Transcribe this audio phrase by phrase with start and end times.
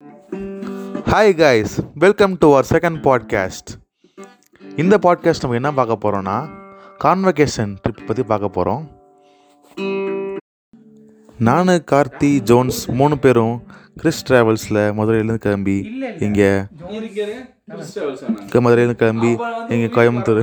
[0.00, 3.70] Hi guys welcome to our second podcast
[4.76, 6.48] இந்த podcast நம்ம என்ன பார்க்க போகிறோன்னா
[7.04, 8.90] கான்வகேஷன் ட்ரிப் பற்றி பார்க்க போகிறோம்
[11.38, 13.62] நான் கார்த்தி ஜோன்ஸ் மூணு பேரும்
[13.96, 16.50] கிறிஸ் ட்ராவல்ஸில் மதுரையிலேருந்து கிளம்பி இங்கே
[18.52, 19.28] மதுரையிலேருந்து கிளம்பி
[19.68, 20.42] இங்கே கோயம்புத்தூர்.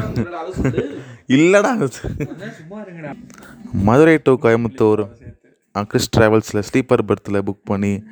[1.28, 1.92] இல்லைடா.
[3.74, 5.08] மதுரை டு கோயம்புத்தூர்.
[5.88, 8.04] கிறிஸ் ட்ராவல்ஸில் ஸ்லீப்பர் பெர்த்தில் புக் பண்ணி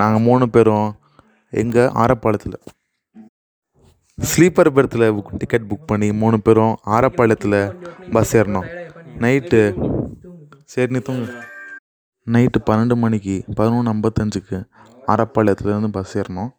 [0.00, 0.88] நாங்கள் மூணு பேரும்
[1.62, 2.58] எங்கள் ஆரப்பாளத்தில்
[4.18, 5.06] ஸ்லீப்பர் பெர்த்தில்
[5.40, 7.58] டிக்கெட் புக் பண்ணி மூணு பேரும் ஆரப்பாளையத்தில்
[8.14, 8.68] பஸ் ஏறினோம்
[9.24, 9.60] நைட்டு
[10.72, 11.00] சரி நீ
[12.34, 14.58] நைட்டு பன்னெண்டு மணிக்கு பதினொன்று ஐம்பத்தஞ்சுக்கு
[15.12, 16.52] ஆரப்பாளையத்துலேருந்து பஸ் ஏறினோம்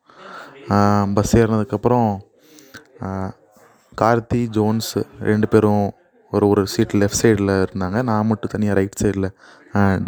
[1.16, 2.10] பஸ் ஏறினதுக்கப்புறம்
[4.02, 4.94] கார்த்தி ஜோன்ஸ்
[5.30, 5.86] ரெண்டு பேரும்
[6.32, 7.98] ஒரு ஒரு சீட் லெஃப்ட் சைடில் இருந்தாங்க.
[8.10, 9.30] நான் மட்டும் தனியாக ரைட் சைடில்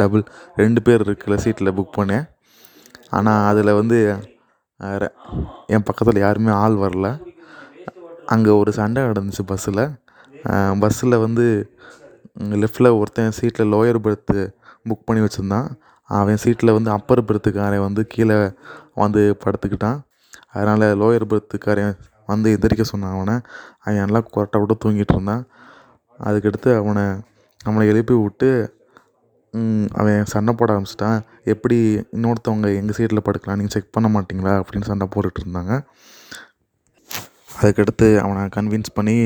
[0.00, 0.22] டபுள்
[0.62, 2.24] ரெண்டு பேர் இருக்கிற சீட்டில் புக் பண்ணேன்.
[3.10, 4.28] ஆனால் அதில் வந்து
[4.80, 5.12] ர-
[5.66, 7.22] என் பக்கத்தில் யாருமே ஆள் வரல.
[8.26, 9.88] அங்கே ஒரு சண்டை நடந்துச்சு பஸ்ஸில்
[10.80, 11.74] பஸ்ஸில் வந்து
[12.38, 14.56] லெஃப்டில் ஒருத்தன் சீட்டில் லோயர் பெர்த்து
[14.88, 15.68] புக் பண்ணி வச்சுருந்தான்.
[16.02, 18.52] அவன் சீட்டில் வந்து அப்பர் பெர்த்துக்காரன் வந்து கீழே
[18.94, 20.00] வந்து படுத்துக்கிட்டான்.
[20.52, 23.40] அதனால் லோயர் பெர்த்துக்காரன் வந்து எந்திரிக்க சொன்னான் அவனை.
[23.80, 25.46] அவன் நல்லா கொரட்டை விட்டு தூங்கிட்டு இருந்தான்.
[26.24, 27.02] அதுக்கடுத்து அவனை
[27.64, 28.78] நம்மளை எழுப்பி விட்டு
[30.00, 31.20] அவன் சண்டை போட ஆரம்பிச்சிட்டான்
[31.52, 31.76] எப்படி
[32.16, 34.54] இன்னொருத்தவங்க எங்கள் சைடில் படுக்கலாம் நீங்கள் செக் பண்ண மாட்டிங்களா?
[34.60, 35.72] அப்படின்னு சண்டை போட்டுட்டு இருந்தாங்க.
[37.60, 39.16] அதுக்கடுத்து அவனை கன்வின்ஸ் பண்ணி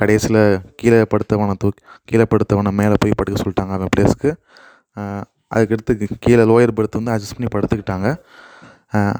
[0.00, 0.42] கடைசியில்
[0.80, 4.30] கீழே படுத்தவனை தூக்கி கீழே படுத்தவனை மேலே போய் படுக்க சொல்லிட்டாங்க அவன் பிளேஸ்க்கு
[5.54, 5.92] அதுக்கடுத்து
[6.24, 8.08] கீழே லோயர் பெர்த் வந்து அட்ஜஸ்ட் பண்ணி படுத்துக்கிட்டாங்க.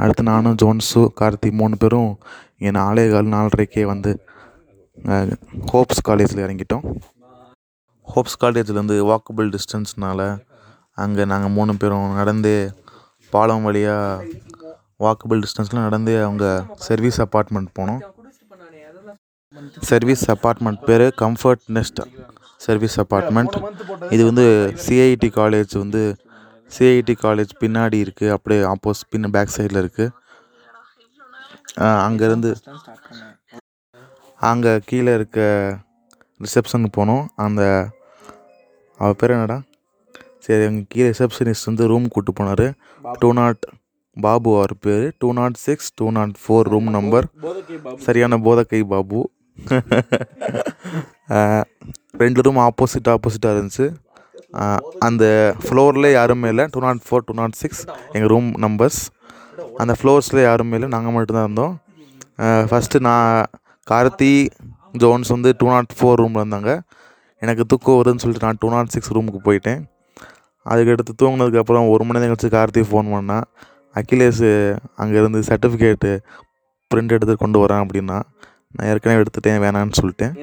[0.02, 2.10] அடுத்து நானும் ஜோன்ஸு கார்த்தி மூணு பேரும்
[2.58, 4.12] இங்கே நாலே கால் நாலரைக்கே வந்து
[5.72, 6.84] ஹோப்ஸ் காலேஜில் இறங்கிட்டோம்.
[8.14, 10.26] ஹோப்ஸ் காலேஜ்லேருந்து வாக்கபிள் டிஸ்டன்ஸ்னால்
[11.02, 12.56] அங்கே நாங்கள் மூணு பேரும் நடந்தே
[13.32, 14.24] பாலம் வழியாக
[15.04, 16.46] வாக்கபிள் டிஸ்டன்ஸில் நடந்தே அவங்க
[16.88, 18.00] சர்வீஸ் அப்பார்ட்மெண்ட் போனோம்.
[19.90, 22.00] சர்வீஸ் அப்பார்ட்மெண்ட் பேர் கம்ஃபர்ட் நெஸ்ட்
[22.66, 23.56] சர்வீஸ் அப்பார்ட்மெண்ட்
[24.14, 24.46] இது வந்து
[24.84, 26.02] சிஐடி காலேஜ் வந்து
[26.72, 30.12] சிஐடி காலேஜ் பின்னாடி இருக்குது அப்படியே ஆப்போஸ் பின்ன பேக் சைடில் இருக்குது
[32.08, 32.50] அங்கேருந்து
[34.50, 35.40] அங்கே கீழே இருக்க
[36.40, 37.24] ரிசப்ஷனுக்கு போனோம்.
[37.44, 37.62] அந்த
[39.00, 39.58] அவள் பேர் என்னடா?
[40.44, 42.66] சரி அங்கே கீழே ரிசப்ஷனிஸ்ட் வந்து ரூம் கூப்பிட்டு போனார்.
[43.22, 43.62] டூ நாட்
[44.16, 45.04] பாபு அவர் பேர்.
[45.22, 47.26] Two naught six two naught four room number
[48.06, 49.20] சரியான போதக்கை பாபு.
[52.22, 53.86] ரெண்டு ரூம் ஆப்போசிட் ஆப்போசிட்டாக இருந்துச்சு.
[55.06, 55.24] அந்த
[55.64, 56.64] ஃப்ளோரில் யாருமே இல்லை.
[56.74, 57.82] Two naught four two naught six
[58.14, 59.00] எங்கள் ரூம் நம்பர்ஸ்
[59.82, 60.88] அந்த ஃப்ளோர்ஸில் யாருமே இல்லை.
[60.94, 61.74] நாங்கள் மட்டும்தான் இருந்தோம்.
[62.70, 63.28] ஃபஸ்ட்டு நான்
[63.90, 64.32] கார்த்தி
[65.02, 66.72] ஜோன்ஸ் வந்து டூ நாட் ஃபோர் ரூமில் இருந்தாங்க.
[67.42, 69.80] எனக்கு தூக்கம் வருதுன்னு சொல்லிட்டு நான் டூ நாட் சிக்ஸ் ரூமுக்கு போயிட்டேன்.
[70.66, 73.46] அதுக்கடுத்து தூங்கினதுக்கப்புறம் ஒரு மணி நேரம் கழிச்சு கார்த்தி ஃபோன் பண்ணான்
[73.96, 74.44] அகிலேஷ்
[74.98, 76.10] அங்கேருந்து சர்டிஃபிகேட்டு
[76.90, 78.18] பிரிண்ட் எடுத்து கொண்டு வரேன் அப்படின்னா
[78.72, 80.34] நான் ஏற்கனவே எடுத்துட்டேன் வேணான்னு சொல்லிட்டேன்.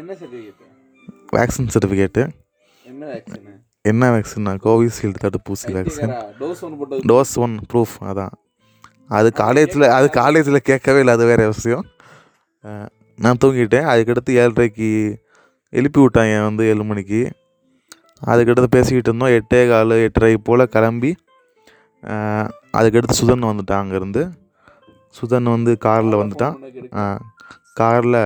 [1.33, 2.23] வேக்சின் சர்டிஃபிகேட்டு
[2.85, 3.45] என்ன வேக்சின்
[3.85, 6.13] என்ன வேக்சின்னா கோவிஷீல்டு தடுப்பூசி வேக்சின்
[7.09, 8.33] டோஸ் ஒன் ப்ரூஃப் அதான்.
[9.09, 11.85] அது காலேஜில் அது காலேஜில் கேட்கவே இல்லை அது வேறு விஷயம்.
[12.63, 13.87] அஹ், நான் தூங்கிட்டேன்.
[13.91, 14.89] அதுக்கடுத்து ஏழரைக்கு
[15.79, 17.21] எழுப்பி விட்டாங்க வந்து ஏழு மணிக்கு.
[18.31, 19.33] அதுக்கடுத்து பேசிக்கிட்டு இருந்தோம்.
[19.37, 21.11] எட்டே கால் எட்டரை போல் கிளம்பி
[22.77, 24.23] அதுக்கடுத்து சுதன் வந்துட்டான் அங்கேருந்து.
[25.17, 26.55] சுதன் வந்து காரில் வந்துட்டான்.
[27.81, 28.21] காரில்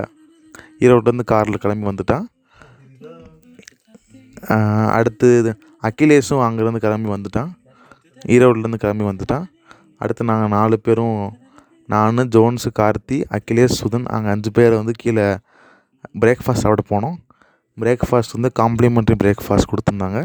[0.86, 2.26] ஈரோட்டிலேருந்து காரில் கிளம்பி வந்துட்டான்.
[4.98, 5.52] அடுத்து இது
[5.88, 7.52] அகிலேஷும் அங்கேருந்து கிளம்பி வந்துட்டான்.
[8.36, 9.46] ஈரோட்லேருந்து கிளம்பி வந்துட்டான்.
[10.04, 11.20] அடுத்து நாங்கள் நாலு பேரும்
[11.94, 15.26] நான் ஜோன்ஸு கார்த்தி அகிலேஷ் சுதன் அங்கே அஞ்சு பேர் வந்து கீழே
[16.22, 17.18] பிரேக்ஃபாஸ்ட் சாப்பிட போனோம்.
[17.84, 20.22] பிரேக்ஃபாஸ்ட் வந்து காம்ப்ளிமெண்ட்ரி பிரேக்ஃபாஸ்ட் கொடுத்துருந்தாங்க.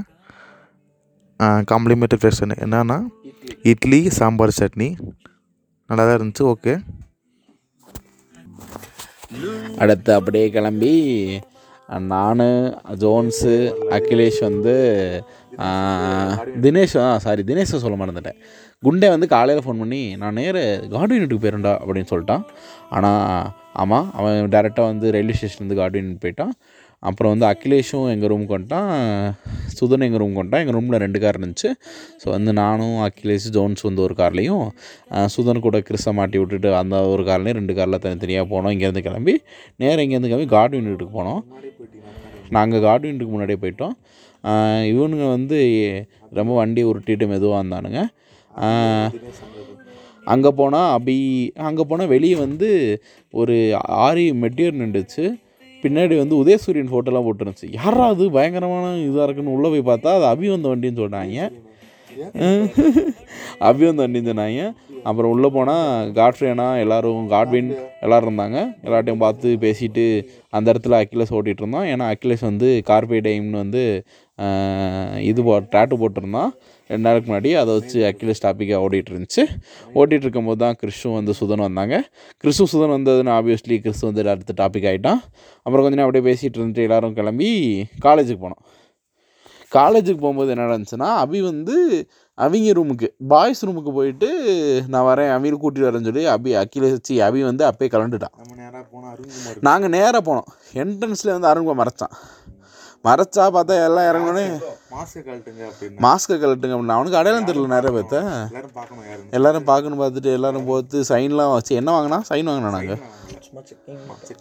[1.72, 2.99] காம்ப்ளிமெண்ட்ரி ஃப்ரெஷ் என்னன்னா
[3.72, 4.89] இட்லி சாம்பார் சட்னி.
[5.91, 6.75] நல்லா தான் இருந்துச்சு ஓகே.
[9.83, 10.94] அடுத்து அப்படியே கிளம்பி
[12.12, 12.44] நான்
[13.03, 13.53] ஜோன்ஸு
[13.97, 14.75] அகிலேஷ் வந்து
[16.65, 18.38] தினேஷ் சாரி தினேஷை சொல்ல மறந்துட்டேன்.
[18.87, 20.56] குண்டே வந்து காலையில் ஃபோன் பண்ணி நான் நேர
[20.94, 22.44] கார்டு யூனிட்டுக்கு போயிடும்டா அப்படின்னு சொல்லிட்டான்.
[22.97, 23.52] ஆனால்
[23.82, 26.52] ஆமாம் அவன் டேரெக்டாக வந்து ரயில்வே ஸ்டேஷன்லேருந்து கார்டு யூனிட் போயிட்டான்.
[27.08, 28.93] அப்புறம் வந்து அகிலேஷும் எங்கள் ரூமுக்கு வந்துட்டான்.
[29.79, 30.64] சுதன் எங்கள் ரூமுக்கு வந்துட்டான்.
[30.64, 31.70] எங்கள் ரூமில் ரெண்டு கார் இருந்துச்சு.
[32.23, 34.67] ஸோ வந்து நானும் அகிலேஷ் ஜோன்ஸ் வந்து ஒரு கார்லேயும்
[35.35, 38.73] சுதன் கூட கிறிஸை மாட்டி விட்டுட்டு அந்த ஒரு கார்லேயும் ரெண்டு காரில் தனித்தனியாக போனோம்.
[38.76, 39.35] இங்கேருந்து கிளம்பி
[39.82, 41.43] நேராக இங்கேருந்து கிளம்பி கார்டு யூனிட்டுக்கு போனோம்.
[42.56, 43.97] நாங்கள் கார்டு யூனிட்டுக்கு முன்னாடியே போயிட்டோம்.
[44.93, 45.59] இவனுங்க வந்து
[46.38, 48.02] ரொம்ப வண்டி உருட்டிட்டு மெதுவாக இருந்தானுங்க
[50.32, 51.17] அங்கே போனால் அபி
[51.69, 52.69] அங்கே போனால் வெளியே வந்து
[53.41, 53.56] ஒரு
[54.06, 55.25] ஆரி மெட்டியர் நின்றுச்சு.
[55.87, 57.69] பின்னாடி வந்து உதயசூரியன் ஃபோட்டோலாம் போட்டுருந்துச்சு.
[57.81, 58.25] யாரா அது?
[58.38, 61.49] பயங்கரமான இதாக இருக்குன்னு உள்ளே போய் பார்த்தா அது அபி வந்த வண்டின்னு சொல்கிறாங்க
[63.69, 64.62] அபி வந்து வண்டி சொன்னாங்க.
[65.09, 67.69] அப்புறம் உள்ளே போனால் காட்ஃப்ரேனா எல்லோரும் காட்வின்
[68.05, 68.59] எல்லோரும் இருந்தாங்க.
[68.87, 70.05] எல்லார்ட்டையும் பார்த்து பேசிட்டு
[70.59, 73.83] அந்த இடத்துல அக்கிலேஸ் ஓட்டிகிட்டு இருந்தோம் ஏன்னா அக்கிலேஸ் வந்து கார்பே டைம்னு வந்து
[75.31, 76.50] இது போ டாட்டு போட்டிருந்தான்.
[76.91, 79.43] ரெண்டு நாளுக்கு முன்னாடி அதை வச்சு அக்கிலேஸ் டாப்பிக்காக ஓடிட்டு இருந்துச்சு
[79.99, 81.97] ஓட்டிகிட்டு இருக்கும்போது தான் கிறிஷும் வந்து சுதன் வந்தாங்க.
[82.44, 85.21] கிறிஸும் சுதன் வந்ததுன்னு ஆப்வியஸ்லி கிறிஸ் வந்து அடுத்த டாபிக் ஆகிட்டான்
[85.67, 87.50] அப்புறம் கொஞ்ச நேரம் அப்படியே பேசிகிட்டு இருந்துட்டு எல்லாரும் கிளம்பி
[88.06, 88.62] காலேஜுக்கு போனோம்.
[89.73, 91.77] காலேஜுக்கு போகும்போது என்ன நடந்துச்சுன்னா அபி வந்து
[92.38, 94.29] அவங்க ரூமுக்கு பாய்ஸ் ரூமுக்கு போயிட்டு
[94.93, 100.21] நான் வரேன் அமீர் கூட்டிகிட்டு வரேன்னு சொல்லி அபி அக்கிலேஸ் வச்சு அபி வந்து அப்பயே அருண்குமார் நாங்கள் நேராக
[100.29, 100.49] போனோம்.
[100.83, 102.15] என்ட்ரன்ஸில் வந்து அருண்குமார் மறைச்சான்.
[103.06, 104.44] மறைச்சா பார்த்தா எல்லாம் இறங்கணுன்னே
[104.94, 105.99] மாஸ்க் கழட்டுங்க அப்படின்னு.
[106.05, 106.97] மாஸ்க்கை கழட்டுங்க அப்படின்னு.
[106.97, 108.17] அவனுக்கு அடையாளம் தெரியல நிறைய பேர்த்த.
[108.50, 112.19] எல்லாரும் பார்க்கணும் எல்லாரும் பார்க்கணும் பார்த்துட்டு எல்லாரும் போத்து சைன்லாம் வச்சு என்ன வாங்கினா?
[112.31, 113.03] சைன் வாங்கினா நாங்கள்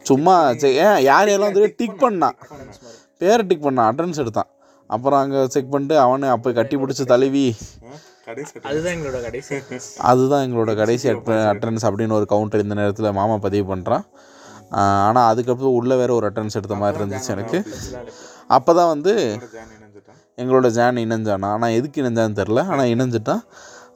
[0.10, 0.36] சும்மா
[0.86, 2.38] ஏன் யார் யாரெல்லாம் வந்து டிக் பண்ணான்
[3.22, 4.50] பேரை டிக் பண்ணான் அட்டன்ஸ் எடுத்தான்.
[4.90, 7.06] அப்புறம் அங்கே செக் பண்ணிட்டு அவனை அப்போ கட்டி பிடிச்சி
[8.28, 8.56] கடைசி.
[10.10, 11.08] அதுதான் எங்களோட கடைசி
[11.52, 14.06] அட்டன்ஸ் அப்படின்னு ஒரு கவுண்டர் இந்த நேரத்தில் மாமா பதிவு பண்ணுறான்
[15.08, 17.60] ஆனால் அதுக்கப்புறம் உள்ளே வேற ஒரு அட்டன்ஸ் எடுத்த மாதிரி இருந்துச்சு எனக்கு.
[18.50, 19.14] அப்போ தான் வந்து
[19.56, 21.50] ஜான் இணைஞ்சிட்டான் எங்களோட ஜான் இணைஞ்சானா?
[21.56, 23.42] ஆனால் எதுக்கு இணைஞ்சான்னு தெரில ஆனால் இணைஞ்சிட்டான்.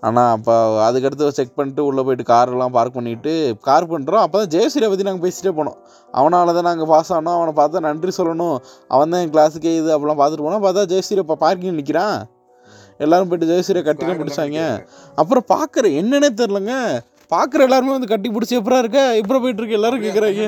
[0.08, 0.54] ஆனால் அப்போ
[0.88, 3.32] அதுக்கடுத்து செக் பண்ணிட்டு உள்ளே போயிட்டு காரெல்லாம் பார்க் பண்ணிவிட்டு
[3.68, 5.78] கார் பண்ணுறோம் அப்போ தான் ஜெயஸ்ரீயை பற்றி நாங்கள் பேசிட்டே போனோம்.
[6.20, 7.36] அவனால தான் நாங்கள் பாஸ் ஆனோம்.
[7.40, 8.58] அவனை பார்த்தா நன்றி சொல்லணும்.
[8.94, 10.64] அவன் தான் என் கிளாஸுக்கே இது அப்படிலாம் பார்த்துட்டு போனோம்.
[10.66, 12.18] பார்த்தா ஜெயஸ்ரீ இப்போ பார்க்கிங் நிற்கிறான்
[13.06, 14.62] எல்லாரும் போயிட்டு ஜெயஸ்ரீயை கட்டிலாம் பிடிச்சாங்க
[15.22, 16.74] அப்புறம் பார்க்குற என்னன்னே தெரிலங்க
[17.34, 19.00] பார்க்குற எல்லாருமே வந்து கட்டி பிடிச்சி எப்பரா இருக்க?
[19.22, 19.78] எப்போ போயிட்டு இருக்கு?
[19.80, 20.46] எல்லாரும் கேட்குறாங்க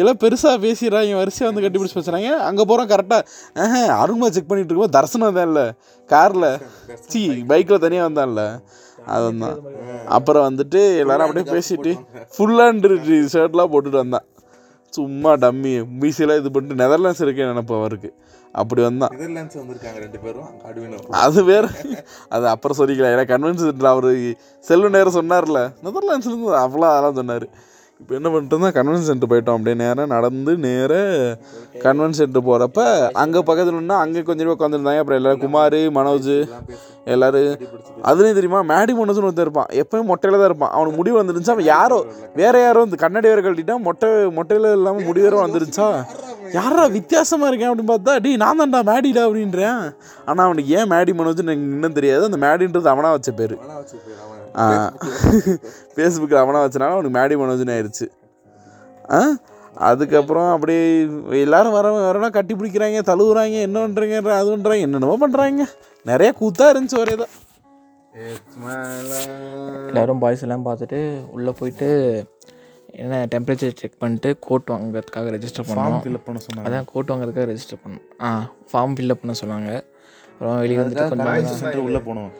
[0.00, 1.14] எல்லாம் பெருசாக பேசிடுறாங்க.
[1.20, 5.66] வரிசையாக வந்து கட்டி பிடிச்சி பேசுகிறாங்க அங்கே போகிறோம் கரெக்டாக அருண்மா செக் பண்ணிட்டு இருக்கும்போது தரிசனம் தான் இல்லை.
[6.10, 6.48] காரில்.
[7.12, 7.22] சி
[7.52, 8.44] பைக்கில் தனியாக வந்தான்ல.
[9.14, 9.58] அதுதான்.
[10.16, 11.92] அப்புறம் வந்துட்டு எல்லாரும் அப்படியே பேசிட்டு
[12.36, 12.86] ஃபுல் ஹேண்ட்
[13.34, 14.26] ஷர்ட்லாம் போட்டுட்டு வந்தான்.
[14.92, 15.72] சும்மா டம்மி
[16.02, 18.10] பிசிலாம் இது பண்ணிட்டு நெதர்லாண்ட்ஸ் இருக்கே நினப்பு அவருக்கு.
[18.60, 20.50] அப்படி வந்தான் நெதர்லாண்ட்ஸ் வந்திருக்காங்க ரெண்டு பேரும்
[21.24, 21.64] அது வேற.
[22.34, 23.14] அது அப்புறம் சொல்லிக்கலாம்.
[23.14, 24.10] ஏன்னா கன்வென்ஷன் அவர்
[24.68, 25.62] செல்வ நேரம் சொன்னார்ல.
[25.84, 27.48] நெதர்லாண்ட்ஸ்லேருந்து அவ்வளோ அதெல்லாம் சொன்னார்.
[28.00, 29.56] இப்போ என்ன பண்ணிட்டோம்னா கன்வென்ஸ் சென்டர் போயிட்டோம்.
[29.56, 31.36] அப்படியே நேராக நடந்து நேராக
[31.84, 32.80] கன்வென்ஸ் சென்டர் போகிறப்ப
[33.22, 36.34] அங்கே பக்கத்தில் அங்கே கொஞ்சம் பேர் உட்காந்துருந்தாங்க அப்புறம் எல்லாரும் குமார் மனோஜ்
[37.14, 37.48] எல்லாரும்.
[38.10, 39.70] அதுலேயும் தெரியுமா மேடி மனோஜ்னு ஒருத்தன் இருப்பான்.
[39.82, 40.72] எப்போயும் மொட்டையில் தான் இருப்பான்.
[40.76, 41.54] அவனுக்கு முடிவு வந்துருந்துச்சு.
[41.56, 41.98] அவன் யாரோ
[42.40, 45.88] வேறு யாரோ வந்து கண்ணாடி வேறு கழட்டிட்டான் மொட்டை மொட்டையில் இல்லாமல் முடி வேறு வந்துருச்சா
[46.58, 49.82] யாரா வித்தியாசமாக இருக்கேன் அப்படின்னு பார்த்தா டி நான் தான்டா மேடிடா அப்படின்றேன்.
[50.28, 52.28] ஆனால் அவனுக்கு ஏன் மேடி மனோஜ்னு எனக்கு இன்னும் தெரியாது.
[52.30, 53.56] அந்த மேடின்றது அவனாக வச்ச பேர்.
[55.92, 58.06] ஃபேஸ்புக்கில் அவனா வச்சனால அவனுக்கு மேடி மனோஜ்னு ஆயிடுச்சு
[59.10, 59.20] ஆ?
[59.86, 60.84] அதுக்கப்புறம் அப்படியே
[61.40, 65.64] எல்லாரும் வர வரனா கட்டி பிடிக்கிறாங்க தழுவுறாங்க என்ன பண்ணுறீங்க அது பண்ணுறாங்க என்னென்னமோ பண்ணுறாங்க
[66.06, 67.34] நிறைய கூத்தாக இருந்துச்சு ஒரே தான்
[69.88, 71.00] எல்லாரும் பாய்ஸ் எல்லாம் பார்த்துட்டு
[71.32, 71.88] உள்ளே போயிட்டு
[72.96, 75.96] என்ன டெம்பரேச்சர் செக் பண்ணிட்டு கோட் வாங்குறதுக்காக ரெஜிஸ்டர் பண்ணோம்.
[76.04, 76.66] ஃபில்அப் பண்ண சொன்னாங்க.
[76.68, 78.04] அதான் கோட் வாங்குறதுக்காக ரெஜிஸ்டர் பண்ணோம்.
[78.22, 78.30] ஆ
[78.70, 79.70] ஃபார்ம் ஃபில்அப் பண்ண சொன்னாங்க.
[80.28, 82.30] அப்புறம் வெளியே வந்துட்டு கொஞ்சம் சென்டர் உள்ள போனோம்.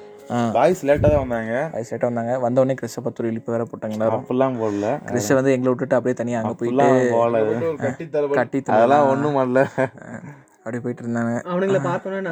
[0.57, 1.55] பாய்ஸ் லேட்டாக தான் வந்தாங்க.
[1.75, 2.33] பாய்ஸ் லேட்டாக வந்தாங்க.
[2.45, 4.87] வந்த உடனே கிறிஸ்ட பத்து ஒரு இழிப்பு வேற போட்டாங்க எல்லாரும் அப்பெல்லாம் போடல.
[5.11, 9.63] கிறிஸ்ட வந்து எங்களை விட்டுட்டு அப்படியே தனியாக அங்கே போயிட்டு கட்டி அதெல்லாம் ஒன்றும் வரல
[10.63, 11.35] அப்படியே போயிட்டு இருந்தாங்க.
[11.51, 12.31] அவனுங்களை பார்த்தோன்னே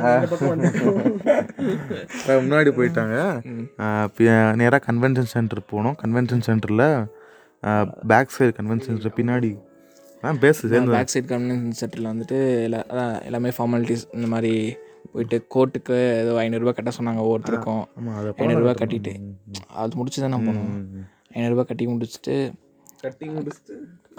[2.47, 3.17] முன்னாடி போயிட்டாங்க.
[4.63, 5.97] நேராக கன்வென்ஷன் சென்டர் போனோம்.
[6.03, 6.87] கன்வென்ஷன் சென்டரில்
[8.13, 9.53] பேக் சைடு கன்வென்ஷன் சென்டர் பின்னாடி.
[10.25, 12.81] ஆ பேசு பேக் சைட் கன்வென்ஷன் சென்டரில் வந்துட்டு எல்லா
[13.29, 14.53] எல்லாமே ஃபார்மாலிட்டிஸ் இந்த மாதிரி
[15.13, 17.83] போயிட்டு கோர்ட்டுக்கு ஏதோ ஐநூறுரூவா கட்ட சொன்னாங்க ஒவ்வொருத்தருக்கும்.
[18.43, 19.13] ஐநூறுரூவா கட்டிட்டு.
[19.75, 20.71] அது முடிச்சு தான் போனோம்
[21.35, 22.37] ஐநூறுரூவா கட்டி முடிச்சுட்டு
[23.03, 23.75] கட்டி முடிச்சுட்டு?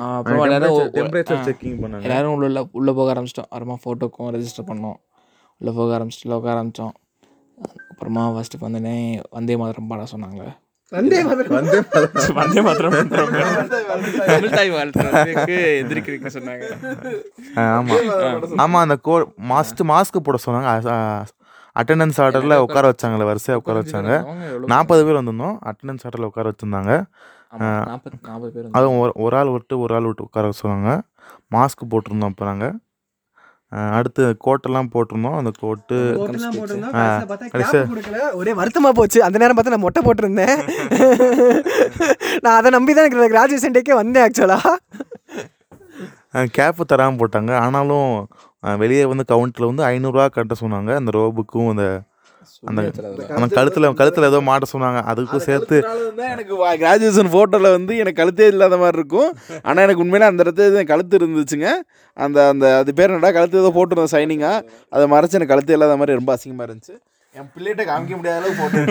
[0.08, 2.04] அப்புறம் எல்லாரும் டெம்பரேச்சர் ஆ, செக்கிங் பண்ணாங்க.
[2.04, 3.50] எல்லாரும் உள்ள உள்ளே போக ஆரம்பிச்சிட்டோம்.
[3.50, 4.98] அப்புறமா ஃபோட்டோக்கும் ரெஜிஸ்டர் பண்ணோம்.
[5.62, 6.94] உள்ளே போக ஆரம்பிச்சிட்டு உள்ள உட்கார ஆரம்பித்தோம்
[7.92, 8.96] அப்புறமா ஃபஸ்ட்டு வந்தோடனே
[9.30, 10.42] வந்தே மாதரம் பாட சொன்னாங்க.
[10.92, 11.78] வந்தே மாதிரி வந்து
[12.36, 12.96] வந்தே மாத்திரம்
[14.26, 16.66] தமிழ் தாய் வாழ்த்துறதுக்கு எதிர்க்கிறீங்க சொன்னாங்க
[17.70, 18.12] ஆமாம்
[18.58, 19.16] ஆமாம் அந்த கோ
[19.52, 20.74] மாஸ்ட் மாஸ்க் போட சொன்னாங்க
[21.76, 24.12] அட்டெண்டன்ஸ் ஆர்டரில் உட்கார வச்சாங்களே வரிசையாக உட்கார வச்சாங்க
[24.74, 26.94] நாற்பது பேர் வந்திருந்தோம் அட்டெண்டன்ஸ் ஆர்டரில் உட்கார வச்சுருந்தாங்க
[28.76, 30.92] அதுவும் ஒரு ஒரு ஆள் விட்டு ஒரு ஆள் விட்டு உட்கார சொன்னாங்க
[31.52, 32.76] மாஸ்க் போட்டிருந்தோம் அப்போ நாங்கள்
[33.98, 35.38] அடுத்து கோட்டெல்லாம் போட்டிருந்தோம்.
[35.40, 35.96] அந்த கோட்டு
[38.42, 39.20] ஒரே வருத்தமா போச்சு.
[39.28, 40.58] அந்த நேரம் பார்த்தா நான் மொட்டை போட்டிருந்தேன்.
[42.44, 44.60] நான் அதை நம்பி தான் எனக்கு கிராஜுவேஷன் டேக்கே வந்தேன் ஆக்சுவலா
[46.58, 47.52] கேப்பு தராமல் போட்டாங்க.
[47.66, 48.10] ஆனாலும்
[48.82, 50.92] வெளியே வந்து கவுண்டரில் வந்து ஐநூறுரூவா கட்ட சொன்னாங்க.
[51.02, 51.86] அந்த ரோபுக்கும் அந்த
[52.70, 52.82] அந்த
[53.38, 55.00] அந்த கழுத்தில் கழுத்தில் ஏதோ மாட்ட சொன்னாங்க.
[55.12, 55.78] அதுக்கும் சேர்த்து
[56.34, 59.32] எனக்கு கிராஜுவேஷன் ஃபோட்டோவில் வந்து எனக்கு கழுத்தே இல்லாத மாதிரி இருக்கும்.
[59.68, 61.70] ஆனால் எனக்கு உண்மையிலே அந்த இடத்துல கழுத்து இருந்துச்சுங்க.
[62.18, 63.34] அந்த அந்த அது பேர் என்னடா?
[63.40, 64.64] கழுத்து ஏதோ போட்டிருந்தேன் சைனிங்காக
[64.96, 66.96] அதை மறைச்சு எனக்கு கழுத்து இல்லாத மாதிரி ரொம்ப அசிங்கமாக இருந்துச்சு.
[67.40, 68.82] என் பிள்ளைகிட்ட காமிக்க முடியாத அளவுக்கு போட்டு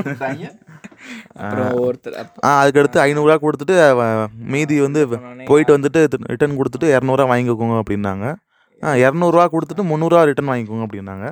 [1.45, 3.77] அப்புறம் ஒருத்தர் ஆ அதுக்கடுத்து ஐநூறுரூவா கொடுத்துட்டு
[4.55, 5.01] மீதி வந்து
[5.51, 6.01] போயிட்டு வந்துட்டு
[6.33, 8.27] ரிட்டர்ன் கொடுத்துட்டு இரநூறுவா வாங்கிக்கோங்க அப்படின்னாங்க.
[8.83, 11.27] ஆ இரநூறுவா கொடுத்துட்டு முந்நூறுரூவா ரிட்டர்ன் வாங்கிக்கோங்க அப்படின்னாங்க?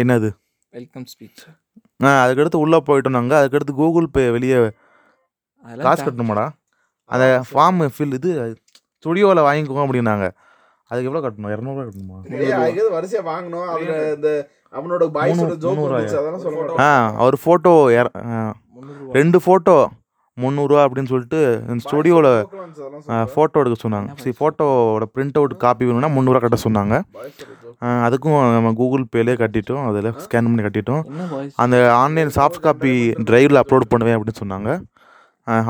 [0.00, 0.28] என்னது?
[0.76, 1.42] வெல்கம் ஸ்பீச்
[2.06, 4.56] ஆ அதுக்கடுத்து உள்ளே போயிட்டோம் நாங்கள் அதுக்கடுத்து கூகுள் பே வெளியே
[5.84, 6.44] காசு கட்டணுமாடா?
[7.10, 8.30] அதை ஃபார்ம் ஃபில் இது
[9.04, 10.26] ஸ்டுடியோவில் வாங்கிக்கோங்க அப்படின்னாங்க.
[10.90, 11.52] அதுக்கு எவ்வளோ கட்டணும்?
[11.54, 12.18] இரநூறுவா கட்டணுமா?
[12.96, 13.66] வரிசையா வாங்கணும்?
[13.74, 14.30] அதுல இந்த
[14.76, 16.88] அவனோட வந்துச்சு, அதெல்லாம் சொல்ல ஆ
[17.22, 17.72] அவர் ஃபோட்டோ
[19.18, 19.76] ரெண்டு ஃபோட்டோ
[20.42, 21.38] முந்நூறுரூவா அப்படின்னு சொல்லிட்டு
[21.84, 22.30] ஸ்டுடியோவில்
[23.32, 24.08] ஃபோட்டோ எடுக்க சொன்னாங்க.
[24.22, 26.94] சரி ஃபோட்டோவோட பிரிண்ட் அவுட் காப்பி வேணும்னா முந்நூறுவா கட்ட சொன்னாங்க.
[28.06, 29.84] அதுக்கும் நம்ம கூகுள் பேலே கட்டிட்டோம்.
[29.90, 31.02] அதில் ஸ்கேன் பண்ணி கட்டிட்டோம்.
[31.64, 32.92] அந்த ஆன்லைன் சாஃப்ட் காப்பி
[33.30, 34.70] டிரைவில் அப்லோட் பண்ணுவேன் அப்படின்னு சொன்னாங்க.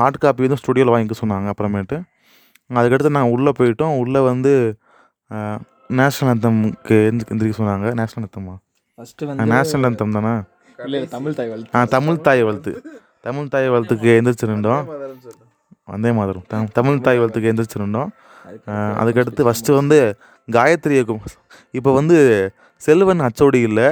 [0.01, 1.99] ஹார்ட் காப்பி வந்து ஸ்டுடியோவில் வாங்கிக்க சொன்னாங்க அப்புறமேட்டு.
[2.77, 3.95] அதுக்கடுத்து நாங்கள் உள்ளே போயிட்டோம்.
[4.03, 4.53] உள்ளே வந்து
[5.99, 7.87] நேஷ்னல் அந்தம்க்கு எந்த எந்திரிக்க சொன்னாங்க.
[8.01, 8.55] நேஷ்னல் அந்தம்மா
[8.97, 10.35] ஃபர்ஸ்ட் வந்து நேஷ்னல் அந்தம் தானே?
[11.17, 11.71] தமிழ் தாய் வாழ்த்து.
[11.77, 12.71] ஆ தமிழ் தாய் வாழ்த்து.
[13.27, 14.85] தமிழ் தாய் வாழ்த்துக்கு எந்திரிச்சு நின்றோம்
[15.93, 16.45] வந்தே மாதிரம்
[16.77, 18.11] தமிழ் தாய் வாழ்த்துக்கு எந்திரிச்சு நின்றோம்
[19.01, 19.97] அதுக்கடுத்து ஃபஸ்ட்டு வந்து
[20.47, 21.23] காயத்ரி இயக்கம்.
[21.77, 22.17] இப்போ வந்து
[22.81, 23.87] செல்வன் அச்சோடி இல்லை.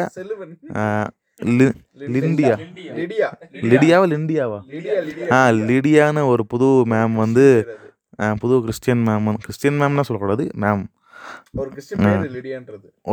[2.14, 2.56] லிண்டியா.
[2.98, 3.28] லிடியா.
[3.72, 4.60] லிடியாவா லிண்டியாவா?
[5.36, 5.40] ஆ
[5.70, 7.46] லிடியான்னு ஒரு புது மேம் வந்து
[8.44, 10.84] புது கிறிஸ்டியன் மேம் கிறிஸ்டியன் மேம்லாம் சொல்லக்கூடாது மேம்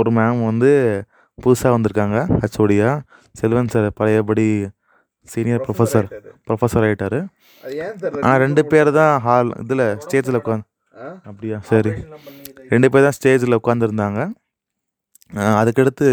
[0.01, 0.71] ஒரு மேம் வந்து
[1.39, 2.91] புதுசாக வந்திருக்காங்க ஹச்ஓடியா
[3.41, 4.47] செல்வன் சார் பழையபடி
[5.29, 6.07] சீனியர் ப்ரொஃபஸர்
[6.47, 7.19] ப்ரொஃபஸர் ஆகிட்டாரு
[8.23, 11.09] ஆனால் ரெண்டு பேர் தான் ஹால் இதில் ஸ்டேஜில் உட்காந்து ஆ?
[11.29, 11.59] அப்படியா?
[11.69, 11.93] சரி.
[12.73, 14.21] ரெண்டு பேர் தான் ஸ்டேஜில் உட்காந்துருந்தாங்க
[15.57, 16.09] அதுக்கடுத்து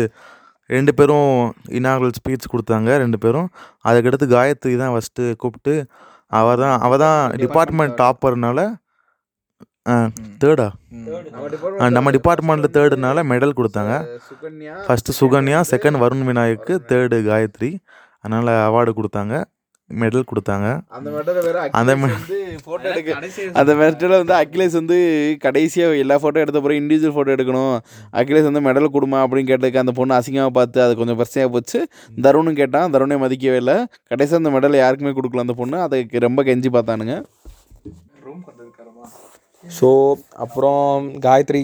[0.69, 1.29] ரெண்டு பேரும்
[1.77, 3.47] இனாகுரல் ஸ்பீச் கொடுத்தாங்க ரெண்டு பேரும்.
[3.85, 5.73] அதுக்கடுத்து காயத்ரி தான் ஃபஸ்ட்டு கூப்பிட்டு
[6.31, 8.59] அவள் தான் அவள் தான் டிபார்ட்மெண்ட் டாப்பர்னால
[10.41, 10.67] தேர்டா
[11.89, 13.93] நம்ம ஆ, டிபார்ட்மெண்ட்டில் தேர்டுனால மெடல் கொடுத்தாங்க.
[14.27, 17.69] Sukanya first Sukanya second Varun Vinayak third Gayathri.
[18.23, 19.35] அதனால் அவார்டு கொடுத்தாங்க
[19.89, 20.67] மெடல் கொடுத்தாங்க.
[20.95, 23.13] அந்த மெடல் வேற அந்த அகிலேஷ் வந்து போட்டோ எடுக்க
[23.59, 24.97] அந்த மெடல் வந்து அகிலேஷ் வந்து
[25.45, 27.75] கடைசியாக எல்லா ஃபோட்டோ எடுத்த பிறகு இண்டிவிஜுவல் ஃபோட்டோ எடுக்கணும்.
[28.21, 31.79] அகிலேஷ் வந்து மெடல் கொடுமா அப்படின்னு கேட்டதுக்கு அந்த பொண்ணு அசிங்கமாக பார்த்து அது கொஞ்சம் பிரச்சனையாக போச்சு.
[32.25, 32.91] தருணும் கேட்டான்.
[32.95, 33.77] தருணை மதிக்கவே இல்லை.
[34.11, 35.79] கடைசியாக அந்த மெடல் யாருக்குமே கொடுக்கல அந்த பொண்ணு.
[35.88, 37.15] அதுக்கு ரொம்ப கெஞ்சி பார்த்தானுங்க.
[39.65, 39.89] ஸோ
[40.45, 41.63] அப்புறம் காயத்ரி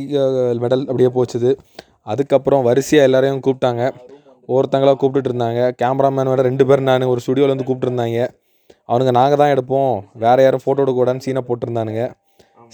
[0.66, 1.52] மெடல் அப்படியே போச்சுது.
[2.14, 3.84] அதுக்கப்புறம் வரிசையாக எல்லாரையும் கூப்பிட்டாங்க.
[4.54, 8.20] ஒருத்தங்களா கூப்பிட்டுட்டு இருந்தாங்க கேமராமேன் வேறு ரெண்டு பேர் நான் ஒரு ஸ்டுடியோலேருந்து கூப்பிட்டுருந்தாங்க.
[8.90, 9.94] அவனுங்க நாங்கள் தான் எடுப்போம்.
[10.24, 12.04] வேறு யாரும் ஃபோட்டோ எடுக்கக்கூடாதுன்னு சீனை போட்டிருந்தானுங்க.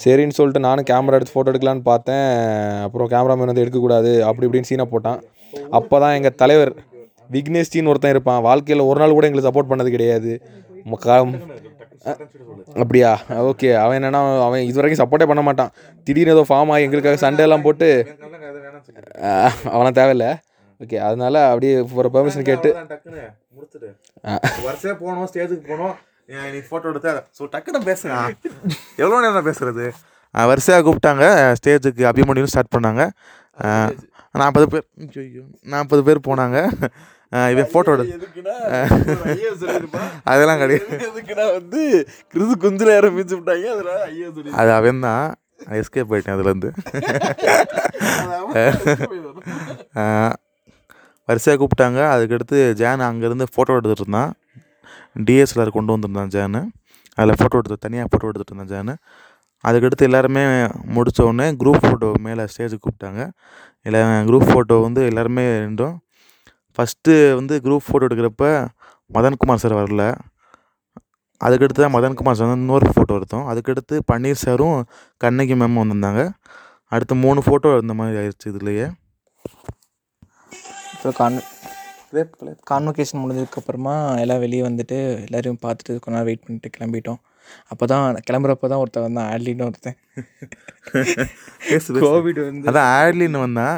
[0.04, 2.28] சரின்னு சொல்லிட்டு நானும் கேமரா எடுத்து ஃபோட்டோ எடுக்கலான்னு பார்த்தேன்.
[2.86, 5.20] அப்புறம் கேமராமேன் வந்து எடுக்கக்கூடாது அப்படி இப்படின்னு சீனை போட்டான்.
[5.78, 6.72] அப்போ தான் எங்கள் தலைவர்
[7.36, 8.42] விக்னேஷ்டின்னு ஒருத்தன் இருப்பான்.
[8.48, 10.32] வாழ்க்கையில் ஒரு நாள் கூட எங்களுக்கு சப்போர்ட் பண்ணது கிடையாது.
[12.82, 13.10] அப்படியா?
[13.50, 15.72] ஓகே அவன் என்னன்னா அவன் இது வரைக்கும் சப்போர்ட்டே பண்ண மாட்டான்.
[16.08, 17.90] திடீர்னு ஏதோ ஃபார்ம் ஆகி எங்களுக்காக சண்டை எல்லாம் போட்டு
[19.76, 20.28] அவனை தேவையில்ல.
[20.82, 22.70] ஓகே அதனால அப்படியே ஒரு பெர்மிஷன் கேட்டு
[24.24, 24.34] ஆ.
[24.66, 25.94] வருஷம் போனோம் ஸ்டேஜுக்கு போனோம்
[26.54, 28.18] நீ ஃபோட்டோ எடுத்த ஸோ டக்குன்னு பேசுங்க.
[29.02, 29.86] எவ்வளோ நேரம் பேசுறது?
[30.36, 31.24] வரிசையாக கூப்பிட்டாங்க.
[31.58, 33.04] ஸ்டேஜுக்கு அபிமன்யும் ஸ்டார்ட் பண்ணாங்க.
[34.36, 34.86] நாற்பது பேர்
[35.22, 36.58] ஐயோ நாற்பது பேர் போனாங்க.
[37.52, 38.06] இவன் ஃபோட்டோ எடு
[40.32, 40.96] அதெல்லாம் கிடையாது.
[41.08, 41.82] எதுக்குன்னா வந்து?
[42.34, 43.68] கிறிது குஞ்சில் ஆரம்பிச்சு விட்டாங்க.
[43.76, 45.28] அதனால ஐயோ சொல்லி அது அவன் தான்.
[45.80, 46.70] எஸ்கேப் போயிட்டேன் அதுலேருந்து
[51.32, 52.00] வரிசையாக கூப்பிட்டாங்க.
[52.14, 54.32] அதுக்கடுத்து ஜான் அங்கேருந்து ஃபோட்டோ எடுத்துகிட்டு இருந்தான்.
[55.28, 56.62] டிஎஸ்எல்ஆர் கொண்டு வந்திருந்தான் ஜானு.
[57.20, 58.94] அதில் ஃபோட்டோ எடுத்து தனியாக ஃபோட்டோ எடுத்துகிட்டு இருந்தான் ஜானு.
[59.70, 60.44] அதுக்கடுத்து எல்லாருமே
[60.96, 63.22] முடித்தோடனே குரூப் ஃபோட்டோ மேலே ஸ்டேஜுக்கு கூப்பிட்டாங்க.
[63.88, 65.98] எல்லா குரூப் ஃபோட்டோ வந்து எல்லாருமே நின்றோம்.
[66.76, 68.46] ஃபஸ்ட்டு வந்து குரூப் ஃபோட்டோ எடுக்கிறப்ப
[69.16, 70.04] மதன்குமார் சார் வரல.
[71.46, 73.46] அதுக்கடுத்து தான் மதன்குமார் சார் வந்து இன்னொரு ஃபோட்டோ எடுத்தோம்.
[73.52, 74.80] அதுக்கடுத்து பன்னீர் சாரும்
[75.24, 76.24] கண்ணகி மேமும் வந்திருந்தாங்க.
[76.94, 78.88] அடுத்து மூணு ஃபோட்டோ இருந்த மாதிரி ஆயிடுச்சு இதுலேயே.
[81.02, 81.38] அப்புறம் கான்
[82.72, 83.94] கான்வொகேஷன் முடிஞ்சதுக்கப்புறமா
[84.24, 87.20] எல்லாம் வெளியே வந்துட்டு எல்லோரையும் பார்த்துட்டு கொஞ்ச நேரம் வெயிட் பண்ணிட்டு கிளம்பிட்டோம்.
[87.72, 89.98] அப்போ தான் கிளம்புறப்ப தான் ஒருத்தன் வந்தான் ஆட்லின்னு ஒருத்தன்.
[92.06, 93.76] கோவிட் வந்து அதான் ஆட்லின் வந்தான்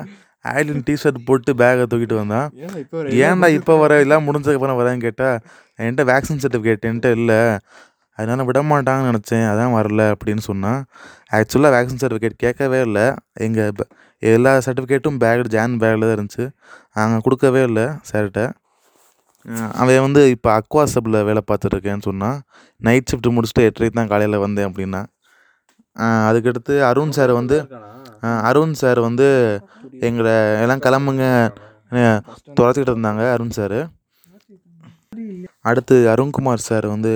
[0.54, 5.40] ஆட்லின் டிஷர்ட் போட்டு பேக்கை தூக்கிட்டு வந்தான் ஏன் இப்போ ஏன்டா இப்போ வர எல்லாம் முடிஞ்சதுக்கப்புறம் வரேன்னு கேட்டால்
[5.80, 7.42] என்கிட்ட வேக்சின் சர்டிஃபிகேட் என்கிட்ட இல்லை.
[8.20, 10.82] அதனால விட மாட்டாங்கன்னு நினச்சேன் அதான் வரல அப்படின்னு சொன்னான்
[11.38, 13.06] ஆக்சுவலாக வேக்சின் சர்டிஃபிகேட் கேட்கவே இல்லை.
[13.48, 13.88] எங்கள்
[14.32, 16.46] எல்லா சர்டிஃபிகேட்டும் பேக் ஜான் பேக்கில் தான் இருந்துச்சு.
[16.98, 18.42] நாங்கள் கொடுக்கவே இல்லை சார்கிட்ட
[19.82, 22.38] அவன் வந்து இப்போ அக்வாசபில் வேலை பார்த்துட்ருக்கேன்னு சொன்னான்
[22.88, 25.02] நைட் ஷிஃப்ட் முடிச்சுட்டு எட்டரைக்கு தான் காலையில் வந்தேன் அப்படின்னா.
[26.28, 27.58] அதுக்கடுத்து அருண் சார் வந்து
[28.50, 29.28] அருண் சார் வந்து
[30.10, 31.26] எங்களை எல்லாம் கிளம்புங்க
[32.58, 33.78] துறச்சிக்கிட்டு துரத்திக்கிட்டு இருந்தாங்க அருண் சார்
[35.70, 37.12] அடுத்து அருண்குமார் சார் வந்து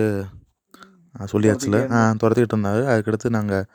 [1.34, 2.82] சொல்லியாச்சுல ஆ துரத்திக்கிட்டு இருந்தார்.
[2.92, 3.66] அதுக்கடுத்து நாங்கள்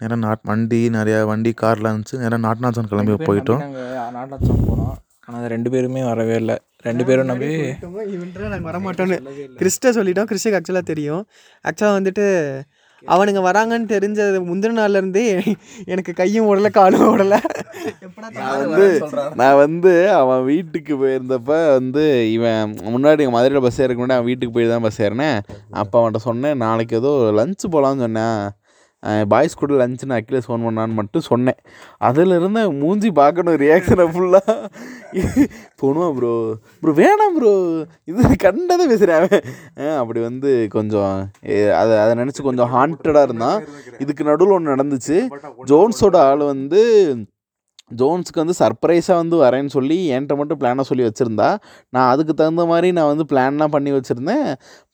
[0.00, 2.20] நேராக நாட் வண்டி நிறையா வண்டி கார்லாம் இருந்துச்சு.
[2.22, 3.62] நேராக நாட்நாச்சன் கிளம்பி போயிட்டோம்.
[3.64, 4.96] நாங்கள் நாட்டாச்சம் போனோம்.
[5.26, 6.58] ஆனால் ரெண்டு பேருமே வரவே இல்லை.
[6.88, 7.48] ரெண்டு பேரும் நம்பி
[8.16, 9.16] இவன்ட்டு நாங்கள் வரமாட்டோன்னு
[9.62, 10.28] கிறிஸ்ட சொல்லிட்டோம்.
[10.30, 11.24] கிறிஸ்டுக்கு ஆக்சுவலாக தெரியும்.
[11.68, 12.26] ஆக்சுவலாக வந்துட்டு
[13.14, 15.22] அவனுங்க வராங்கன்னு தெரிஞ்சது முந்தின நாள்லேருந்தே
[15.92, 17.38] எனக்கு கையும் ஓடலை காலும் ஓடலை.
[18.38, 18.86] நான் வந்து
[19.40, 22.04] நான் வந்து அவன் வீட்டுக்கு போயிருந்தப்ப வந்து
[22.36, 25.40] இவன் முன்னாடி மதுரையில் பஸ் ஏறக்கு முன்னாடி அவன் வீட்டுக்கு போய் தான் பஸ் ஏறினேன்.
[25.82, 28.42] அப்போ அவன்கிட்ட சொன்னேன் நாளைக்கு ஏதோ லஞ்சு போகலான்னு சொன்னேன்.
[29.32, 31.58] பாய்ஸ் கூட லஞ்சுன்னு அக்கிலேஸ் ஃபோன் பண்ணான்னு மட்டும் சொன்னேன்.
[32.08, 34.54] அதில் இருந்த மூஞ்சி பார்க்கணும் ரியாக்ஷனை ஃபுல்லாக
[35.82, 36.32] போணுமா ப்ரோ
[36.82, 37.52] ப்ரோ வேணாம் ப்ரோ
[38.10, 39.28] இது கண்டதை பேசுகிறேன்
[40.00, 41.14] அப்படி வந்து கொஞ்சம்
[41.80, 43.60] அதை அதை நினச்சி கொஞ்சம் ஹாண்டடாக இருந்தான்.
[44.04, 45.18] இதுக்கு நடுவில் ஒன்று நடந்துச்சு.
[45.70, 46.82] ஜோன்ஸோட ஆள் வந்து
[47.90, 51.48] ஜோன்ஸுக்கு வந்து சர்ப்ரைஸாக வந்து வரேன்னு சொல்லி என்கிட்ட மட்டும் பிளானை சொல்லி வச்சுருந்தா
[51.94, 54.46] நான் அதுக்கு தகுந்த மாதிரி நான் வந்து பிளான்லாம் பண்ணி வச்சுருந்தேன்.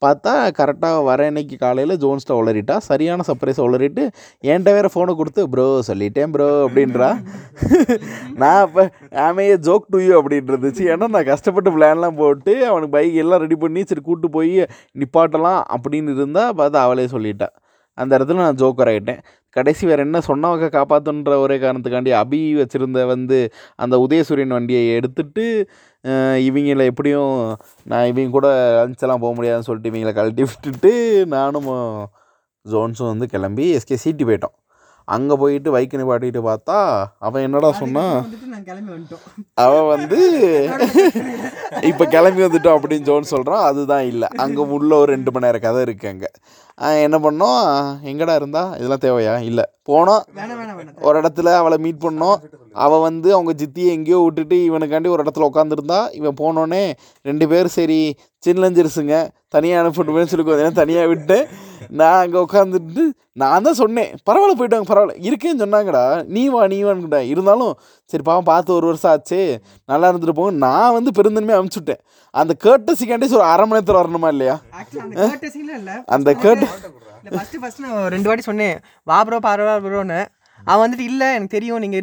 [0.05, 4.05] பார்த்தா கரெக்டாக வர இன்னைக்கு காலையில் ஜோன்ஸ்ட்ட உளறிட்டா சரியான சர்ப்ரைஸை உளறிட்டு
[4.51, 7.11] என்கிட்ட வேறு ஃபோனை கொடுத்து ப்ரோ சொல்லிட்டேன் ப்ரோ அப்படின்றா.
[8.43, 8.85] நான் இப்போ
[9.27, 10.83] ஆமையே ஜோக் டு யூ அப்படின்றதுச்சு.
[10.95, 14.55] ஏன்னா நான் கஷ்டப்பட்டு பிளான்லாம் போட்டு அவனுக்கு பைக் எல்லாம் ரெடி பண்ணி சரி கூட்டு போய்
[15.03, 17.49] நிப்பாட்டலாம் அப்படின்னு இருந்தால் பார்த்தா அவளே சொல்லிட்டா.
[17.99, 19.21] அந்த இடத்துல நான் ஜோக்கர் ஆகிட்டேன்
[19.57, 23.39] கடைசி வேறு என்ன சொன்னவங்க காப்பாற்றுன்ற ஒரே காரணத்துக்காண்டி அபி வச்சுருந்த வந்து
[23.85, 25.47] அந்த உதயசூரியன் வண்டியை எடுத்துட்டு
[26.49, 27.33] இவங்கள எப்படியும்
[27.93, 28.49] நான் இவங்க கூட
[28.79, 30.93] லஞ்செல்லாம் போக முடியாதுன்னு சொல்லிட்டு இவங்கள கழட்டி விட்டுட்டு
[31.37, 31.71] நானும்
[32.67, 34.57] ஜோன்ஸும் வந்து கிளம்பி எஸ்கே சீட்டி போயிட்டோம்.
[35.09, 36.77] அங்கே போயிட்டு பைக்கு நிப்பாட்டிட்டு பார்த்தா
[37.27, 38.17] அவன் என்னடா சொன்னான்?
[39.65, 40.19] அவன் வந்து
[41.91, 44.29] இப்போ கிளம்பி வந்துட்டோம் அப்படின்னு ஜோன் சொல்கிறான் அதுதான் இல்லை.
[44.45, 46.31] அங்கே உள்ள ஒரு ரெண்டு மணி நேரம் கதை இருக்குது அங்கே.
[47.07, 47.61] என்ன பண்ணோம்?
[48.13, 48.63] எங்கடா இருந்தா?
[48.79, 49.35] இதெல்லாம் தேவையா?
[49.51, 49.65] இல்லை.
[49.89, 50.23] போனோம்.
[51.09, 52.39] ஒரு இடத்துல அவளை மீட் பண்ணோம்.
[52.85, 56.83] அவள் வந்து அவங்க ஜித்தியை எங்கேயோ விட்டுட்டு இவனுக்காண்டி ஒரு இடத்துல உட்காந்துருந்தா இவன் போனோடனே
[57.25, 58.01] ரெண்டு பேர் சரி
[58.47, 59.15] சின்னஞ்சிருசுங்க
[59.49, 61.39] தனியாக அனுப்பிட்டுமேன்னு சொல்லி கொஞ்சம் தனியாக விட்டு
[62.01, 63.05] நான் அங்கே உட்காந்துட்டு
[63.43, 65.15] நான் தான் சொன்னேன் பரவாயில்ல போயிட்டாங்க பரவாயில்ல.
[65.29, 66.03] இருக்கேன்னு சொன்னாங்கடா.
[66.35, 67.21] நீ வா நீ வான்னுட்டா.
[67.33, 67.73] இருந்தாலும்
[68.11, 69.41] சரி பாவம் பார்த்து ஒரு வருஷம் ஆச்சு.
[69.93, 72.01] நல்லா இருந்துட்டு போகும் நான் வந்து பெருந்தன்மையாக அனுப்பிச்சுட்டேன்.
[72.35, 74.57] அந்த கேட்டசிக்காண்டி ஒரு அரை மணி நேரத்தில் வரணுமா இல்லையா?
[76.17, 77.35] அந்த கேட்டு இல்ல.
[77.37, 78.77] ஃபர்ஸ்ட் ஃபர்ஸ்ட் நான் ரெண்டு வாட்டி சொன்னேன்.
[79.11, 80.21] வா ப்ரோ பரவாயில்ல ப்ரோன்னு
[80.71, 81.83] அவன் வந்துட்டு இல்லை எனக்கு தெரியும்.
[81.85, 82.01] நீங்கள்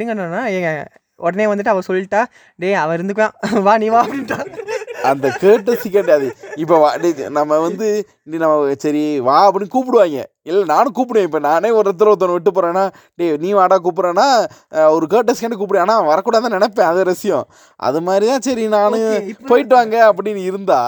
[0.58, 0.74] ஏங்க
[1.28, 2.22] உடனே வந்துட்டு அவள் சொல்லிட்டா
[2.62, 3.36] டேய் அவன் இருந்துக்குவான்.
[3.68, 4.02] வா நீ வா.
[4.06, 4.40] அப்படின்ட்டா
[5.04, 6.90] அந்த கேட்டசி கேட்டாது இப்போ வா
[7.38, 7.88] நம்ம வந்து
[8.24, 10.20] நீ நம்ம சரி வா அப்படின்னு கூப்பிடுவாங்க.
[10.44, 11.28] இல்லை நானும் கூப்பிடுவேன்.
[11.28, 12.86] இப்போ நானே ஒரு இடத்துல ஒருத்தனை விட்டு போகிறேன்னா
[13.20, 14.28] டேய் நீ வாடா கூப்பிட்றேன்னா
[14.92, 16.89] ஒரு கேட்டஸ்காண்டி கூப்பிடுவேன் ஆனால் வரக்கூடாதுன்னு நினைப்பேன்.
[16.92, 17.46] அது ரசியம்
[17.80, 20.82] அது மாதிரி தான் சரி நான் Okay, இப்ப- போயிட்டு வாங்க அப்படின்னு இருந்தா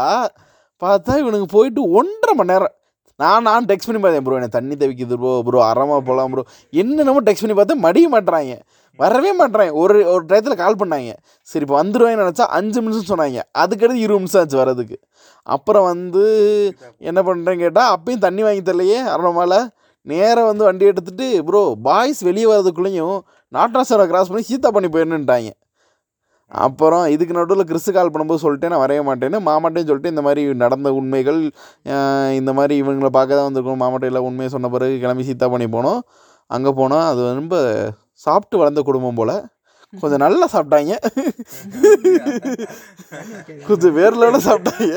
[0.81, 2.73] பார்த்தா இவனுக்கு போயிட்டு ஒன்றரை மணி நேரம்
[3.19, 6.43] நான் நான் டெக்ஸ்ட் பண்ணி பார்த்தேன் ப்ரோ எனக்கு தண்ணி தவிக்குது ப்ரோ ப்ரோ அறமா போகலாம் ப்ரோ.
[6.73, 8.55] என்னென்னமோ டெக்ஸ்ட் பண்ணி பார்த்தா மடிய மாட்டுறாங்க.
[9.03, 11.11] வரவே மாட்டேறேன் ஒரு ஒரு டயத்தில் கால் பண்ணாங்க.
[11.51, 13.41] சரி இப்போ வந்துடுவேன்னு நினச்சா அஞ்சு நிமிஷம் சொன்னாங்க.
[13.63, 14.97] அதுக்கடுத்து இருபது நிமிஷம் ஆச்சு வரதுக்கு
[15.55, 16.23] அப்புறம் வந்து
[17.09, 19.53] என்ன பண்ணுறேன்னு கேட்டால் அப்பயும் தண்ணி வாங்கி தரலையே அரணமால.
[20.11, 23.19] நேராக வந்து வண்டி எடுத்துட்டு ப்ரோ பாய்ஸ் வெளியே வர்றதுக்குள்ளேயும்
[23.57, 25.51] நாட்டாசரை கிராஸ் பண்ணி சீத்தா பண்ணி போயிடணுன்ட்டாங்க
[26.51, 29.37] அப்புறம் இதுக்கு நடுவில் கிறிஸ்து கால் பண்ணும்போது சொல்லிட்டேன் நான் வரைய மாட்டேன்னு.
[29.47, 31.39] மாமாட்டையும் சொல்லிட்டு இந்த மாதிரி நடந்த உண்மைகள்
[32.39, 35.99] இந்த மாதிரி இவங்களை பார்க்க தான் வந்திருக்கணும் மாமாட்டையில் உண்மையை சொன்ன பிறகு கிளம்பி சீத்தா பண்ணி போனோம்.
[36.55, 37.57] அங்கே போனால் அது ரொம்ப
[38.23, 39.37] சாப்பிட்டு வளர்ந்த குடும்பம் போல்.
[40.01, 40.93] கொஞ்சம் நல்லா சாப்பிட்டாங்க.
[43.67, 44.95] கொஞ்சம் வேர்லோட சாப்பிட்டாங்க.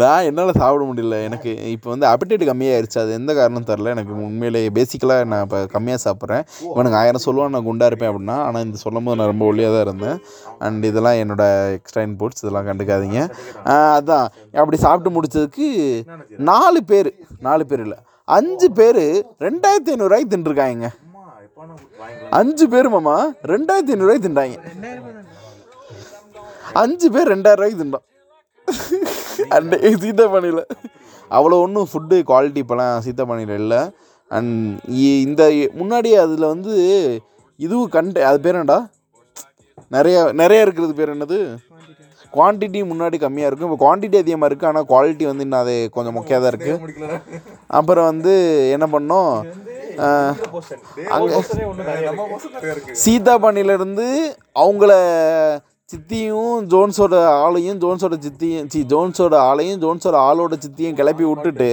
[0.00, 1.16] நான் என்னால் சாப்பிட முடியல.
[1.26, 2.98] எனக்கு இப்போ வந்து அப்டேட் கம்மியாயிருச்சு.
[3.02, 6.44] அது எந்த காரணம் தெரில எனக்கு உண்மையிலேயே பேசிக்கலாக நான் இப்போ கம்மியாக சாப்பிட்றேன்.
[6.72, 8.38] இவனுக்கு ஆயிரம் சொல்லுவான் நான் குண்டாக இருப்பேன் அப்படின்னா.
[8.46, 10.18] ஆனால் இந்த சொல்லும் போது நான் ரொம்ப ஒல்லியாக தான் இருந்தேன்.
[10.66, 13.20] அண்ட் இதெல்லாம் என்னோடய எக்ஸ்ட்ரா இன்புட்ஸ் இதெல்லாம் கண்டுக்காதீங்க.
[13.66, 14.28] அதுதான் அதான்.
[14.62, 15.68] அப்படி சாப்பிட்டு முடிச்சதுக்கு
[16.52, 17.12] நாலு பேர்.
[17.48, 18.00] நாலு பேர் இல்லை.
[18.28, 19.04] அஞ்சு பேர்
[19.46, 20.86] ரெண்டாயிரத்தி ஐநூறுரூவாய்க்கு தின்றுருக்காங்க
[22.38, 23.16] அஞ்சு பேர் மாமா
[23.52, 24.58] ரெண்டாயிரத்தி ஐநூறுரூவாய்க்கு தின்றாங்க
[26.82, 28.06] அஞ்சு பேர் ரெண்டாயிரம் ரூபாய்க்கு தின்றோம்.
[29.56, 30.62] அண்ட் சீத்தாப்பானியில்
[31.30, 33.80] அவ்வளோ ஒன்றும் ஃபுட்டு குவாலிட்டி இப்போலாம் சீத்தாப்பானியில் இல்லை.
[34.30, 34.54] அண்ட்
[35.26, 35.42] இந்த
[35.80, 36.74] முன்னாடி அதில் வந்து
[37.60, 38.78] இதுவும் கண்ட அது பேர் என்னடா?
[39.96, 41.38] நிறையா நிறைய இருக்கிறது பேர் என்னது?
[42.32, 43.68] குவான்டிட்டி முன்னாடி கம்மியாக இருக்கும்.
[43.68, 46.78] இப்போ குவான்டிட்டி அதிகமாக இருக்குது ஆனால் குவாலிட்டி வந்து இன்னும் அது கொஞ்சம் மொக்கையாக தான் இருக்குது
[47.72, 48.34] அப்புறம் வந்து
[48.74, 49.32] என்ன பண்ணோம்?
[50.02, 50.34] அஹ்,
[51.14, 51.40] அங்கே
[53.02, 54.06] சீதாபாணியிலேருந்து
[54.56, 54.92] அவங்கள
[55.90, 61.70] சித்தியும் ஜோன்ஸோட ஆளையும் ஜோன்ஸோட சித்தியும் சி ஜோன்ஸோட ஆளையும் ஜோன்ஸோட ஆளோட சித்தியும் கிளப்பி விட்டுட்டு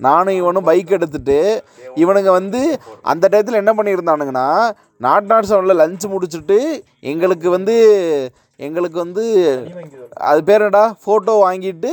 [0.00, 1.38] நானும் இவனும் பைக் எடுத்துட்டு
[1.96, 2.60] இவனுங்க வந்து
[3.04, 4.46] அந்த டயத்தில் என்ன பண்ணியிருந்தானுங்கன்னா
[5.00, 6.58] நாட் நாட் செவனில் லஞ்ச் முடிச்சுட்டு
[7.04, 7.74] எங்களுக்கு வந்து
[8.66, 9.24] எங்களுக்கு வந்து
[10.30, 10.84] அது பேர் என்னடா?
[11.04, 11.90] ஃபோட்டோ வாங்கிட்டு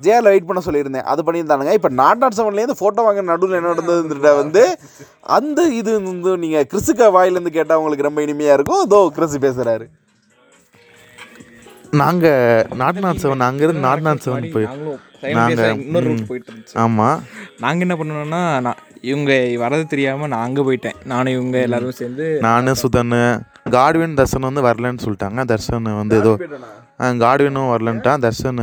[0.00, 1.06] ஜேஆரில் வெயிட் பண்ண சொல்லியிருந்தேன்.
[1.12, 1.72] அது பண்ணியிருந்தானுங்க.
[1.78, 4.62] இப்போ நாட் நாட் செவன்லேருந்து ஃபோட்டோ வாங்க நடுவில் என்ன நடந்ததுன்றத வந்து
[5.36, 8.84] அந்த இது வந்து நீங்கள் கிறிஸுக்க வாயிலேருந்து கேட்டால் உங்களுக்கு ரொம்ப இனிமையாக இருக்கும்.
[8.88, 9.86] இதோ கிறிஸு பேசுகிறாரு
[12.02, 14.66] நாங்கள் நாட் நாட் செவன் அங்கேருந்து நாட் நாட் செவன் போய்
[15.38, 16.76] நாங்கள் இன்னொரு ரூட் போயிட்டு இருந்துச்சு.
[16.82, 17.18] ஆமாம்
[17.64, 20.98] நாங்கள் என்ன பண்ணோம்னா நான் இவங்க வரது தெரியாமல் நான் அங்கே போயிட்டேன்.
[21.12, 23.16] நானும் இவங்க எல்லாரும் சேர்ந்து நான் சுதன்
[23.76, 25.44] காட்வின் தர்ஷன் வந்து வரலன்னு சொல்லிட்டாங்க.
[25.52, 26.34] தர்ஷன் வந்து ஏதோ
[27.24, 28.62] காட்வினும் வரலன்ட்டான் தர்ஷன்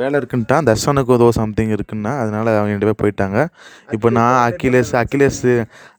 [0.00, 3.38] வேலை இருக்குன்ட்டான் தர்ஷனுக்கு ஏதோ சம்திங் இருக்குன்னா அதனால அவங்க ரெண்டு பேர் போயிட்டாங்க.
[3.94, 5.42] இப்போ நான் அகிலேஷ் அகிலேஷ்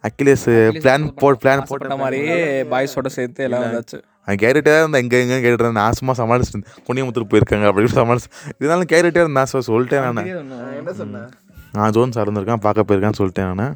[0.09, 0.47] அகிலேஷ்
[0.83, 2.37] பிளான் போ பிளான் போட்ட போட்ட மாதிரியே
[2.73, 3.99] பாய்ஸோட சேர்த்து எல்லாம் வந்தாச்சு.
[4.25, 6.75] அவன் கேட்டுகிட்டே இருந்தான் எங்கே எங்கே கேட்டுட்டு இருந்தான் நான் சும்மா சமாளிச்சுட்டு இருந்தேன்.
[6.87, 8.29] குனியமுத்தூர் போயிருக்காங்க அப்படின்னு சமாளிச்சு.
[8.61, 10.29] இதனால கேட்டுகிட்டே இருந்தான் ஸோ சொல்லிட்டேன் நான்.
[10.81, 11.29] என்ன சொன்னேன்
[11.77, 13.75] நான் ஜோன் சார் இருந்திருக்கான் பார்க்க போயிருக்கான்னு சொல்லிட்டேன் நான்.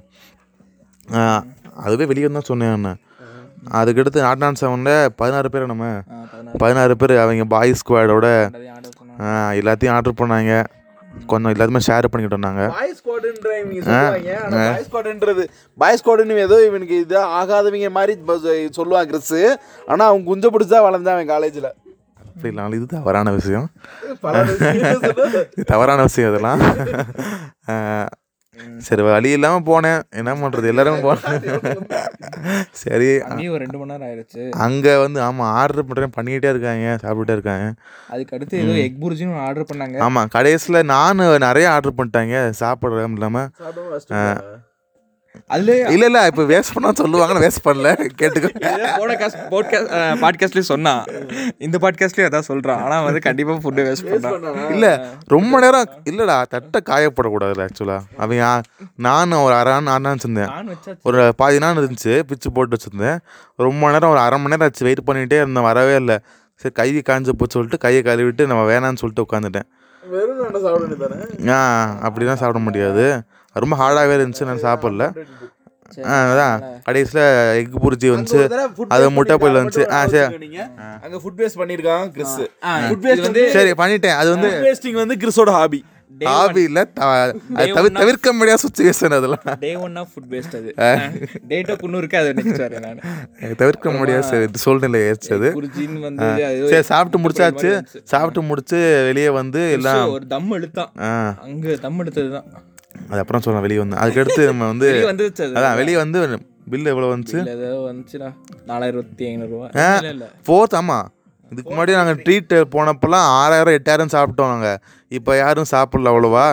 [1.86, 3.02] அதுவே வெளியே தான் சொன்னேன் நான்.
[3.80, 5.86] அதுக்கடுத்து நாட் நான் செவனில் பதினாறு பேர் நம்ம.
[6.64, 6.96] பதினாறு.
[7.02, 8.28] பேர் அவங்க பாய் ஸ்குவாடோட
[9.60, 10.54] எல்லாத்தையும் ஆர்டர் பண்ணாங்க.
[11.28, 12.94] கொஞ்சம் எல்லாத்தையுமே ஷேர் பண்ணிக்கிட்டோம் நாங்கள் பாய்
[14.86, 15.44] ஸ்குவாடுன்றது
[15.78, 18.14] பாய் ஸ்குவாடுன்னு ஏதோ இவனுக்கு இது ஆகாதவங்க மாதிரி
[18.78, 19.38] சொல்லுவான் கிறிஸ்
[19.88, 21.72] ஆனா அவன் குஞ்ச பிடிச்சா வளர்ந்தான் அவன் காலேஜ்ல
[22.28, 23.68] அப்படி இல்லாமல் இது தவறான விஷயம்.
[25.66, 26.30] தவறான விஷயம்.
[26.30, 26.62] இதெல்லாம்.
[28.88, 30.02] சரி வழி இல்லாமல் போனேன்.
[30.20, 31.40] என்ன பண்ணுறது எல்லாரும் போனேன்
[32.84, 33.10] சரி
[33.54, 34.44] ஒரு ரெண்டு மணி நேரம் ஆயிடுச்சு.
[34.66, 37.66] அங்கே வந்து ஆமாம் ஆர்டர் பண்ணுறேன் பண்ணிக்கிட்டே இருக்காங்க சாப்பிட்டுட்டே இருக்காங்க.
[38.14, 39.98] அதுக்கு அடுத்து ஏதோ எக் புர்ஜின்னு ஆர்டர் பண்ணாங்க.
[40.08, 43.50] ஆமாம் கடைசியில் நான் நிறைய ஆர்டர் பண்ணிட்டாங்க சாப்பிட்ற இல்லாமல்
[45.54, 47.90] அதுல இல்லை இல்லை இப்போ வேஸ்ட் பண்ணா சொல்லுவாங்க வேஸ்ட் பண்ணல.
[48.22, 48.50] கேட்டுக்கோ.
[49.02, 49.92] போட்காஸ்ட் போட்காஸ்ட்
[50.24, 51.04] பாட்காஸ்ட்லேயும் சொன்னான்
[51.58, 54.92] இந்த பாட்காஸ்ட்லேயும் அதான் சொல்கிறான் ஆனால் வந்து கண்டிப்பாக ஃபுட்டு வேஸ்ட் பண்ணான் இல்லை
[55.36, 58.44] ரொம்ப நேரம் இல்லைடா தட்டை காயப்படக்கூடாதுல்ல ஆக்சுவலாக அவன்
[59.08, 60.52] நான் ஒரு அரை நான் வச்சுருந்தேன்.
[60.56, 63.20] நான் வச்சா ஒரு பாதி நாள் இருந்துச்சு பிச்சு போட்டு வச்சுருந்தேன்.
[63.66, 66.18] ரொம்ப நேரம் ஒரு அரை மணி நேரம் ஆச்சு வெயிட் பண்ணிகிட்டே இருந்தேன் வரவே இல்லை.
[66.62, 69.68] சரி கை காஞ்சு போச்சு சொல்லிட்டு கையை கழுவிட்டு நம்ம வேணான்னு சொல்லிட்டு உட்காந்துட்டேன்.
[71.56, 71.60] ஆ
[72.08, 72.40] அப்படி தான்?
[72.42, 73.06] சாப்பிட முடியாது.
[73.56, 75.06] ரொம்ப ஹார்டாகவே இருந்துச்சு நான் சாப்பிடல
[76.06, 77.26] ஆ அதான் கடைசியில்
[77.58, 78.40] எக் புரிஜி வந்துச்சு.
[78.90, 79.84] அது முட்டை பொரியல் வந்துச்சு.
[79.92, 80.48] ஆ சரி.
[81.04, 82.38] அங்க ஃபுட் வேஸ்ட் பண்ணிருக்கான் கிறிஸ்
[82.86, 84.18] ஃபுட் வேஸ்ட் வந்து சரி பண்ணிட்டேன்.
[84.22, 85.80] அது வந்து வேஸ்டிங் வந்து கிறிஸோட ஹாபி
[86.22, 87.32] ஹாபி இல்லை அது
[87.70, 90.70] தவிர தவிர்க்க முடியாத சுச்சுவேஷன் அதெல்லாம் day one of food waste அது.
[91.50, 93.02] டேட்டோ குன்னு இருக்கு அது வரேன் நான்.
[93.56, 95.50] தவிர்க்க முடியாத சரி சூழ்நிலை அது
[96.70, 97.72] சரி சாப்பிட்டு முடிச்சாச்சு.
[98.08, 100.92] சாப்பிட்டு முடிச்சு வெளியே வந்து எல்லாம் ஒரு தம் இழுத்தான்.
[101.04, 101.12] ஆ.
[101.46, 102.48] அங்க தம் எடுத்தது தான்
[103.10, 103.98] அது அப்புறம் சொல்லலாம் வெளியே வந்து.
[104.02, 104.88] அதுக்கடுத்து நம்ம வந்து
[105.56, 106.20] அதான் வெளியே வந்து
[106.72, 107.40] பில் எவ்வளோ வந்துச்சு?
[107.56, 107.68] ஏதோ
[108.70, 109.68] நாலாயிரத்தி ஐநூறுரூவா
[110.48, 111.08] ஃபோர்த் ஆமாம்
[111.52, 114.80] இதுக்கு முன்னாடி நாங்கள் ட்ரீட் போனப்பெல்லாம் ஆறாயிரம் எட்டாயிரம் சாப்பிட்டோம் நாங்கள்
[115.12, 116.46] இப்போ யாரும் சாப்பிடல அவ்வளோவா?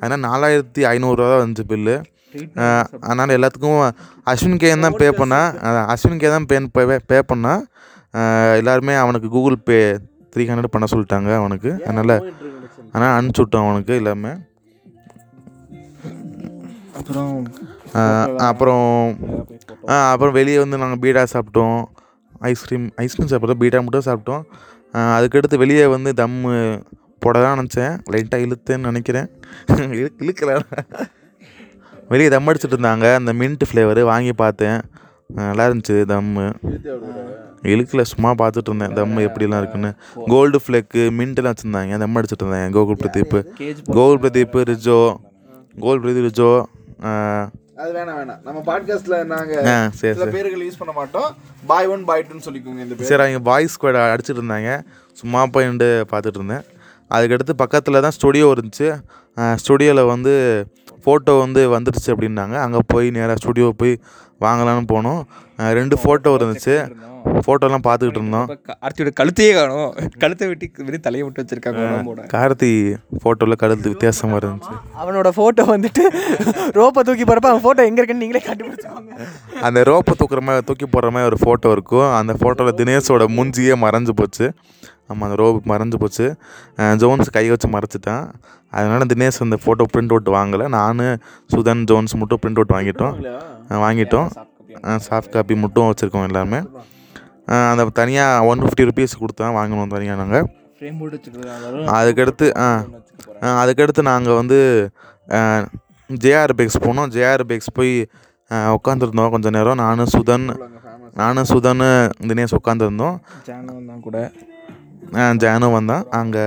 [0.00, 1.94] அதனால் நாலாயிரத்தி ஐநூறுரூவா தான் வந்துச்சு பில்லு
[3.04, 3.78] அதனால் எல்லாத்துக்கும்
[4.26, 5.38] அஸ்வின் கே தான் பே பண்ணா.
[5.66, 7.52] அதான் அஸ்வின் கே தான் பே பே பே பண்ணா.
[8.14, 9.78] ஆஹ் எல்லாருமே அவனுக்கு கூகுள் பே
[10.32, 11.70] த்ரீ ஹண்ட்ரட் பண்ண சொல்லிட்டாங்க அவனுக்கு.
[11.86, 12.14] அதனால்
[12.86, 14.32] அதனால் அனுப்பிச்சி விட்டோம் அவனுக்கு எல்லாமே.
[16.98, 17.44] அப்புறம்
[18.48, 19.16] அப்புறம்
[19.86, 21.80] அப்புறம் வெளியே வந்து நாங்கள் பீடா சாப்பிட்டோம்.
[22.50, 23.62] ஐஸ்கிரீம் ஐஸ்கிரீம் சாப்பிட்டோம்.
[23.62, 24.42] பீடா மட்டும் சாப்பிட்டோம்.
[25.16, 26.54] அதுக்கடுத்து வெளியே வந்து தம்மு
[27.18, 29.28] போட தான் நினச்சேன் லைட்டாக இழுத்தேன்னு நினைக்கிறேன்.
[29.98, 30.52] இழு இழுக்கல.
[32.08, 33.14] வெளியே தம் அடிச்சிட்டு இருந்தாங்க.
[33.14, 34.80] அந்த மின்ட் ஃப்ளேவரு வாங்கி பார்த்தேன்.
[35.40, 36.44] நல்லா இருந்துச்சு தம்மு
[37.72, 38.02] இழுக்கல.
[38.12, 38.94] சும்மா பார்த்துட்டு இருந்தேன்.
[38.98, 39.90] தம்மு எப்படிலாம் இருக்குன்னு.
[40.26, 41.98] கோல்டு ஃப்ளேக்கு மின்ட்லாம் வச்சுருந்தாங்க.
[42.04, 43.36] தம் அடிச்சிட்டு இருந்தேன் கோகுல் பிரதீப்.
[43.98, 45.00] கோகுல் பிரதீப் ரிஜோ.
[45.80, 46.50] கோகுல் பிரதீப் ரிஜோ.
[47.82, 48.40] அது வேணாம் வேணாம்.
[48.46, 49.54] நம்ம பாட்காஸ்ட்ல நாங்க
[50.00, 51.28] சில பேர்கள் யூஸ் பண்ண மாட்டோம்.
[51.70, 53.08] பாய் ஒன் பாய் டூன்னு சொல்லிக்கோங்க இந்த பேர்.
[53.10, 54.70] சரி அவங்க பாய்ஸ் ஸ்குவாட் அடிச்சிட்டு இருந்தாங்க.
[55.20, 56.64] சும்மா போயிட்டு பார்த்துட்டு இருந்தேன்.
[57.16, 58.88] அதுக்கடுத்து பக்கத்தில் தான் ஸ்டுடியோ இருந்துச்சு.
[59.62, 60.34] ஸ்டுடியோவில் வந்து
[61.06, 62.56] ஃபோட்டோ வந்து வந்துடுச்சு அப்படின்னாங்க.
[62.66, 63.92] அங்கே போய் நேராக ஸ்டுடியோ போய்
[64.44, 65.20] வாங்கலாம்னு போனோம்.
[65.76, 66.74] ரெண்டு ஃபோட்டோ இருந்துச்சு.
[67.44, 68.48] ஃபோட்டோலாம் பார்த்துக்கிட்டு இருந்தோம்.
[68.84, 69.88] ஆர்த்தியோட கழுத்தையே காணும்.
[70.22, 72.70] கழுத்தை வெட்டி வெறும் தலையை விட்டு வச்சிருக்காங்க கார்த்தி
[73.22, 74.74] ஃபோட்டோவில் கழுத்து வித்தியாசமாக இருந்துச்சு.
[75.02, 76.04] அவனோட ஃபோட்டோ வந்துட்டு
[76.78, 79.26] ரோப்பை தூக்கி போகிறப்ப அவன் ஃபோட்டோ எங்கே இருக்குன்னு நீங்களே கண்டுபிடிச்சுக்கோங்க.
[79.68, 82.08] அந்த ரோப்பை தூக்குற மாதிரி தூக்கி போடுற மாதிரி ஒரு ஃபோட்டோ இருக்கும்.
[82.20, 84.48] அந்த ஃபோட்டோவில் தினேஷோட மூஞ்சியே மறைஞ்சு போச்சு.
[85.10, 86.26] ஆமாம் அந்த ரோப் மறைஞ்சு போச்சு.
[87.02, 88.26] ஜோன்ஸ் கை வச்சு மறைச்சிட்டான்.
[88.78, 90.66] அதனால் தினேஷ் அந்த ஃபோட்டோ பிரிண்ட் அவுட் வாங்கலை.
[90.76, 91.02] நான்
[91.54, 93.14] சுதன் ஜோன்ஸ் மட்டும் பிரிண்ட் அவுட் வாங்கிட்டோம்.
[93.84, 94.28] வாங்கிட்டோம்.
[95.06, 96.60] சாஃப்ட் காப்பி மட்டும் வச்சுருக்கோம் எல்லாமே.
[97.70, 100.46] அந்த தனியாக ஒன் ஃபிஃப்டி ருபீஸ் கொடுத்தா வாங்கணும் தனியாக நாங்கள்
[101.98, 102.66] அதுக்கடுத்து ஆ
[103.60, 104.58] அதுக்கடுத்து நாங்கள் வந்து
[106.10, 107.10] ஜேஆர் பேக்ஸ் போனோம்.
[107.14, 107.94] ஜேஆர் பேக்ஸ் போய்
[108.76, 109.80] உட்காந்துருந்தோம் கொஞ்ச நேரம்.
[109.84, 110.44] நானும் சுதன்
[111.20, 111.84] நானும் சுதன்
[112.30, 113.16] தினேஷ் உட்காந்துருந்தோம்
[114.06, 114.18] கூட.
[115.42, 116.44] ஜானும் வந்தான் அங்கே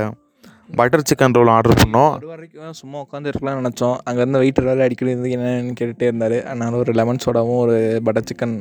[0.79, 2.11] பட்டர் சிக்கன் ரோல் ஆர்டர் பண்ணோம்.
[2.17, 3.95] ஒரு வரைக்கும் சும்மா உட்காந்து இருக்கலாம்னு நினச்சோம்.
[4.07, 6.37] அங்கே இருந்த வெயிட்டர் வேறு அடிக்கடி இருந்து என்னன்னு கேட்டுகிட்டே இருந்தார்.
[6.49, 8.55] அதனால ஒரு லெமன் சோடாவும் ஒரு பட்டர் சிக்கன்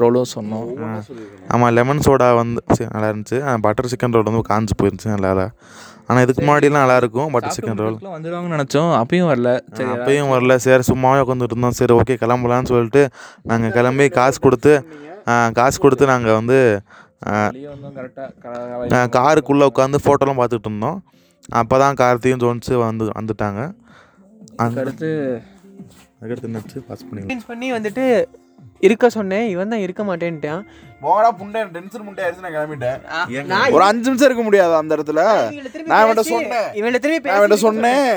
[0.00, 0.68] ரோலும் சொன்னோம்.
[1.54, 3.38] ஆமாம் லெமன் சோடா வந்து சரி, நல்லா இருந்துச்சு.
[3.66, 5.46] பட்டர் சிக்கன் ரோல் வந்து காஞ்சு போயிருந்துச்சு நல்லா
[6.08, 8.90] ஆனால் இதுக்கு முன்னாடிலாம் நல்லா இருக்கும் பட்டர் சிக்கன் ரோல் வந்துடுவாங்கன்னு நினச்சோம்.
[9.02, 9.52] அப்பயும் வரல.
[9.76, 10.56] சரி அப்பயும் வரல.
[10.64, 11.76] சரி சும்மாவே உட்காந்துட்டு இருந்தோம்.
[11.80, 13.04] சரி ஓகே கிளம்பலான்னு சொல்லிட்டு
[13.50, 14.74] நாங்கள் கிளம்பி காசு கொடுத்து
[15.58, 16.58] காசு கொடுத்து நாங்கள் வந்து
[19.16, 20.98] காருக்குள்ளே உட்காந்து ஃபோட்டோலாம் பார்த்துட்டு இருந்தோம்.
[21.60, 23.60] அப்போ தான் கார்த்தியும் ஜோன்ஸு வந்து வந்துட்டாங்க.
[24.64, 25.10] அடுத்து
[26.18, 26.78] அதுக்கடுத்து என்னாச்சு?
[26.88, 28.04] பாஸ் பண்ணி பண்ணி வந்துட்டு
[28.86, 30.64] இருக்க சொன்னேன் இவன் தான் இருக்க மாட்டேன்ட்டான்.
[31.04, 33.74] போடா புண்டை டென்ஷன் முண்டை ஆயிடுச்சு நான் கிளம்பிட்டேன்.
[33.74, 35.22] ஒரு அஞ்சு நிமிஷம் இருக்க முடியாது அந்த இடத்துல.
[35.90, 36.70] நான் இவன்கிட்ட சொன்னேன்.
[36.78, 38.08] இவன்கிட்ட திரும்பி நான் அவன்கிட்ட சொன்னேன்.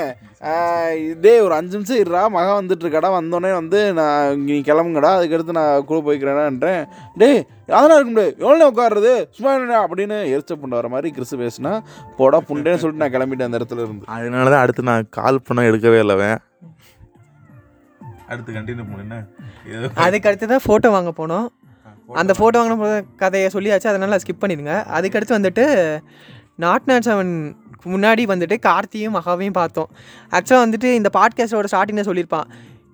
[1.12, 5.86] இதே ஒரு அஞ்சு நிமிஷம் இருடா மகா வந்துட்டு இருக்கடா வந்தோடனே வந்து நான் நீ கிளம்புங்கடா அதுக்கடுத்து நான்
[5.88, 6.82] கூட போய்க்கிறேன்ன்றேன்.
[7.20, 7.40] டேய்
[7.76, 8.34] அதெல்லாம் இருக்க முடியாது.
[8.44, 11.72] எவ்வளோ உட்காருறது சும்மா அப்படின்னு எரிச்ச புண்டை வர மாதிரி கிறிஸ்து பேசினா
[12.20, 14.06] போடா புண்டேன்னு சொல்லிட்டு நான் கிளம்பிட்டேன் அந்த இடத்துல இருந்து.
[14.18, 16.38] அதனால தான் அடுத்து நான் கால் பண்ண எடுக்கவே இல்லை அவன்.
[18.30, 19.18] அடுத்து கண்டினியூ பண்ணு
[20.04, 21.46] அதுக்கு அடுத்து தான் ஃபோட்டோ வாங்க போனோம்.
[22.20, 24.74] அந்த ஃபோட்டோ வாங்கின கதையை சொல்லியாச்சு அதனால் ஸ்கிப் பண்ணிடுங்க.
[24.96, 25.64] அதுக்கடுத்து வந்துட்டு
[26.64, 27.32] நாட் நாட் செவன்
[27.92, 29.90] முன்னாடி வந்துட்டு கார்த்தியும் மகாவையும் பார்த்தோம்.
[30.36, 32.48] ஆக்சுவலாக வந்துட்டு இந்த பாட்காஸ்டோட ஸ்டார்டிங்கில் சொல்லியிருப்பான்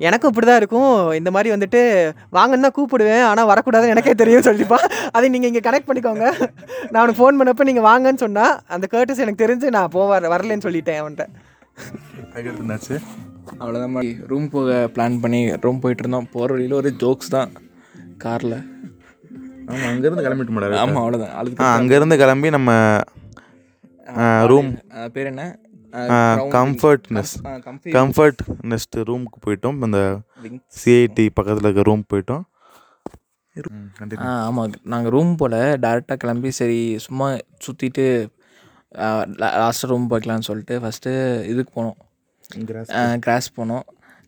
[0.07, 0.95] எனக்கும் இப்படி தான் இருக்கும்.
[1.19, 1.81] இந்த மாதிரி வந்துட்டு
[2.37, 4.87] வாங்கன்னு தான் கூப்பிடுவேன் ஆனால் வரக்கூடாதுன்னு எனக்கே தெரியும் சொல்லியிருப்பான்.
[5.17, 6.27] அதை நீங்கள் இங்கே கனெக்ட் பண்ணிக்கோங்க.
[6.91, 11.01] நான் அவனுக்கு ஃபோன் பண்ணப்போ நீங்கள் வாங்கன்னு சொன்னால் அந்த கேர்ட்டஸ் எனக்கு தெரிஞ்சு நான் போவார் வரலன்னு சொல்லிட்டேன்
[11.03, 11.27] அவன்கிட்ட.
[12.33, 12.97] அதுக்கடுத்து என்னாச்சு
[13.61, 16.31] அவ்வளோதான் மாதிரி ரூம் போக பிளான் பண்ணி ரூம் போயிட்டு இருந்தோம்.
[16.35, 17.51] போகிற வழியில் ஒரு ஜோக்ஸ் தான்.
[18.25, 18.57] காரில்
[19.69, 22.73] ஆமாம் அங்கேருந்து கிளம்பிட்டு மாட்டாரு ஆமாம் அவ்வளோதான் அதுக்கு அங்கேருந்து கிளம்பி நம்ம
[24.51, 24.71] ரூம்
[25.15, 25.45] பேர் என்ன?
[26.57, 27.39] கம்ஃபர்ட் நெஸ்ட்
[27.97, 29.79] கம்ஃபர்ட் நெஸ்ட் ரூமுக்கு போயிட்டோம்.
[29.87, 30.01] அந்த
[30.79, 32.45] சிஐடி பக்கத்தில் இருக்க ரூம் போயிட்டோம்.
[34.27, 37.29] ஆ ஆமாம் நாங்கள் ரூம் போல் டேரெக்டாக கிளம்பி சரி சும்மா
[37.65, 38.07] சுற்றிட்டு
[39.43, 41.13] லாஸ்ட்டு ரூம் போய்க்கலாம்னு சொல்லிட்டு ஃபஸ்ட்டு
[41.53, 41.99] இதுக்கு போனோம்.
[43.25, 43.85] கிராஸ் போனோம்.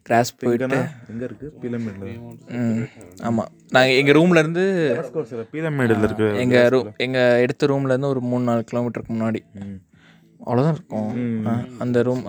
[0.07, 0.79] கிராஸ் போயிட்டு
[1.13, 2.13] எங்கே இருக்குது பீலமேடில்
[2.59, 2.85] ம்
[3.29, 4.65] ஆமாம் நாங்கள் எங்கள் ரூம்லேருந்து
[5.55, 6.29] பீலமேடில் இருக்கு.
[6.43, 9.41] எங்கள் ரூம் எங்கள் எடுத்த ரூம்லேருந்து ஒரு மூணு நாலு கிலோமீட்டருக்கு முன்னாடி.
[10.47, 11.11] அவ்வளோதான் இருக்கும்.
[11.85, 12.25] அந்த ரூம்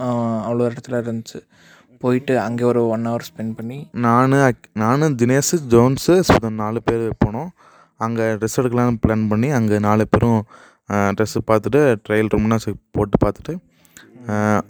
[0.47, 1.41] அவ்வளோ இடத்துல இருந்துச்சு.
[2.04, 4.36] போயிட்டு அங்கே ஒரு ஒன் ஹவர் ஸ்பெண்ட் பண்ணி நான்
[4.82, 7.50] நான் தினேஷ் ஜோன்ஸு சுதன் நாலு பேர் போனோம்.
[8.06, 10.41] அங்கே ட்ரெஸ் எடுக்கலாம்னு பிளான் பண்ணி அங்கே நாலு பேரும்
[11.17, 12.58] ட்ரெஸ்ஸு பார்த்துட்டு ட்ரையல் ரூம்னா
[12.97, 13.54] போட்டு பார்த்துட்டு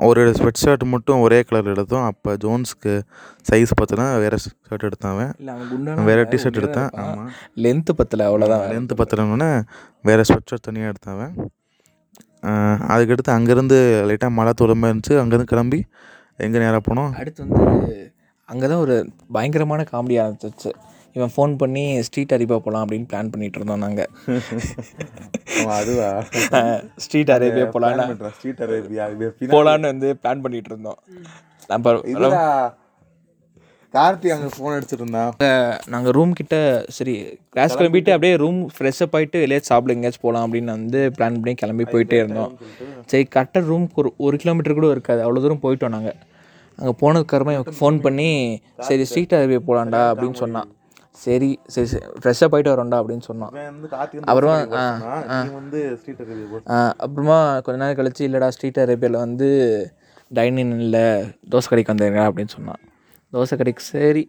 [0.08, 2.06] ஒரு ஸ்வெட் ஷர்ட் மட்டும் ஒரே கலர் எடுத்தோம்.
[2.10, 2.94] அப்போ ஜோன்ஸ்க்கு
[3.46, 5.54] சைஸ் பார்த்தோன்னா வேறு ஷர்ட் எடுத்தாவன் இல்லை
[5.94, 6.90] அவன் வேறு டிஷர்ட் எடுத்தேன்.
[7.04, 7.32] ஆமாம்
[7.64, 9.50] லென்த்து பத்தல அவ்வளோதான் லென்த்து பத்திரம்னு
[10.06, 11.34] வேறு ஸ்வெட் ஷர்ட் தனியாக எடுத்தாவன்
[12.44, 13.78] அஹ், அதுக்கடுத்து அங்கேருந்து
[14.10, 15.16] லைட்டாக மழை தூரமாக இருந்துச்சு.
[15.22, 15.80] அங்கேருந்து கிளம்பி
[16.40, 17.12] எங்கே நேராக போனோம்?
[17.16, 17.96] அடுத்து வந்து
[18.50, 18.96] அங்கே தான் ஒரு
[19.32, 20.72] பயங்கரமான காமெடி ஆரம்பிச்சிச்சு.
[21.16, 24.10] இவன் ஃபோன் பண்ணி ஸ்ட்ரீட் அரேபியா போகலாம் அப்படின்னு பிளான் பண்ணிட்டு இருந்தோம் நாங்கள்
[25.78, 26.10] அதுவா?
[27.04, 29.06] ஸ்ட்ரீட் அரேபியா போகலான்னு ஸ்ட்ரீட் அரேபியா
[29.54, 31.00] போகலான்னு வந்து பிளான் பண்ணிட்டு இருந்தோம்.
[31.72, 31.96] நம்ம
[33.94, 35.30] கார்த்தி அங்கே ஃபோன் அடிச்சிட்டு இருந்தான்
[35.94, 36.56] நாங்கள் ரூம் கிட்ட
[36.96, 37.14] சரி
[37.54, 38.12] கிளாஸ் கிளம்பிட்டு.
[38.16, 42.52] அப்படியே ரூம் ஃப்ரெஷ்ஷப் ஆகிட்டு வெளியே சாப்பிட எங்கேயாச்சும் போகலாம் அப்படின்னு வந்து பிளான் பண்ணி கிளம்பி போயிட்டே இருந்தோம்.
[43.12, 45.22] சரி கரெக்டாக ரூமுக்கு ஒரு ஒரு கிலோமீட்டர் கூட இருக்காது.
[45.26, 46.18] அவ்வளோ தூரம் போயிட்டோம் நாங்கள்
[46.80, 48.30] அங்கே போனதுக்கப்புறமா இவன் ஃபோன் பண்ணி
[48.90, 50.70] சரி ஸ்ட்ரீட் அரேபியா போகலான்டா அப்படின்னு சொன்னான்.
[51.18, 53.54] சரி சரி சரி ஃப்ரெஷ்ஷப் ஆகிட்டு வரோம்டா அப்படின்னு சொன்னான்.
[54.26, 55.80] அப்புறமா வந்து
[57.00, 59.48] அப்புறமா கொஞ்ச நேரம் கழிச்சு இல்லைடா ஸ்ட்ரீட் அரேபியாவில் வந்து
[60.32, 61.06] டைனிங் இல்லை
[61.50, 62.82] தோசை கடைக்கு வந்துருங்க அப்படின்னு சொன்னான்.
[63.34, 64.24] தோசை கடைக்கு சரி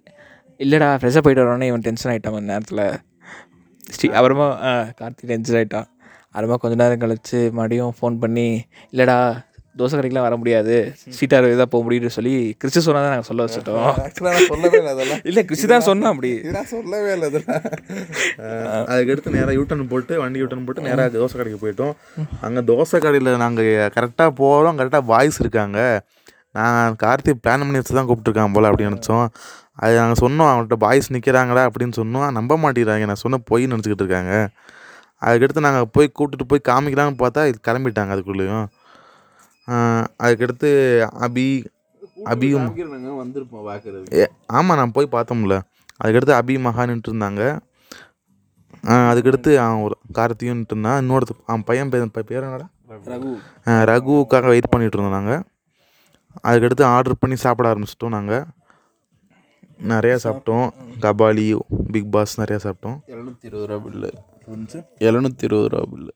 [0.60, 2.84] இல்லைடா ஃப்ரெஷ்ஷாக போயிட்டு வரோன்னே இவன் டென்ஷன் ஆகிட்டான் கொஞ்ச நேரத்தில்.
[3.90, 5.88] ஸ்ரீ அப்புறமா ஆ, கார்த்தி டென்ஷன் ஆகிட்டான்
[6.28, 8.48] அப்புறமா கொஞ்ச நேரம் கழிச்சு மறுபடியும் ஃபோன் பண்ணி
[8.92, 9.18] இல்லைடா
[9.80, 10.76] தோசை கடைக்கெலாம் வர முடியாது.
[11.38, 13.88] அரேபியா தான் போக முடியும்னு சொல்லி கிறிஸ்து சொன்னால் தான் நாங்கள் சொல்ல வச்சுட்டோம்.
[14.50, 15.20] சொல்லவே இல்லை அதெல்லாம்.
[15.30, 16.30] இல்லை கிறிஸ்து தான் சொன்னான் அப்படி.
[16.44, 17.62] இதெல்லாம் சொல்லவே இல்லை அதெல்லாம்.
[18.92, 21.94] அதுக்கடுத்து நேராக யூட்டன் போட்டு வண்டி யூட்டன் போட்டு நேராக தோசை கடைக்கு போயிட்டோம்.
[22.48, 25.78] அங்கே தோசை கடையில் நாங்கள் கரெக்டாக போகிறோம் கரெக்டாக பாய்ஸ் இருக்காங்க.
[26.58, 29.26] நான் கார்த்தி பிளான் பண்ணி வச்சு தான் கூப்பிட்ருக்கான் போல் அப்படின்னு நினச்சோம்.
[29.82, 32.28] அது நாங்கள் சொன்னோம் அவன்கிட்ட பாய்ஸ் நிற்கிறாங்கடா அப்படின்னு சொன்னோம்.
[32.38, 34.32] நம்ப மாட்டேங்கிறாங்க நான் சொன்ன போய் நினச்சிக்கிட்டு இருக்காங்க.
[35.26, 38.66] அதுக்கடுத்து நாங்கள் போய் கூப்பிட்டுட்டு போய் காமிக்கலாம்னு பார்த்தா இது கிளம்பிட்டாங்க அதுக்குள்ளேயும்.
[40.22, 40.68] அதுக்கடுத்து
[41.20, 41.46] அபி
[42.24, 42.66] அபியும்
[43.18, 45.56] வந்திருப்போம் பார்க்கறது ஏ ஆமாம் நான் போய் பார்த்தோம்ல.
[46.04, 47.42] அதுக்கடுத்து அபி மகா நின்றுட்டு இருந்தாங்க
[49.08, 52.66] அதுக்கடுத்து அவன் ஒரு கார்த்தியும் நின்றுட்டு இருந்தான் இன்னொருத்த அவன் பையன் பேர் ப- பேர் என்னடா?
[53.06, 53.30] ரகு.
[53.66, 55.42] ஆ, ரகுவுக்காக வெயிட் பண்ணிட்டு இருந்தோம் நாங்கள்
[56.44, 58.44] அதுக்கடுத்து ஆர்டர் பண்ணி சாப்பிட ஆரம்பிச்சிட்டோம் நாங்கள்
[59.88, 60.68] நிறையா சாப்பிட்டோம்.
[61.00, 61.58] கபாலி
[61.92, 62.98] பிக் பாஸ் நிறையா சாப்பிட்டோம்.
[63.06, 64.10] எழுநூற்றி இருபது ரூபா பில்லு
[64.98, 66.12] எழுநூற்றி இருபது ரூபா பில்லு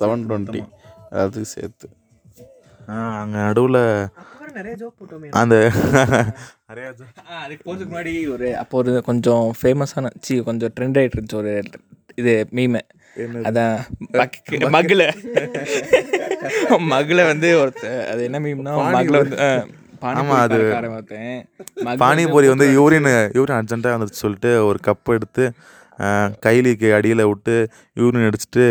[0.00, 0.60] செவன் டுவெண்ட்டி
[1.10, 1.86] எல்லாத்துக்கும் சேர்த்து.
[3.16, 3.82] அங்கே நடுவில்
[4.54, 5.28] நிறைய ஜோக் போட்டோமே.
[5.32, 5.54] அந்த
[6.68, 6.88] நிறையா
[7.38, 11.52] அதுக்கு போகிறதுக்கு முன்னாடி ஒரு அப்போ ஒரு கொஞ்சம் ஃபேமஸான சி கொஞ்சம் ட்ரெண்ட் ஆகிட்டு இருந்துச்சு ஒரு
[12.18, 12.82] இது மீமை
[13.42, 13.74] அதான்
[14.72, 15.00] மகிழ.
[16.92, 19.38] மகிழ வந்து ஒருத்த அது என்ன மீம்னா மகிழ வந்து
[20.12, 25.44] ஆமா, அது- பார்த்தேன் பானிபூரி வந்து யூரின் யூரின் அர்ஜென்ட்டாக வந்துச்சு சொல்லிட்டு ஒரு கப் எடுத்து
[26.44, 27.54] கைலிக்கு அடியில் விட்டு
[28.00, 28.66] யூரின் அடிச்சுட்டு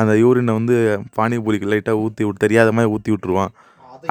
[0.00, 0.76] அந்த யூரினை வந்து
[1.18, 3.52] பானிபூரிக்கு லைட்டாக ஊற்றி விட்டு தெரியாத மாதிரி ஊற்றி விட்ருவான்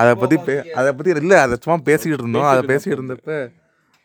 [0.02, 2.50] அதை பற்றி பே அதை பற்றி இல்லை அதை சும்மா பேசிக்கிட்டு இருந்தோம்.
[2.52, 3.40] அதை பேசிக்கிட்டு இருந்தப்ப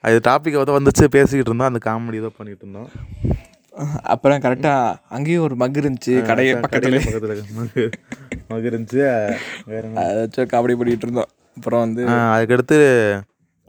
[0.05, 2.89] அது டாபிக் வந்து வந்துச்சு பேசிக்கிட்டு இருந்தோம் அந்த காமெடி ஏதோ பண்ணிட்டு இருந்தோம்.
[4.13, 7.85] அப்புறம் கரெக்டாக அங்கேயும் ஒரு மக் இருந்துச்சு கடையை பக்கத்துல பக்கத்தில் மகு
[8.53, 9.01] மகு இருந்துச்சு
[9.71, 10.05] வேற என்ன?
[10.11, 11.31] அதை வச்சு காமெடி பண்ணிட்டு இருந்தோம்.
[11.57, 12.03] அப்புறம் வந்து
[12.37, 12.79] அதுக்கடுத்து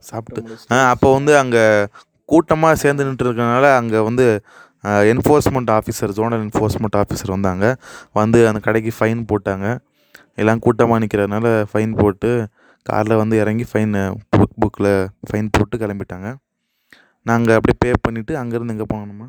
[0.05, 1.63] சாப்பிட்டு அப்போ வந்து அங்கே
[2.29, 4.25] கூட்டமாக சேர்ந்து நின்றுருக்கனால அங்கே வந்து
[5.11, 7.65] enforcement officer zonal enforcement officer வந்தாங்க.
[8.19, 9.67] வந்து அந்த கடைக்கு ஃபைன் போட்டாங்க.
[10.41, 12.31] எல்லாம் கூட்டமாக நிற்கிறதுனால ஃபைன் போட்டு
[12.89, 14.01] காரில் வந்து இறங்கி ஃபைனு
[14.35, 14.91] புக் புக்கில்
[15.29, 16.27] ஃபைன் போட்டு கிளம்பிட்டாங்க.
[17.29, 19.27] நாங்கள் அப்படியே பே பண்ணிவிட்டு அங்கேருந்து எங்கே போனோம்மா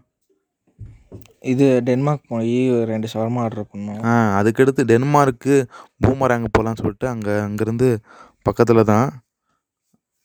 [1.52, 2.56] இது டென்மார்க் போய்
[2.90, 5.54] ரெண்டு ஷவர்மா ஆர்டர் பண்ணோம் ஆ அதுக்கடுத்து டென்மார்க்கு
[6.04, 7.88] பூமராங்க போகலான்னு சொல்லிட்டு அங்கே அங்கேருந்து
[8.46, 9.08] பக்கத்தில் தான்.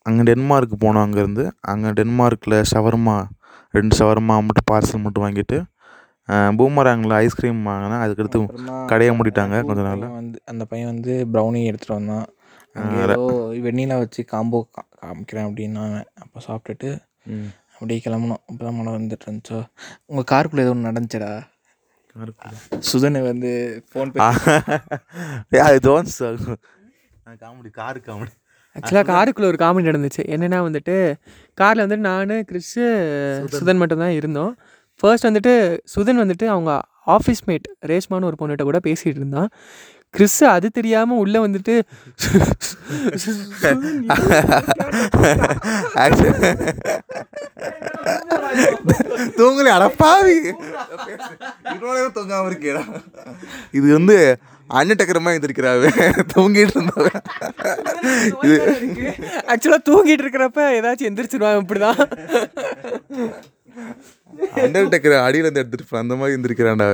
[0.05, 1.45] அங்கே டென்மார்க் போனோம் அங்கேருந்து.
[1.71, 3.15] அங்கே டென்மார்க்கில் ஷவர்மா
[3.77, 5.59] ரெண்டு ஷவர்மா மட்டும் பார்சல் மட்டும் வாங்கிட்டு
[6.57, 8.03] பூமராங்கில் ஐஸ்கிரீம் வாங்கினேன்.
[8.03, 8.39] அதுக்கடுத்து
[8.91, 12.27] கடையை மூடிட்டாங்க கொஞ்ச நாள் வந்து அந்த பையன் வந்து ப்ரௌனி எடுத்துகிட்டு வந்தான்.
[13.05, 13.23] ஏதோ
[13.65, 15.83] வெண்ணிலா வச்சு காம்போ காமிக்கிறேன் அப்படின்னா
[16.23, 16.91] அப்போ சாப்பிட்டுட்டு
[17.73, 18.41] அப்படியே கிளம்புனோம்.
[18.49, 19.59] அப்போ தான் மழை வந்துட்டு இருந்துச்சோ.
[20.09, 21.31] உங்கள் காருக்குள்ளே ஏதோ ஒன்று நடந்துச்சடா.
[22.89, 23.51] சுதனை வந்து
[23.89, 24.13] ஃபோன்
[25.67, 26.21] அது ஜோன்ஸ்.
[27.43, 28.33] Comedy car comedy.
[28.77, 30.21] ஆக்சுவலாக காருக்குள்ளே ஒரு காமெடி நடந்துச்சு.
[30.35, 30.95] என்னென்னா வந்துட்டு
[31.61, 32.83] காரில் வந்துட்டு நான் கிறிஸு
[33.55, 33.81] சுதன்.
[33.81, 34.53] மட்டும்தான் இருந்தோம்.
[34.99, 35.53] ஃபர்ஸ்ட் வந்துட்டு
[35.95, 36.71] சுதன் வந்துட்டு அவங்க
[37.15, 39.49] ஆஃபீஸ் மேட் ரேஷ்மான்னு ஒரு பொண்ணுகிட்ட கூட பேசிகிட்டு இருந்தான்.
[40.15, 41.75] கிறிஸ் அது தெரியாமல் உள்ளே வந்துட்டு
[49.37, 50.35] தூங்கலே அடப்பாவி.
[51.73, 52.83] இவ்வளோ தூங்காம இருக்கேடா
[53.77, 54.17] இது வந்து
[54.73, 55.89] அன்னடக்கரமா எந்திரிக்கிறாவே
[56.33, 57.11] தூங்கிட்டு இருந்தாவே
[58.43, 58.55] இது
[59.51, 61.99] ஆக்சுவலாக தூங்கிட்டு இருக்கிறப்ப ஏதாச்சும் எந்திரிச்சிருவான் இப்படி தான்
[64.63, 66.87] அண்டர்டேக்கர் அடியில இருந்து எடுத்துட்டு அந்த மாதிரி எந்திரிக்கிறான்டா.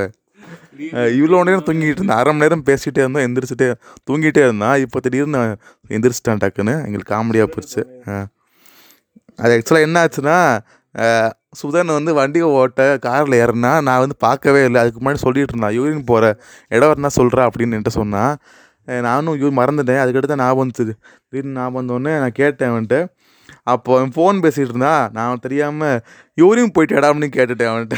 [1.16, 2.20] இவ்வளோ நேரம் தூங்கிட்டு இருந்தான்.
[2.20, 3.68] அரை மணி நேரம் பேசிகிட்டே இருந்தோம் எந்திரிச்சிட்டே
[4.08, 4.78] தூங்கிட்டே இருந்தான்.
[4.84, 5.42] இப்போ திடீர்னு
[5.90, 7.50] எந்திரிச்சிட்டான் டக்குன்னு எங்களுக்கு காமெடியாக
[8.10, 8.28] அஹ்.
[9.40, 10.38] அது ஆக்சுவலாக என்ன ஆச்சுன்னா
[11.60, 14.80] சுதன் வந்து வண்டியை ஓட்ட காரில் ஏறினா நான் வந்து பார்க்கவே இல்லை.
[14.84, 15.76] அதுக்கு முன்னாடி சொல்லிட்டு இருந்தான்.
[15.78, 16.26] யூரின் போகிற
[16.76, 18.34] இடம் இருந்தால் சொல்கிறா அப்படின்னு என்கிட்ட சொன்னான்
[19.08, 20.02] நானும் ஐயோ மறந்துட்டேன்.
[20.04, 20.96] அதுக்கடுத்து ஞாபகம் வந்துச்சு.
[21.30, 23.00] திடீர்னு ஞாபகம் வந்தோடனே நான் கேட்டேன் அவன்கிட்ட.
[23.74, 25.04] அப்போ அவன் ஃபோன் பேசிகிட்டு இருந்தான்.
[25.18, 26.00] நான் தெரியாமல்
[26.42, 27.98] யூரின் போயிட்டேடா அப்படின்னு கேட்டுட்டேன் அவன்கிட்ட.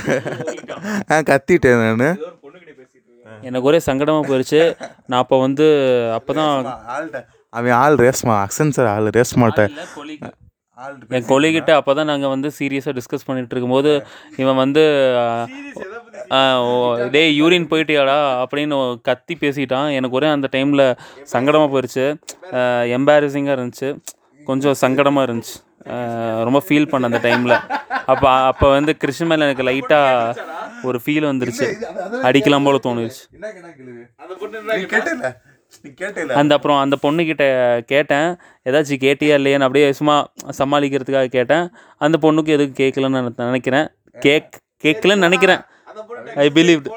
[1.12, 2.18] ஆ கத்திட்டேன் நான்.
[3.48, 4.62] எனக்கு ஒரே சங்கடமாக போயிடுச்சு
[5.10, 5.66] நான் அப்போ வந்து
[6.18, 6.52] அப்போ தான்
[7.54, 9.64] அவன் ஆள் ரேஸ்மா அக்சன்சர் ஆள் ரேஸ்மாட்ட
[11.16, 13.92] என் கொலிகிட்ட அப்போ தான் நாங்கள் வந்து சீரியஸாக டிஸ்கஸ் பண்ணிட்டு இருக்கும்போது
[14.42, 14.84] இவன் வந்து
[17.16, 18.18] டேய் யூரின் போயிட்டியாடா?
[18.44, 18.78] அப்படின்னு
[19.10, 19.90] கத்தி பேசிட்டான்.
[19.98, 20.86] எனக்கு ஒரே அந்த டைமில்
[21.34, 22.06] சங்கடமாக போயிடுச்சு
[22.98, 23.90] எம்பாரசிங்காக இருந்துச்சு.
[24.50, 25.58] கொஞ்சம் சங்கடமாக இருந்துச்சு.
[26.48, 27.58] ரொம்ப ஃபீல் பண்ண அந்த டைமில்
[28.12, 30.50] அப்போ அப்போ வந்து கிருஷ்ண மேலே எனக்கு லைட்டாக
[30.90, 31.68] ஒரு ஃபீல் வந்துருச்சு.
[32.28, 33.24] அடிக்கலாம் போல தோணுச்சு.
[36.34, 37.46] அந்த அப்புறம் அந்த பொண்ணுக்கிட்ட
[37.82, 38.28] கேட்டேன்
[38.70, 41.70] ஏதாச்சும் கேட்டியா இல்லையான்னு அப்படியே சும்மா சமாளிக்கிறதுக்காக கேட்டேன்.
[41.98, 43.88] அந்த பொண்ணுக்கு எதுவும் கேட்கலன்னு நான் நினைக்கிறேன்.
[44.20, 45.62] கேக் கேட்கலன்னு நினைக்கிறேன்.
[46.36, 46.90] ஐ பிலீவ்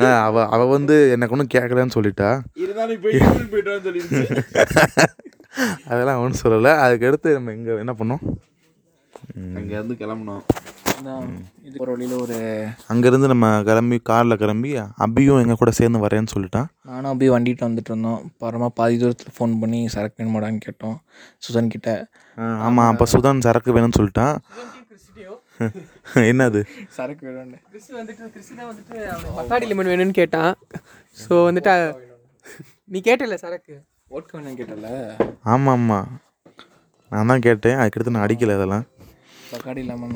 [0.00, 2.40] ஆ, அவ அவ வந்து எனக்கு ஒன்றும் கேட்கலன்னு சொல்லிட்டா.
[5.84, 6.68] அதெல்லாம் ஒன்றும் சொல்லலை.
[6.68, 8.22] அதுக்கடுத்து நம்ம இங்கே என்ன பண்ணோம்?
[9.56, 10.42] அங்கேருந்து கிளம்புனோம்.
[11.66, 12.36] இது ஒரு வழியில் ஒரு
[12.92, 14.70] அங்கேருந்து நம்ம கிளம்பி காரில் கிளம்பி
[15.04, 16.68] அபியும் எங்கள் கூட சேர்ந்து வரேன்னு சொல்லிட்டான்.
[16.90, 18.20] நானும் அப்படியே வண்டிட்டு வந்துட்டு இருந்தோம்.
[18.28, 20.96] அப்புறமா பாதி தூரத்தில் ஃபோன் பண்ணி சரக்கு வேணுமாடான்னு கேட்டோம்.
[21.46, 21.88] சுதன் கிட்ட.
[22.66, 24.36] ஆமாம் அப்போ சுதன் சரக்கு வேணும்னு சொல்லிட்டான்.
[26.30, 26.60] என்னது?
[26.98, 27.58] சரக்கு வேணும்னு.
[28.00, 30.52] வந்துட்டு கிறிஸ் தான் வந்துட்டு அவனுக்கு மக்காடி லெமன் வேணும்னு கேட்டான்.
[31.24, 31.74] ஸோ வந்துட்டு
[32.94, 33.76] நீ கேட்டல சரக்கு?
[34.16, 34.88] ஓட்க வேணும்னு கேட்டல.
[35.54, 36.08] ஆமாம் ஆமாம்
[37.12, 37.78] நான் தான் கேட்டேன்.
[37.82, 38.86] அதுக்கடுத்து நான் அடிக்கலை அதெல்லாம்
[39.52, 40.14] பக்காடி லெமன்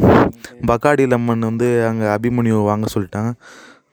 [0.70, 3.30] பக்காடி லெமன் வந்து அங்கே அபிமன்யு வாங்க சொல்லிட்டான்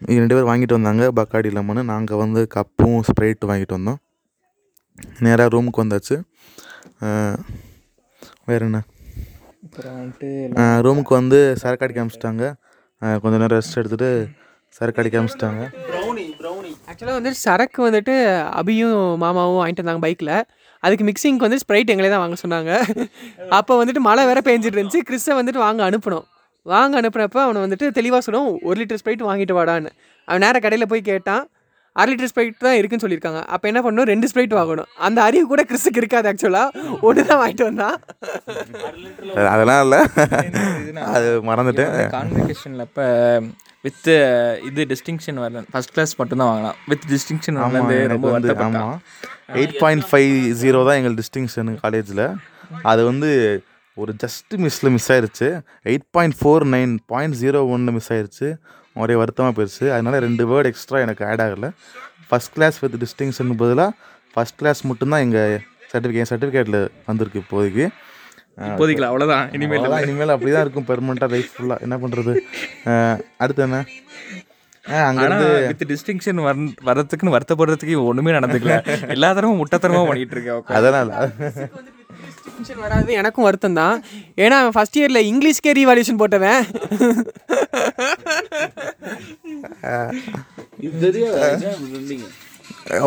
[0.03, 1.03] இவங்க ரெண்டு பேர் வாங்கிட்டு வந்தாங்க.
[1.19, 1.81] Bacardi lemon.
[1.91, 3.99] நாங்கள் வந்து கப்பும் ஸ்ப்ரைட் வாங்கிட்டு வந்தோம்.
[5.25, 6.15] நேராக ரூமுக்கு வந்தாச்சு.
[8.49, 8.79] வேற என்ன?
[9.65, 10.29] அப்புறம் வந்துட்டு
[10.85, 12.45] ரூமுக்கு வந்து சரக்கு அடிக்க ஆரம்பிச்சிட்டாங்க
[13.23, 14.09] கொஞ்ச நேரம் ரெஸ்ட் எடுத்துகிட்டு
[14.77, 15.61] சரக்கு அடிக்க ஆரம்பிச்சிட்டாங்க
[16.89, 18.15] ஆக்சுவலாக வந்துட்டு சரக்கு வந்துட்டு
[18.59, 20.33] அபியும் மாமாவும் வாங்கிட்டு வந்தாங்க பைக்கில்
[20.85, 22.71] அதுக்கு மிக்சிங்க்கு வந்து ஸ்ப்ரைட் எங்களே தான் வாங்க சொன்னாங்க.
[23.59, 25.01] அப்போ வந்துட்டு மழை வேற பேஞ்சிட்டு இருந்துச்சு.
[25.09, 26.25] கிறிஸை வந்துட்டு வாங்க அனுப்பினோம்.
[26.71, 29.91] வாங்க அனுப்புனப்ப அவனை வந்துட்டு தெளிவாக சொல்லுவோம் ஒரு லிட்டர் ஸ்ப்ரைட் வாங்கிட்டு வாடான்னு.
[30.27, 31.43] அவன் நேராக கடையில் போய் கேட்டான்.
[31.99, 33.39] அரை லிட்டர் ஸ்ப்ரைட் தான் இருக்குன்னு சொல்லியிருக்காங்க.
[33.53, 34.09] அப்போ என்ன பண்ணணும்?
[34.11, 34.89] ரெண்டு ஸ்ப்ரைட் வாங்கணும்.
[35.07, 37.97] அந்த அறிவு கூட கிறிஸுக்கு இருக்காது ஆக்சுவலாக ஒன்று தான் வாங்கிட்டு வந்தான்.
[39.53, 39.99] அதெல்லாம் இல்லை.
[41.15, 41.91] அது மறந்துட்டேன்.
[42.15, 43.07] கான்வெகேஷனில் இப்போ
[43.87, 44.07] வித்
[44.69, 45.65] இது டிஸ்டிங்ஷன் வரல.
[45.73, 48.87] ஃபர்ஸ்ட் கிளாஸ் மட்டும்தான் வாங்கலாம் வித் டிஸ்டிங்ஷன் எனக்கு ரொம்ப வந்து வருத்தப்பட்டான்.
[48.87, 48.99] ஆமாம்
[49.61, 52.25] எயிட் பாயிண்ட் ஃபைவ் ஜீரோ தான் எங்கள் டிஸ்டிங்ஷன் காலேஜில்
[52.91, 53.29] அது வந்து
[54.01, 55.47] ஒரு ஜஸ்ட் மிஸ்ஸில் மிஸ் ஆயிருச்சு.
[55.91, 58.49] Eight point four nine point zero ஒன்று மிஸ் ஆயிருச்சு.
[58.95, 61.69] ஒரே வருத்தமாக போயிடுச்சு அதனால ரெண்டு வேர்டு எக்ஸ்ட்ரா எனக்கு ஆட் ஆகலை.
[62.29, 63.91] ஃபஸ்ட் கிளாஸ் வித் டிஸ்டிங்ஷன் பதிலாக
[64.33, 65.55] ஃபஸ்ட் கிளாஸ் மட்டும்தான் எங்கள்
[65.91, 67.85] சர்டிஃபிகேட் என் சர்டிஃபிகேட்டில் வந்திருக்கு இப்போதைக்கு.
[68.69, 72.33] இப்போதைக்கு அவ்வளோதான் இனிமேல் அவ்வளோதான் இனிமேல் அப்படி தான் இருக்கும் பெர்மனெண்ட்டாக லைஃப் ஃபுல்லாக என்ன பண்ணுறது
[73.43, 73.79] அடுத்து என்ன?
[75.07, 76.55] அங்கேருந்து வித் டிஸ்டிங்ஷன் வர
[76.89, 78.75] வரதுக்குன்னு வருத்தப்படுறதுக்கு ஒன்றுமே நடந்துக்கல.
[79.15, 81.11] எல்லா தரமும் முட்டத்தனமாக பண்ணிட்டு இருக்கேன் அதனால்.
[82.45, 83.09] டிஸ்டிங்ஷன் வராது.
[83.21, 83.95] எனக்கும் வருத்தம் தான்
[84.43, 86.61] ஏன்னா அவன் ஃபஸ்ட் இயரில் இங்கிலீஷ்க்கே ரீவால்யூஷன் போட்டவன்.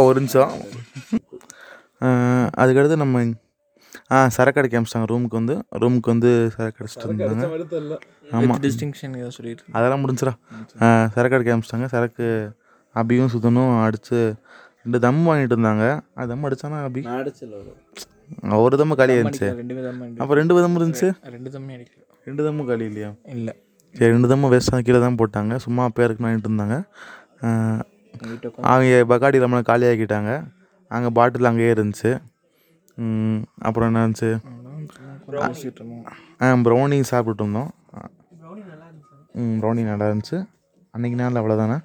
[0.06, 0.52] ஒரு நிமிஷம்.
[2.62, 3.24] அதுக்கடுத்து நம்ம
[4.14, 7.44] ஆ சரக்கு அடிக்க ஆரம்பிச்சிட்டாங்க ரூமுக்கு வந்து ரூமுக்கு வந்து சரக்கு அடிச்சிட்டு இருந்தாங்க
[8.36, 10.34] ஆமாம் டிஸ்டிங்ஷன் சொல்லிட்டு அதெல்லாம் முடிஞ்சிடா.
[11.14, 12.26] சரக்கு அடிக்க ஆரம்பிச்சிட்டாங்க சரக்கு
[13.00, 14.18] அபியும் சுதனும் அடித்து
[14.84, 15.84] ரெண்டு தம் வாங்கிட்டு இருந்தாங்க.
[16.18, 17.02] அது தம் அடிச்சானா அபி?
[18.64, 21.08] ஒரு தம்மு காலி இருந்துச்சு ரெண்டு விதமாக அப்போ ரெண்டு தம் இருந்துச்சு?
[21.34, 22.02] ரெண்டு தம்மே அடிக்கல.
[22.28, 23.10] ரெண்டு தம்மும் காலி இல்லையா?
[23.34, 23.54] இல்லை.
[23.94, 25.56] சரி ரெண்டு தம்மும் வேஸ்ட்டாக கீழே தான் போட்டாங்க.
[25.64, 26.76] சும்மா பேருக்கு வாங்கிட்டு இருந்தாங்க.
[28.70, 30.32] அவங்க பக்காடி லெமனை காலியாக்கிட்டாங்க
[30.90, 32.12] அங்கே பாட்டில் அங்கேயே இருந்துச்சு.
[33.68, 34.32] அப்புறம் என்ன இருந்துச்சு?
[36.42, 37.70] ஆ ப்ரௌனி சாப்பிட்டுட்டு இருந்தோம்.
[39.42, 40.38] ம் ப்ரௌனி நல்லா இருந்துச்சு.
[40.94, 41.78] அன்றைக்கி நாள் அவ்வளோதானே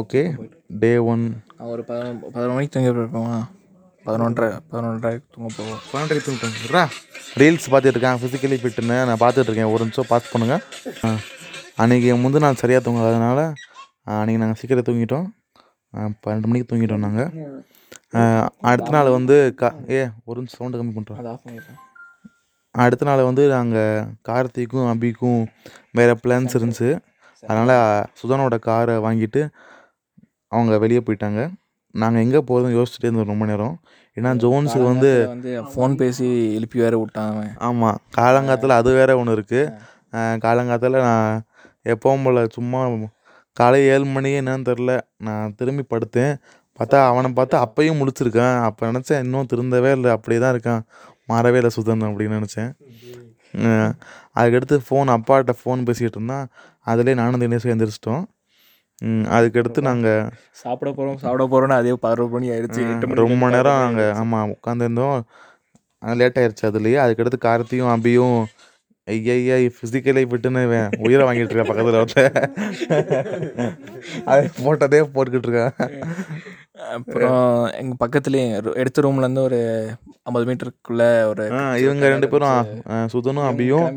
[0.00, 0.22] ஓகே
[0.82, 1.24] டே ஒன்
[1.70, 3.36] ஒரு பதினொன்று பதினொரு மணிக்கு தூங்கி போயிருப்போமா
[4.06, 5.80] பதினொன்றரை பதினொன்றரை தூங்க போவோம்.
[5.90, 6.92] பன்னெண்டரைக்கு தூங்கிட்டேன்
[7.40, 8.18] ரீல்ஸ் பார்த்துட்டு இருக்கேன்.
[8.20, 9.70] ஃபிசிக்கலி ஃபிட்டுன்னு நான் பார்த்துட்டு இருக்கேன்.
[9.74, 10.56] ஒரு நிமிஷம் பார்த்து பண்ணுங்க.
[11.04, 11.10] ஆ,
[11.82, 13.40] அன்னைக்கு முந்தின நாள் சரியாக தூங்காதனால
[14.08, 15.26] ஆ, அன்னைக்கு நாங்கள் சீக்கிரம் தூங்கிட்டோம்.
[16.24, 17.30] பன்னெண்டு மணிக்கு தூங்கிட்டோம் நாங்கள்
[18.70, 21.18] அடுத்த நாள் வந்து கா ஏ ஒரு நிமிஷம் சவுண்டு கம்மி பண்ணுறோம்
[22.74, 25.40] அடுத்த நாள் வந்து நாங்கள் கார்த்திக்கும் அபிக்கும்
[25.90, 26.90] வேறு பிளான்ஸ் இருந்துச்சு.
[27.42, 27.74] அதனால்
[28.20, 29.42] சுதனோட காரை வாங்கிட்டு
[30.52, 31.40] அவங்க வெளியே போயிட்டாங்க.
[32.00, 33.74] நாங்கள் எங்கே போகிறதும் யோசிச்சுட்டே இருந்தோம் ரொம்ப நேரம்.
[34.16, 36.26] ஏன்னா ஜோன்ஸுக்கு வந்து வந்து ஃபோன் பேசி
[36.58, 37.50] எழுப்பி வேற விட்டான் அவன்.
[37.68, 41.42] ஆமாம் காலங்காத்தில் அது வேற ஒன்று இருக்குது காலங்காத்தில் நான்
[41.94, 42.80] எப்பவும் போல் சும்மா
[43.56, 44.92] காலை ஏழு மணி என்னன்னு தெரில
[45.26, 46.34] நான் திரும்பி படுத்தேன்.
[46.78, 50.10] பார்த்தா அவனை பார்த்தா அப்பயும் முடிச்சிருக்கான் அப்போ நினச்சேன் இன்னும் திருந்தவே இல்லை.
[50.16, 50.82] அப்படியே தான் இருக்கான்.
[51.30, 52.70] மாறவே இல்லை சுதன் அப்படின்னு நினச்சேன்.
[54.38, 56.46] அதுக்கடுத்து ஃபோன் அப்பாட்ட ஃபோன் பேசிகிட்டு இருந்தான்.
[56.90, 58.22] அதிலே நானும் தினேஷும் எந்திரிச்சிட்டோம்.
[58.22, 58.28] ம்,
[59.34, 60.26] அதுக்கடுத்து நாங்கள்
[60.62, 65.16] சாப்பிட போகிறோம் சாப்பிட போகிறோன்னு அதே பதினோரு மணி ஆயிடுச்சு எட்டு மணி ரொம்ப நேரம் அங்கே ஆமாம் உட்காந்துருந்தோம்
[66.02, 66.98] லேட் ஆயிடுச்சு அதுலேயே.
[67.04, 68.38] அதுக்கடுத்து கார்த்தியும் அபியும்
[69.08, 70.60] ஐயா ஐயா ஃபிசிக்கலை விட்டுன்னு
[71.06, 72.36] உயிரை வாங்கிட்டு இருக்கான் பக்கத்தில் ஒருத்தன்
[74.32, 75.74] அது போட்டதே போட்டுக்கிட்டு இருக்கான்.
[76.94, 77.42] அப்புறம்
[77.80, 78.46] எங்கள் பக்கத்துலேயே
[78.82, 79.58] எடுத்த ரூம்லேருந்து ஒரு
[80.24, 81.44] ஐம்பது மீட்டருக்குள்ளே ஒரு
[81.82, 82.70] இவங்க ரெண்டு பேரும்
[83.14, 83.88] சுதனும் அபியும்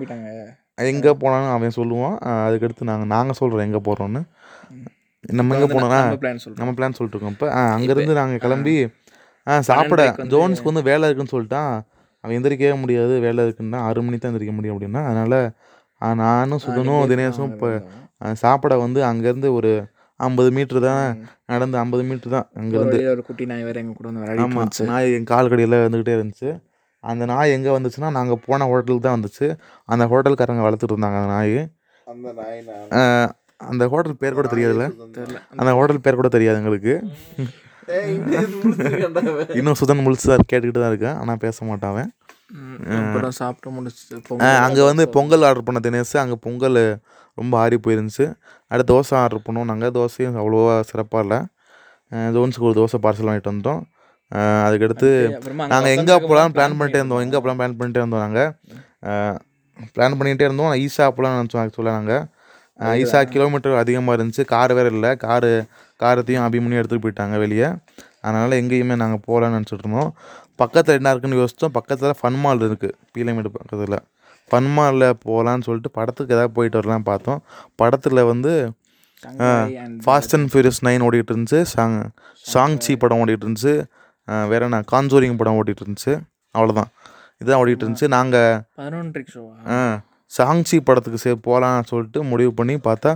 [0.78, 2.16] எங்கே போனாலும் அவன் சொல்லுவான்.
[2.46, 4.22] அதுக்கடுத்து நாங்கள் நாங்கள் சொல்கிறோம் எங்கே போகிறோன்னு
[5.40, 6.00] நம்ம எங்கே போனோம்னா
[6.60, 8.76] நம்ம பிளான் சொல்லிட்டு இருக்கோம் இப்போ அங்கேருந்து நாங்கள் கிளம்பி
[9.48, 10.02] ஆ சாப்பிட
[10.34, 11.74] ஜோன்ஸ்க்கு வந்து வேலை இருக்குன்னு சொல்லிட்டான்.
[12.24, 15.02] அவன் எந்திரிக்கவே முடியாது வேலை இருக்குன்னா ஆறு மணி தான் எந்திரிக்க முடியும் அப்படின்னா.
[15.10, 15.40] அதனால்
[16.22, 17.70] நானும் சுதனும் தினேஷும் இப்போ
[18.44, 19.72] சாப்பிட வந்து அங்கேருந்து ஒரு
[20.20, 21.04] ஐம்பது மீட்ரு தான்
[21.52, 23.00] நடந்து ஐம்பது மீட்ரு தான் அங்கேருந்து.
[23.14, 26.52] ஒரு குட்டி நாய் வேற எங்க கூட வந்து ஆமாம் நாய் என் கால் கடியில் வந்துக்கிட்டே இருந்துச்சு.
[27.06, 29.48] அந்த நாய் எங்கே வந்துச்சுன்னா நாங்கள் போன ஹோட்டலுக்கு தான் வந்துச்சு.
[29.90, 31.58] அந்த ஹோட்டல்காரங்க வளர்த்துட்டு இருந்தாங்க அந்த நாய்.
[32.08, 32.62] அந்த நாய்
[33.70, 34.86] அந்த ஹோட்டல் பேர் கூட தெரியாதுல்ல?
[35.18, 35.40] தெரியல.
[35.62, 36.94] அந்த ஹோட்டல் பேர் கூட தெரியாது எங்களுக்கு.
[39.60, 42.00] இன்னும் சுதன் முழுசு தான் கேட்டுக்கிட்டு தான் இருக்கேன் ஆனால் பேச மாட்டான்
[42.98, 46.80] அப்புறம் சாப்பிட்டு முடிச்சுட்டு அங்கே வந்து பொங்கல் ஆர்டர் பண்ண தினேஷ் அங்கே பொங்கல்
[47.38, 48.26] ரொம்ப ஆறி போயிருந்துச்சு.
[48.72, 49.70] அடுத்து தோசை ஆர்டர் பண்ணோம்.
[49.72, 51.40] நாங்கள் தோசையும் அவ்வளோவா சிறப்பாக இல்லை.
[52.36, 53.82] ஜோன்ஸுக்கு ஒரு தோசை பார்சல் வாங்கிட்டு வந்துட்டோம்.
[53.82, 53.95] அஹ்
[54.66, 55.10] அதுக்கடுத்து
[55.74, 57.24] நாங்கள் எங்கே போகலான்னு பிளான் பண்ணிட்டே இருந்தோம்.
[57.26, 58.50] எங்கே போகலாம் பிளான் பண்ணிட்டே இருந்தோம் நாங்கள்
[59.96, 60.74] பிளான் பண்ணிகிட்டே இருந்தோம்.
[60.86, 62.24] ஈஷா போகலான்னு நினச்சோம் ஆக்சுவலாக நாங்கள்
[63.02, 64.44] ஈஷா கிலோமீட்டர் அதிகமாக இருந்துச்சு.
[64.54, 65.12] கார் வேறு இல்லை.
[65.26, 65.52] காரு
[66.04, 67.68] காரத்தையும் அபிமன்யும் எடுத்துகிட்டு போயிட்டாங்க வெளியே.
[68.28, 70.12] அதனால் எங்கேயுமே நாங்கள் போகலான்னு நினச்சிட்டு இருந்தோம்.
[70.62, 73.98] பக்கத்தில் என்ன இருக்குன்னு யோசித்தோம் பக்கத்தில் ஃபன் மால் இருக்குது பீலமேடு பக்கத்தில்.
[74.50, 77.40] ஃபன் மாலில் போகலான்னு சொல்லிட்டு படத்துக்கு ஏதாவது போயிட்டு வரலாம் பார்த்தோம்.
[77.82, 78.54] படத்தில் வந்து
[80.06, 81.62] ஃபாஸ்ட் அண்ட் ஃபியூரியஸ் நைன் ஓடிட்டு இருந்துச்சு.
[81.76, 81.96] சாங்
[82.54, 83.76] சாங்ச்சி படம் ஓடிட்டு இருந்துச்சு.
[84.52, 86.14] வேற என்ன காஞ்சோரிங் படம் ஓடிட்டு இருந்துச்சு
[86.58, 86.90] அவ்வளோதான்
[87.40, 89.98] இதுதான் ஓடிட்டு இருந்துச்சு நாங்கள்
[90.38, 93.12] சாங்ச்சி படத்துக்கு சே போகலான்னு சொல்லிட்டு முடிவு பண்ணி பார்த்தா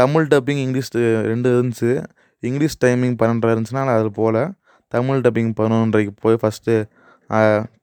[0.00, 0.90] தமிழ் டப்பிங் இங்கிலீஷ்
[1.30, 1.90] ரெண்டு இருந்துச்சு.
[2.48, 4.38] இங்கிலீஷ் டைமிங் பன்னெண்டரை இருந்துச்சுன்னா நான் அதில் போகல.
[4.94, 6.74] தமிழ் டப்பிங் பதினொன்றரைக்கு போய் ஃபஸ்ட்டு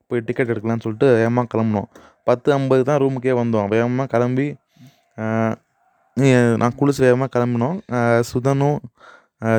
[0.09, 1.87] போய் டிக்கெட் எடுக்கலாம்னு சொல்லிட்டு வேகமாக கிளம்புனோம்.
[2.29, 3.67] பத்து ஐம்பது தான் ரூமுக்கே வந்தோம்.
[3.73, 4.47] வேகமாக கிளம்பி
[6.61, 7.77] நான் குளிச்சு வேகமாக கிளம்பினோம்.
[8.29, 8.79] சுதனும்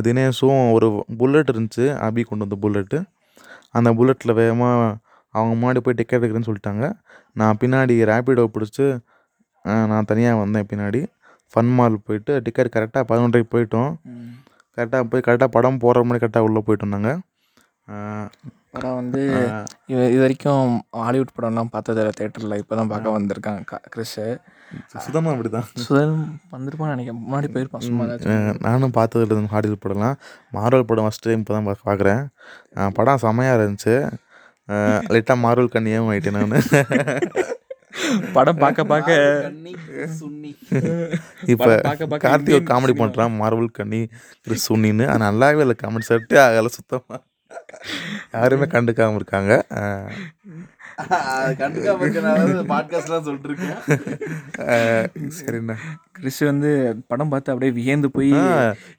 [0.06, 0.86] தினேஷும் ஒரு
[1.20, 2.98] புல்லட் இருந்துச்சு அபி கொண்டு வந்த புல்லட்டு.
[3.78, 4.96] அந்த புல்லட்டில் வேகமாக
[5.34, 6.84] அவங்க முன்னாடி போய் டிக்கெட் எடுக்கிறேன்னு சொல்லிட்டாங்க.
[7.40, 8.86] நான் பின்னாடி ரேப்பிடோ பிடிச்சி
[9.90, 11.00] நான் தனியாக வந்தேன் பின்னாடி.
[11.52, 13.90] ஃபன் மால் போயிட்டு டிக்கெட் கரெக்டாக பதினொன்றரைக்கு போயிட்டோம்.
[14.76, 17.18] கரெக்டாக போய் கரெக்டாக படம் போகிற மாதிரி கரெக்டாக உள்ளே போயிட்டோம் நாங்கள்
[18.72, 19.20] படம் வந்து
[19.92, 24.24] இது இது வரைக்கும் ஹாலிவுட் படம்லாம் பார்த்ததில்ல தேட்டரில் இப்போ தான் பார்க்க வந்திருக்கான் க- கிறிஸு
[25.04, 26.16] சுதனும் அப்படி தான் சுதன்
[26.52, 27.20] வந்திருப்பான்னு நினைக்கிறேன்.
[27.24, 28.04] முன்னாடி போயிருப்பான் சும்மா
[28.66, 30.18] நானும் பார்த்ததில்ல ஹாலிவுட் படம்லாம்.
[30.56, 32.22] மார்வல் படம் ஃபஸ்ட் டைம் இப்போ தான் பார்க்குறேன்
[32.98, 33.94] படம் செமையாக இருந்துச்சு.
[35.12, 36.56] லைட்டாக மார்வல் கண்ணியாகவும் ஆயிட்டேன் நான்.
[38.36, 39.12] படம் பார்க்க பார்க்க
[41.52, 41.70] இப்போ
[42.24, 42.94] கார்த்திக் காமெடி.
[43.00, 44.00] பண்ணுறான் மார்வல் கண்ணி
[44.66, 47.20] சுன்னின்னு அது நல்லாவே இல்லை காமெடி செட்டே ஆகலை சுத்தமாக
[48.34, 49.52] யாருமே கண்டுக்காமல் இருக்காங்க.
[51.60, 52.26] கண்டுக்காம இருக்கேன்
[55.36, 55.74] சரிண்ணா.
[56.16, 56.70] கிறிஸ் வந்து
[57.10, 58.32] படம் பார்த்து அப்படியே வியந்து போய்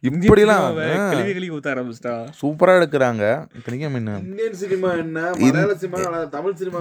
[0.10, 0.86] இப்படிலாம் ஆ.
[1.12, 2.24] கழுவி கழுவி ஊற்ற ஆரம்பிச்சிட்டான்.
[2.40, 3.24] சூப்பராக எடுக்கிறாங்க.
[4.24, 5.20] இந்தியன் சினிமா என்ன?
[5.42, 6.00] மலையாள சினிமா
[6.38, 6.80] தமிழ் சினிமா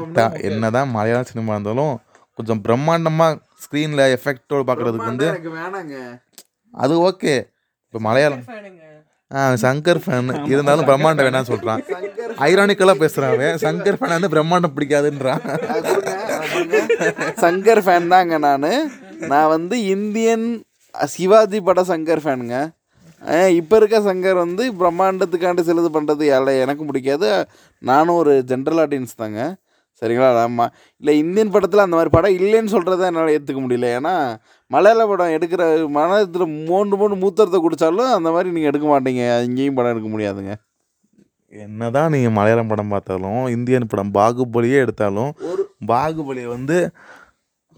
[0.51, 1.95] என்னதான் மலையாள சினிமா இருந்தாலும்
[2.39, 5.29] கொஞ்சம் பிரம்மாண்டமாக ஸ்க்ரீனில் எஃபெக்டோடு பார்க்குறதுக்கு வந்து
[6.75, 7.35] அது ஓகே
[7.87, 8.43] இப்போ மலையாளம்
[9.63, 11.81] சங்கர் ஃபேன் இருந்தாலும் பிரம்மாண்டம் வேணாம்னு சொல்கிறான்
[12.47, 13.59] ஐரானிக்கலாக பேசுகிறான் அவன்.
[13.65, 15.43] சங்கர் ஃபேன் வந்து பிரம்மாண்டம் பிடிக்காதுன்றான்.
[17.45, 18.67] சங்கர் ஃபேன் தாங்க நான்.
[19.33, 20.47] நான் வந்து இந்தியன்
[21.15, 22.59] சிவாஜி பட சங்கர் ஃபேனுங்க
[23.61, 27.31] இப்போ இருக்க சங்கர் வந்து பிரம்மாண்டத்துக்காண்டி சிலது பண்ணுறது யார எனக்கும் பிடிக்காது.
[27.91, 29.41] நானும் ஒரு ஜென்ரல் ஆடியன்ஸ் தாங்க.
[30.01, 30.29] சரிங்களா?
[30.43, 33.89] ஆமாம் இல்லை இந்தியன் படத்தில் அந்த மாதிரி படம் இல்லைன்னு சொல்கிறத என்னால் ஏற்றுக்க முடியல.
[33.99, 34.13] ஏன்னா
[34.75, 35.63] மலையாள படம் எடுக்கிற
[35.99, 39.23] மனத்தில் மூன்று மூணு மூத்தரத்தை குடித்தாலும் அந்த மாதிரி நீங்கள் எடுக்க மாட்டீங்க.
[39.47, 40.55] இங்கேயும் படம் எடுக்க முடியாதுங்க.
[41.65, 45.31] என்னதான் நீங்கள் மலையாளம் படம் பார்த்தாலும் இந்தியன் படம் பாகுபலியே எடுத்தாலும்
[45.93, 46.77] பாகுபலி வந்து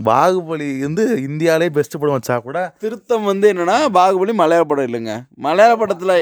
[0.09, 5.15] பாகுபலி வந்து இந்தியாவிலே பெஸ்ட் படம் வச்சா கூட திருத்தம் வந்து என்னன்னா பாகுபலி மலையாள படம் இல்லைங்க.
[5.47, 6.17] மலையாள படத்தில்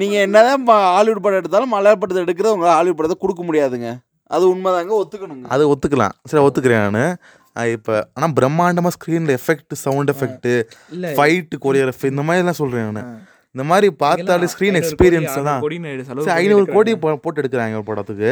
[0.00, 0.66] நீங்கள் என்னதான்
[0.96, 3.90] ஹாலிவுட் படம் எடுத்தாலும் மலையாள படத்தை எடுக்கிறது உங்களால் ஹாலிவுட் படத்தை கொடுக்க முடியாதுங்க.
[4.34, 5.46] அது உண்மைதாங்க ஒத்துக்கணுங்க.
[5.54, 6.14] அது ஒத்துக்கலாம்.
[6.30, 7.16] சரி ஒத்துக்கிறேன் நான்.
[7.56, 10.48] இப்போ ஆனால் பிரம்மாண்டமாக ஸ்க்ரீனில் எஃபெக்ட் சவுண்ட் எஃபெக்ட்
[10.94, 13.12] இல்ல ஃபைட்டு கொரியோகிராஃபி இந்த மாதிரிலாம் சொல்கிறேன் நான்.
[13.54, 15.60] இந்த மாதிரி பார்த்தாலே ஸ்க்ரீன் எக்ஸ்பீரியன்ஸ் தான்.
[16.24, 18.30] சரி ஐநூறு கோடி போட்டு எடுக்கிறாங்க ஒரு படத்துக்கு.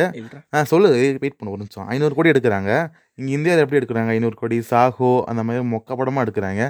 [0.55, 0.89] ஆ சொல்லு
[1.21, 1.87] வெயிட் பண்ணு ஒரு நிமிஷம்.
[1.93, 2.71] ஐநூறு கோடி எடுக்கிறாங்க.
[3.19, 4.11] இங்கே இந்தியாவில் எப்படி எடுக்கிறாங்க?
[4.15, 6.63] ஐநூறு கோடி சாஹோ அந்த மாதிரி மொக்க படமாக எடுக்கிறாங்க.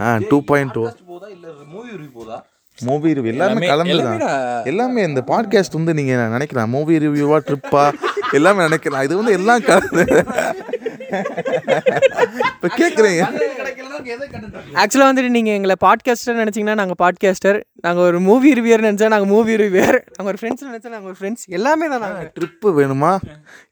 [0.00, 0.08] ஆ.
[0.24, 1.50] டூ பாயிண்ட் டூ போதா இல்லை
[2.78, 4.22] மூவி ரிவ்யூ எல்லாமே கலந்து தான்.
[4.64, 7.84] எல்லாமே இந்த பாட்காஸ்ட் வந்து நீங்கள் நினைக்கலாம் மூவி ரிவ்யூவா ட்ரிப்பா
[8.32, 10.04] எல்லாமே நினைக்கலாம் இது வந்து எல்லாம் கலந்து
[12.54, 13.22] இப்போ கேட்குறீங்க
[14.80, 19.54] ஆக்சுவலாக வந்துட்டு நீங்கள் எங்களை பாட்காஸ்டர் நினச்சிங்கன்னா நாங்கள் பாட்காஸ்டர் நாங்கள் ஒரு மூவி ரிவ்யூர் நினச்சா நாங்கள் மூவி
[19.62, 23.10] ரிவ்யூர் நாங்கள் ஒரு ஃப்ரெண்ட்ஸ் நினச்சா நாங்கள் ஒரு ஃப்ரெண்ட்ஸ் எல்லாமே தான் நாங்கள் ட்ரிப்பு வேணுமா?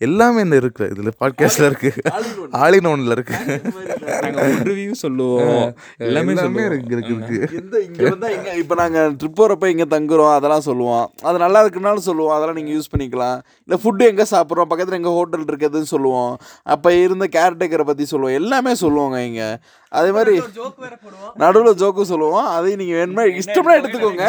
[0.06, 0.84] எல்லாமே இந்த இருக்கு.
[0.92, 1.90] இதில் பாட்காஸ்ட்டில் இருக்கு.
[2.62, 3.36] ஆலின் ஒன்ல இருக்கு.
[4.24, 5.64] நாங்கள் ரிவ்யூ சொல்லுவோம்.
[6.06, 7.38] எல்லாமே எல்லாமே இருக்கு இருக்கு இருக்கு.
[8.62, 11.06] இப்போ நாங்கள் ட்ரிப் போகிறப்ப இங்கே தங்குறோம் அதெல்லாம் சொல்லுவோம்.
[11.28, 12.34] அது நல்லா இருக்குனாலும் சொல்லுவோம்.
[12.36, 13.38] அதெல்லாம் நீங்கள் யூஸ் பண்ணிக்கலாம்.
[13.64, 16.32] இல்லை ஃபுட்டு எங்கே சாப்பிட்றோம் பக்கத்தில் எங்கே ஹோட்டல் இருக்குதுன்னு சொல்லுவோம்.
[16.76, 18.36] அப்போ இருந்த கேர்டேக்கரை பற்றி சொல்லுவோம்.
[18.40, 19.48] எல்லாமே சொல்லுவோங்க இங்கே.
[19.98, 21.34] அதே மாதிரி ஜோக் வேற போடுவோம்.
[21.42, 22.48] நடுவில் ஜோக்கும் சொல்லுவோம்.
[22.54, 24.24] அதையும் நீங்கள் வேணுமா இஷ்டம்னா எடுத்துக்கோங்க.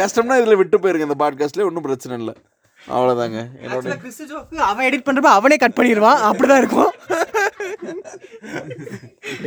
[0.00, 2.34] கஷ்டம்னா இதில் விட்டு போயிருங்க இந்த பாட்காஸ்ட்லேயே ஒன்றும் பிரச்சனை இல்லை.
[2.94, 3.94] அவ்வளோதாங்க என்னோட
[4.70, 6.20] அவன் எடிட் பண்ணுறப்ப அவனே கட் பண்ணிடுவான்.
[6.28, 6.92] அப்படிதான் இருக்கும்.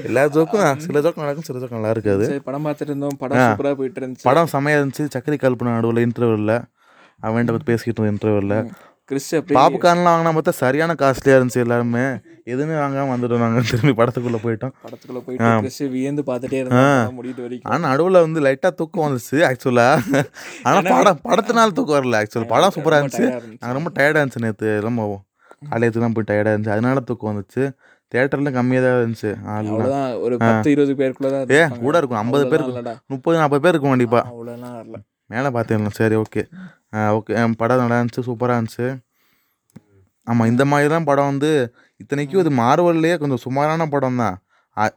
[0.08, 2.26] எல்லா ஜோக்கும் சில ஜோக்கும் நடக்கும் சில ஜோக்கும் நல்லா இருக்காது.
[2.32, 3.18] சரி படம் பார்த்துட்டு இருந்தோம்.
[3.22, 4.28] படம் சூப்பராக போயிட்டு இருந்துச்சு.
[4.30, 5.06] படம் செமையாக இருந்துச்சு.
[5.16, 6.56] சக்கரை கல்பனை நடுவில் இன்டர்வெல்ல
[7.28, 8.56] அவன்கிட்ட பற்றி பேசிக்கிட்டு இருந்தோம் இன்டர்வெல்ல
[9.10, 12.04] கிறிஸ் அப்படியே பாப்கார்ன்லாம் வாங்கினா பார்த்தா சரியான காஸ்ட்லியாக இருந்துச்சு எல்லாருமே.
[12.54, 14.74] எதுவுமே வாங்காமல் வந்துட்டோம் நாங்கள் திரும்பி படத்துக்குள்ளே போயிட்டோம்.
[14.86, 17.70] படத்துக்குள்ள போயிட்டு கிறிஸ் வியந்து பார்த்துட்டே இருந்தான் முடிட்டு வரைக்கும்.
[17.72, 20.24] ஆனால் நடுவில் வந்து லைட்டாக தூக்கம் வந்துச்சு ஆக்சுவலாக
[20.68, 23.28] ஆனால் படம் படத்தினால தூக்கம் வரல ஆக்சுவல் படம் சூப்பராக இருந்துச்சு.
[23.62, 25.08] நாங்கள் ரொம்ப டயர்டாக இருந்துச்சு நேற்று ரொம்ப
[25.72, 26.76] காலேஜுலாம் போய் டயர்டாக இருந்துச்சு.
[26.78, 27.64] அதனால தூக்கம் வந்துச்சு.
[28.12, 29.32] தேட்டரில் கம்மியாக தான் இருந்துச்சு.
[29.56, 31.60] அவ்வளோதான் ஒரு பத்து இருபது பேருக்குள்ள தான் ஏ.
[31.84, 32.22] கூட இருக்கும்.
[32.22, 32.64] ஐம்பது பேர்.
[33.14, 34.98] முப்பது நாற்பது பேர் இருக்கும் கண்டிப்பாக அவ்வளோலாம் வரல.
[35.30, 36.44] மேலே பார்த்தேன் சரி ஓகே
[37.18, 38.88] ஓகே படம் நல்லா இருந்துச்சு சூப்பராக இருந்துச்சு.
[40.28, 41.52] ஆமாம் இந்த மாதிரிலாம் படம் வந்து
[42.02, 44.38] இத்தனைக்கும் இது மார்வல்லையே கொஞ்சம் சுமாரான படம் தான்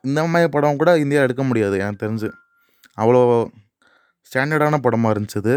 [0.08, 2.28] இந்த மாதிரி படம் கூட இந்தியா எடுக்க முடியாது எனக்கு தெரிஞ்சு.
[3.02, 3.22] அவ்வளோ
[4.30, 5.54] ஸ்டாண்டர்டான படமாக இருந்துச்சு இது.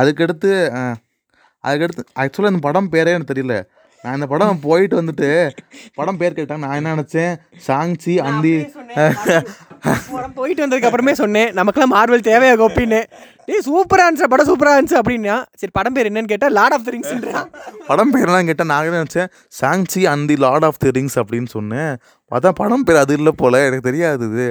[0.00, 0.50] அதுக்கடுத்து
[1.64, 3.56] அதுக்கடுத்து ஆக்சுவலாக இந்த படம் பேரே எனக்கு தெரியல.
[4.04, 5.28] நான் இந்த படம் போயிட்டு வந்துட்டு
[5.98, 7.32] படம் பேர் கேட்டேன் நான் என்ன நினச்சேன்?
[7.66, 8.56] சாங்சி அந்தி.
[9.84, 13.00] படம் போயிட்டு வந்ததுக்கு அப்புறமே சொன்னேன் நமக்கெல்லாம் மார்வல் தேவையா கோப்பின்னு
[13.48, 16.94] டேய் சூப்பராக இருந்துச்சு படம் சூப்பராக இருந்துச்சு அப்படின்னா சரி படம் பேர் என்னன்னு கேட்டால் லார்ட் ஆஃப் த
[16.94, 17.50] ரிங்ஸ்ன்றான்
[17.88, 19.28] படம் பேர்லாம் கேட்டால் நான் என்ன நினச்சேன்
[19.60, 21.92] Shang Chi and the Lord of the Rings அப்படின்னு சொன்னேன்.
[22.32, 24.48] பார்த்தா படம் பேர் அது இல்லை போல் எனக்கு தெரியாது இது.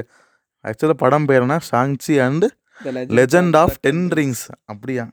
[0.66, 2.46] ஆக்சுவலாக படம் பேர்னா Shang Chi and
[2.82, 5.04] The Legend Legend of Ten Rings அப்படியா?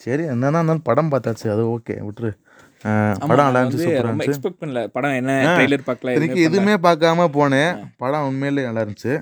[0.00, 2.30] சரி என்னதான் இருந்தாலும் படம் பார்த்தாச்சு அது ஓகே விட்டுரு.
[3.28, 3.88] படம் நல்லா இருந்துச்சு
[4.26, 4.80] எக்ஸ்பெக்ட் பண்ணல.
[4.86, 5.54] படம் என்ன ஆ.
[5.56, 7.72] ட்ரைலர் பார்க்கல இதுக்கு எதுவுமே பார்க்காம போனேன்.
[8.02, 9.14] படம் உண்மையிலே நல்லா இருந்துச்சு.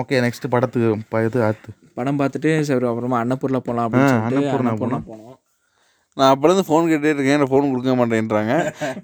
[0.00, 0.88] ஓகே நெக்ஸ்ட் படத்துக்கு
[1.28, 1.70] இது அடுத்து?
[1.98, 5.04] படம் பார்த்துட்டு சரி அப்புறமா அன்னப்பூர்ல போகலாம் அப்படின்னு அன்னபூர்ணா போனோம்.
[6.16, 7.36] நான் அப்போலேருந்து ஃபோன் கேட்டே இருக்கேன்.
[7.36, 8.54] எனக்கு ஃபோன் கொடுக்க மாட்டேன்றாங்க?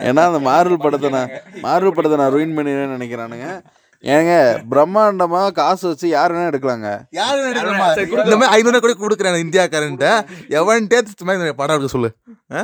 [0.09, 1.33] ஏன்னா அந்த மார்வல் படத்தை நான்
[1.67, 3.49] மார்வல் படத்தை நான் ruin பண்ணிடுவேன்னு நினைக்கிறானுங்க.
[4.05, 4.33] ஏங்க
[4.73, 6.89] பிரம்மாண்டமாக காசு வச்சு யார் வேணா எடுக்கலாங்க?
[7.21, 7.39] யாரு
[8.25, 10.09] இந்த மாதிரி ஐநூறு கோடி கொடுக்குறேன் இந்தியாக்காரன்ட்ட.
[10.59, 10.99] எவன்ட்டே
[11.37, 12.11] இந்த படம் எடுக்க சொல்லு.
[12.59, 12.63] ஆ?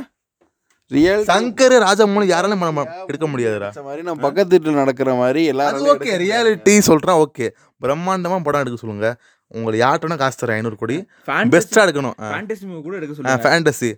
[0.93, 3.69] ரியல் சங்கர் ராஜமௌலி யாராலும் நம்ம எடுக்க முடியாதுடா.
[3.87, 7.49] மாதிரி நம்ம பக்கத்து வீட்டில் நடக்கிற மாதிரி எல்லாரும் ஓகே ரியாலிட்டி சொல்றேன் ஓகே
[7.81, 9.11] பிரம்மாண்டமா படம் எடுக்க சொல்லுங்க.
[9.55, 10.95] உங்களை யார்ட்டனா காசு தரேன் ஐநூறு கோடி.
[11.53, 12.15] பெஸ்டா எடுக்கணும்.
[12.25, 13.43] ஃபேண்டசி மூவி கூட எடுக்க சொல்லுங்க.
[13.45, 13.91] ஃபேண்டசி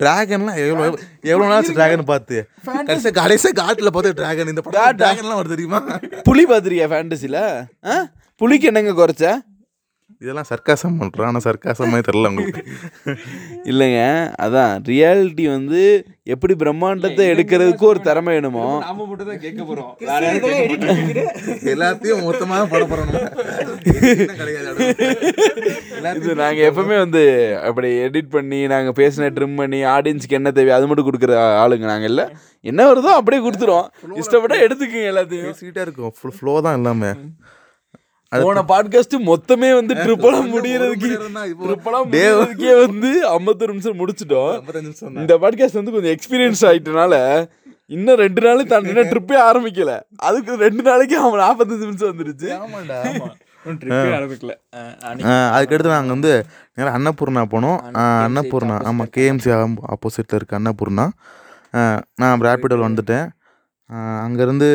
[0.00, 0.86] டிராகன்லாம் எவ்வளோ
[1.32, 2.38] எவ்வளோ நாள் டிராகன் பார்த்து?
[2.68, 5.80] கடைசி கடைசி காட்டில் பார்த்து டிராகன் இந்த படம் டிராகன்லாம் வருது தெரியுமா?
[6.28, 7.40] புலி பார்த்துருக்கியா ஃபேண்டசியில்
[7.86, 7.96] ஆ?
[8.40, 9.24] புலிக்கு என்னங்க குறைச்ச?
[10.22, 12.60] இதெல்லாம் சர்க்காசம் பண்ணுறோம் ஆனால் சர்க்காசமே தெரில உங்களுக்கு
[13.70, 14.00] இல்லைங்க
[14.44, 15.80] அதான் ரியாலிட்டி வந்து
[16.34, 18.66] எப்படி பிரம்மாண்டத்தை எடுக்கிறதுக்கு ஒரு திறமை வேணுமோ?
[18.84, 19.92] நாம மட்டும் தான் கேட்க போறோம்.
[21.72, 23.10] எல்லாத்தையும் மொத்தமாக பட போகிறோம்
[26.18, 27.22] இது நாங்கள் எப்பவுமே வந்து
[27.68, 32.12] அப்படி எடிட் பண்ணி நாங்கள் பேசின ட்ரிம் பண்ணி ஆடியன்ஸ்க்கு என்ன தேவை அது மட்டும் கொடுக்குற ஆளுங்க நாங்கள்
[32.12, 32.26] இல்லை.
[32.64, 33.88] என்ன வருதோ அப்படியே கொடுத்துருவோம்.
[34.22, 35.48] இஷ்டப்பட்டா எடுத்துக்கங்க எல்லாத்தையும்.
[35.50, 36.14] பேசிக்கிட்டே இருக்கும்.
[36.18, 37.12] ஃபுல் ஃப்ளோ தான் எல்லாமே
[38.40, 41.08] போன பாட்காஸ்ட் மொத்தமே வந்து ட்ரிப்பலாம் முடியறதுக்கு
[41.62, 44.54] ட்ரிப்பலாம் முடியறதுக்கே வந்து ஐம்பத்தொரு நிமிஷம் முடிச்சிட்டோம்.
[45.14, 47.14] இந்த பாட்காஸ்ட் வந்து கொஞ்சம் எக்ஸ்பீரியன்ஸ் ஆயிட்டனால
[47.86, 50.00] இன்னும் ரெண்டு நாள் தாண்டினா ட்ரிப்பே ஆரம்பிக்கல.
[50.16, 52.48] அதுக்கு ரெண்டு நாளைக்கு அவன் நாற்பத்தஞ்சு நிமிஷம் வந்துருச்சு.
[55.56, 57.96] அதுக்கடுத்து நாங்கள் வந்து நேராக அன்னபூர்ணா போனோம்.
[57.96, 61.08] ஆ, அன்னபூர்ணா ஆமாம் கேஎம்சி ஆப்போசிட்டில் இருக்க அன்னபூர்ணா.
[62.14, 63.28] நான் ரேப்பிடோவில் வந்துட்டேன்.
[63.90, 64.68] அங்கேருந்து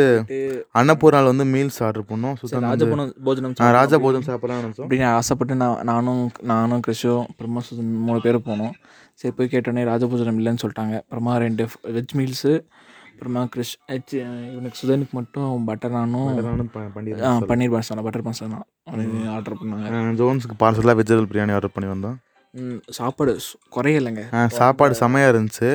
[0.75, 2.35] அன்னபூர்ணாவில் வந்து மீல்ஸ் ஆர்டர் பண்ணோம்.
[2.35, 4.85] சுத்தம் ராஜபோனம் போஜனம் ராஜா போஜன் சாப்பிடலாம் நினச்சோம்.
[4.85, 8.73] அப்படின்னு ஆசைப்பட்டு நான் நானும் நானும் கிறிஷும் அப்புறமா சுதன் மூணு பேர் போனோம்.
[9.13, 10.95] சரி போய் கேட்டோன்னே ராஜபோஜனம் இல்லைன்னு சொல்லிட்டாங்க.
[10.95, 12.53] அப்புறமா ரெண்டு வெஜ் மீல்ஸு
[13.11, 13.75] அப்புறமா கிறிஷ்
[14.51, 16.27] இவனுக்கு சுதனுக்கு மட்டும் பட்டர் நானும்
[17.23, 18.59] ஆ, பன்னீர் மசாலா பட்டர் மசாலா
[19.29, 20.15] ஆர்டர் பண்ணாங்க.
[20.21, 22.17] ஜோன்ஸுக்கு பார்சலாக வெஜிடபிள் பிரியாணி ஆர்டர் பண்ணி வந்தோம்.
[22.89, 23.31] சாப்பாடு
[23.75, 24.21] குறையலைங்க.
[24.33, 25.69] ஆ, சாப்பாடு செமையாக இருந்துச்சு.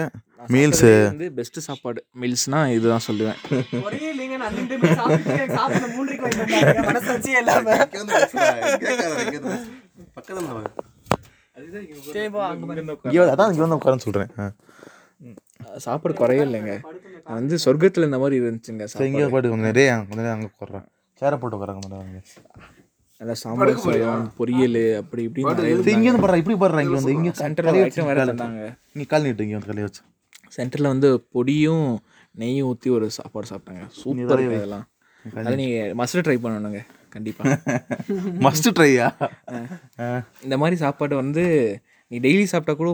[0.55, 2.01] மீல்ஸு வந்து பெஸ்ட் சாப்பாடு.
[2.21, 3.39] மீல்ஸ்னா இதுதான் சொல்லுவேன்.
[4.13, 4.37] இல்லைங்க.
[13.33, 14.31] அதான் இங்கே வந்து உட்காரன்னு சொல்கிறேன்
[15.85, 16.73] சாப்பாடு குறையலைங்க.
[17.27, 20.87] அது வந்து சொர்க்கத்தில் இந்த மாதிரி இருந்துச்சுங்க சரி இங்கே கொஞ்சம் நிறைய அங்கே உட்காறேன்
[21.23, 22.09] சேரை போட்டு உட்காராங்க மேடம்
[23.21, 25.43] நல்லா சாம்பார் சாதம் பொரியல் அப்படி இப்படி
[25.97, 27.79] இங்கே வந்து பாடுறா இப்படி பாடுறா இங்கே வந்து இங்கே சென்டரில்
[28.09, 28.25] வேறு
[28.95, 30.03] இங்கே கால் நீட்டு இங்கே வந்து கலையை வச்சு.
[30.57, 31.87] சென்டரில் வந்து பொடியும்
[32.41, 33.85] நெய்யும் ஊற்றி ஒரு சாப்பாடு சாப்பிட்டாங்க.
[34.01, 34.87] சூப்பர் இதெல்லாம்
[35.25, 36.83] அதை நீங்கள் மஸ்ட் ட்ரை பண்ணணுங்க
[37.15, 37.57] கண்டிப்பாக
[38.47, 39.09] மஸ்ட் ட்ரையா
[40.45, 41.45] இந்த மாதிரி சாப்பாடு வந்து
[42.11, 42.91] நீ டெய்லி சாப்பிட்டா கூட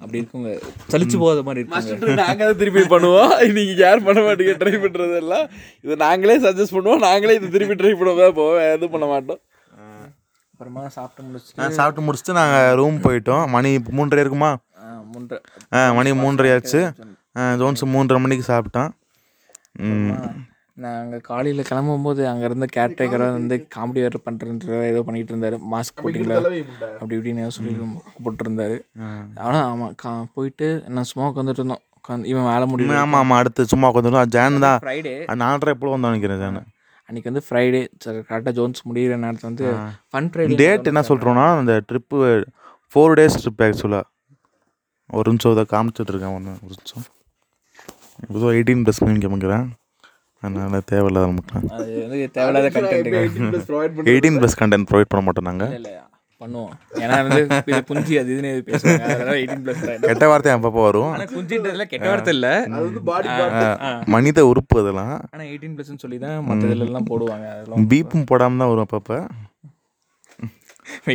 [0.00, 0.50] அப்படி இருக்குங்க.
[0.92, 2.16] சலிச்சு போகாத மாதிரி இருக்குங்க.
[2.22, 3.32] நாங்கள் தான் திருப்பி பண்ணுவோம்.
[3.58, 4.54] நீங்கள் யார் பண்ண மாட்டீங்க?
[4.62, 5.46] ட்ரை பண்ணுறதெல்லாம்
[5.84, 7.02] இதை நாங்களே சஜஸ்ட் பண்ணுவோம்.
[7.08, 8.36] நாங்களே இது திருப்பி ட்ரை பண்ணுவோம்.
[8.40, 9.40] போவோம் எதுவும் பண்ண மாட்டோம்.
[10.52, 13.44] அப்புறமா சாப்பிட்டு முடிச்சுட்டு நான் சாப்பிட்டு முடிச்சுட்டு நாங்கள் ரூம் போயிட்டோம்.
[13.54, 14.50] மணி இப்போ மூன்றரை இருக்குமா?
[15.72, 16.80] ஆ, மணி மூன்றரை ஆச்சு
[17.60, 18.90] ஜோன்ஸ் மூன்றரை மணிக்கு சாப்பிட்டான்.
[20.76, 25.56] நாங்கள் காலையில் கிளம்பும்போது அங்கே இருந்த கேர்டேக்கரை வந்து காமெடி வேறு பண்ணுறன்ற ஏதோ பண்ணிட்டு இருந்தாரு.
[25.72, 26.36] மாஸ்க் போட்டிங்களா
[26.94, 27.72] அப்படி இப்படின்னு ஏதோ சொல்லி
[28.24, 28.76] போட்டிருந்தாரு.
[29.40, 31.82] ஆனால் ஆமாம் கா போயிட்டு நான் சும்மா உட்காந்துட்டு இருந்தோம்.
[31.98, 34.78] உட்காந்து இவன் வேலை முடியும் ஆமாம் ஆமாம் அடுத்து சும்மா உட்காந்துருந்தோம் ஜான் தான்.
[34.82, 36.60] ஃப்ரைடே நாலரை எப்போ வந்தோம் நினைக்கிறேன் ஜான்.
[37.08, 37.82] அன்னைக்கு வந்து ஃப்ரைடே
[38.28, 39.66] கரெக்டாக ஜோன்ஸ் முடிகிற நேரத்தில் வந்து
[40.12, 42.18] ஃபன் ஃப்ரைடே டேட் என்ன சொல்கிறோன்னா அந்த ட்ரிப்பு
[42.92, 44.04] ஃபோர் டேஸ் ட்ரிப் ஆக்சுவலாக
[45.18, 47.04] ஒரு நிமிஷம் இதை காமிச்சிட்டு இருக்கேன் ஒன்று ஒரு நிமிஷம்.
[48.26, 49.66] இப்போ எயிட்டீன் ப்ளஸ் பண்ணி கேட்குறேன்
[50.42, 51.66] அதனால் தேவையில்லாத மட்டும்.
[52.36, 53.18] தேவையில்லாத content
[54.12, 55.74] eighteen plus content provide பண்ண மாட்டோம் நாங்கள்
[56.40, 56.70] பண்ணுவோம்.
[57.02, 57.40] ஏன்னா வந்து
[58.20, 59.04] அது இதுன்னு எது பேசுவாங்க.
[59.14, 61.10] அதனால எயிட்டீன் ப்ளஸ் கெட்ட வார்த்தை அப்பப்போ வரும்.
[61.14, 62.54] ஆனால் குஞ்சுன்றதுல கெட்ட வார்த்தை இல்லை.
[64.14, 65.14] மனித உறுப்பு அதெல்லாம்.
[65.32, 67.46] ஆனால் எயிட்டீன் ப்ளஸ்ன்னு சொல்லி தான் மற்ற இதுலலாம் போடுவாங்க.
[67.56, 69.18] அதெல்லாம் பீப்பும் போடாமல் தான் வரும் அப்பப்போ.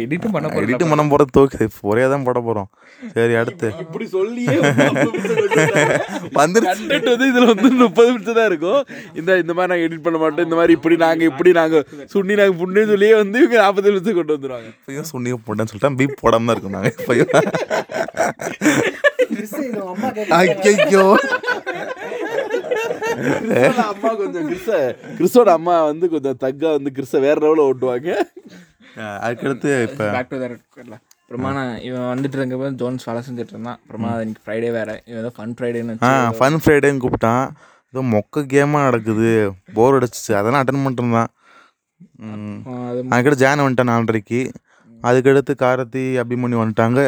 [0.01, 2.69] எடிட்டும் பண்ண போகிறேன் எடிட்டும் பண்ண போகிறது தோக்குது ஒரே தான் போட போகிறோம்
[3.15, 3.67] சரி அடுத்து.
[3.83, 4.55] இப்படி சொல்லியே
[6.39, 6.83] வந்துருச்சு.
[6.87, 8.81] கண்டென்ட் வந்து இதில் வந்து முப்பது நிமிஷம் தான் இருக்கும்.
[9.19, 10.47] இந்த இந்த மாதிரி நாங்கள் எடிட் பண்ண மாட்டோம்.
[10.47, 14.35] இந்த மாதிரி இப்படி நாங்கள் இப்படி நாங்கள் சுண்ணி நாங்கள் புண்ணுன்னு சொல்லியே வந்து இவங்க நாற்பது நிமிஷம் கொண்டு
[14.37, 14.69] வந்துருவாங்க.
[14.79, 17.31] இப்பயும் சொன்னி போட்டேன்னு சொல்லிட்டேன் பீப் போடாமல் தான் இருக்கும் நாங்கள் இப்பயும்.
[20.39, 21.05] ஐயோ
[23.91, 24.71] அம்மா கொஞ்சம் கிறிஸ்த
[25.17, 28.09] கிறிஸ்தோட அம்மா வந்து கொஞ்சம் தக்கா வந்து கிறிஸ்த வேற லெவலில் ஓட்டுவாங்க.
[29.25, 33.79] அதுக்கடுத்து இப்போ பேக் டு தரல அப்புறமா நான் இவன் வந்துட்டு இருக்கப்ப ஜோன்ஸ் வேலை செஞ்சுட்டு இருந்தான்.
[33.81, 34.95] அப்புறமா அது இன்னைக்கு ஃப்ரைடே வேறு.
[35.05, 37.45] இவன் ஏதோ ஃபன் ஃப்ரைடேன்னு ஆ ஃபன் ஃப்ரைடேன்னு கூப்பிட்டான்.
[37.93, 39.29] ஏதோ மொக்க கேமாக நடக்குது.
[39.73, 40.31] போர் அடிச்சிச்சு.
[40.33, 41.29] அதெல்லாம் அட்டன் பண்ணிட்டுருந்தான்
[42.27, 42.59] ம்.
[42.89, 44.39] அது அதுக்கடுத்து ஜான் வந்துட்டான் நாலரைக்கு.
[45.03, 46.99] அதுக்கடுத்து காரத்தி அபிமன்யு வந்துட்டாங்க.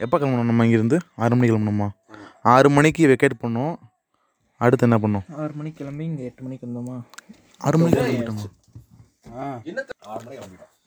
[0.00, 0.98] எப்போ கிளம்பணும் நம்ம இங்கேருந்து?
[1.16, 1.88] ஆறு மணிக்கு கிளம்பணுமா?
[2.42, 3.74] ஆறு மணிக்கு வெக்கேட் பண்ணோம்
[4.60, 5.24] அடுத்து என்ன பண்ணோம்?
[5.42, 6.96] ஆறு மணிக்கு கிளம்பி இங்கே எட்டு மணிக்கு வந்தோமா?
[7.60, 8.46] ஆறு மணிக்கு கிளம்பிட்டோமா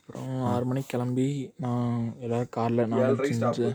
[0.10, 1.26] அப்புறம் ஆறு மணிக்கு கிளம்பி
[1.60, 3.66] நான் எல்லாரும் காரில் நான் செஞ்சு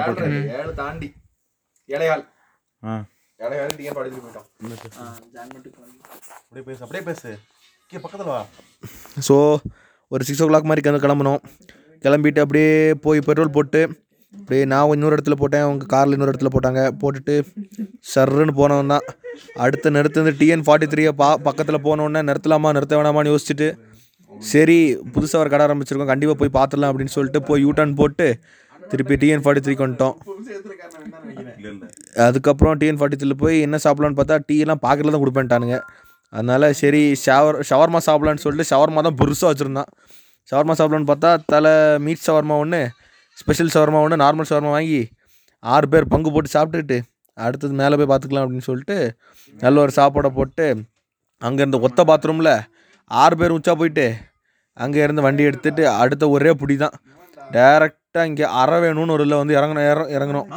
[0.00, 1.08] போட்டேன் ஏழு தாண்டி.
[1.88, 2.22] ஏழையாள்.
[2.82, 2.92] ஆ.
[3.40, 4.46] ஏழையாள் டிக்கெட் படிச்சுட்டு போயிட்டோம்.
[6.42, 7.30] அப்படியே பேசு அப்படியே பேசு.
[7.84, 8.38] இங்கே பக்கத்தில் வா.
[9.28, 9.36] ஸோ
[10.10, 11.40] ஒரு சிக்ஸ் ஓ கிளாக் மாதிரி கிளம்ப கிளம்பணும்
[12.04, 12.70] கிளம்பிட்டு அப்படியே
[13.04, 13.80] போய் பெட்ரோல் போட்டு
[14.32, 16.82] அப்படியே நான் இன்னொரு இடத்துல போட்டேன் அவங்க காரில் இன்னொரு இடத்துல போட்டாங்க.
[17.00, 17.34] போட்டுட்டு
[18.12, 19.06] சர்ருன்னு போனவன் தான்
[19.64, 23.68] அடுத்த நிறுத்து வந்து டிஎன் ஃபார்ட்டி த்ரீயை பா பக்கத்தில் போனோடனே நிறுத்தலாமா நிறுத்த வேணாமான்னு யோசிச்சுட்டு
[24.52, 24.76] சரி
[25.14, 28.26] புதுசாக ஒரு கடை ஆரம்பிச்சிருக்கோம் கண்டிப்பாக போய் பார்த்துடலாம் அப்படின்னு சொல்லிட்டு போய் யூட்டர்ன் போட்டு
[28.80, 30.14] திருப்பி டிஎன் ஃபார்ட்டி த்ரீ கொண்டுட்டோம்.
[32.26, 35.76] அதுக்கப்புறம் டிஎன் ஃபார்ட்டி த்ரீல போய் என்ன சாப்பிட்லான்னு பார்த்தா டீ எல்லாம் பாக்கெட்டில் தான் கொடுப்பேன்ட்டானுங்க.
[36.32, 39.90] அதனால சரி ஷவர் ஷவர்மா சாப்பிட்லான்னு சொல்லிட்டு ஷவர்மா தான் பெருசாக வச்சுருந்தான்.
[40.52, 41.74] ஷவர்மா சாப்பிட்லான்னு பார்த்தா தலை
[42.06, 42.80] மீட் ஷவர்மா ஒன்று
[43.40, 45.02] ஸ்பெஷல் ஷவர்மா ஒன்று நார்மல் ஷவர்மா வாங்கி
[45.62, 46.98] ஆறு பேர் பங்கு போட்டு சாப்பிட்டுட்டு
[47.38, 48.96] அடுத்தது மேலே போய் பார்த்துக்கலாம் அப்படின்னு சொல்லிட்டு
[49.56, 50.66] நல்ல ஒரு சாப்பாடை போட்டு
[51.42, 52.52] அங்கே இருந்த ஒத்த பாத்ரூமில்
[53.10, 54.06] ஆறு பேர் உச்சா போயிட்டு
[54.82, 56.96] அங்கே இருந்து வண்டி எடுத்துட்டு அடுத்த ஒரே புடி தான்
[57.54, 60.48] டேரெக்டாக இங்கே அற வேணும்னு ஒரு இதில் வந்து இறங்கணும் இற இறங்கணும்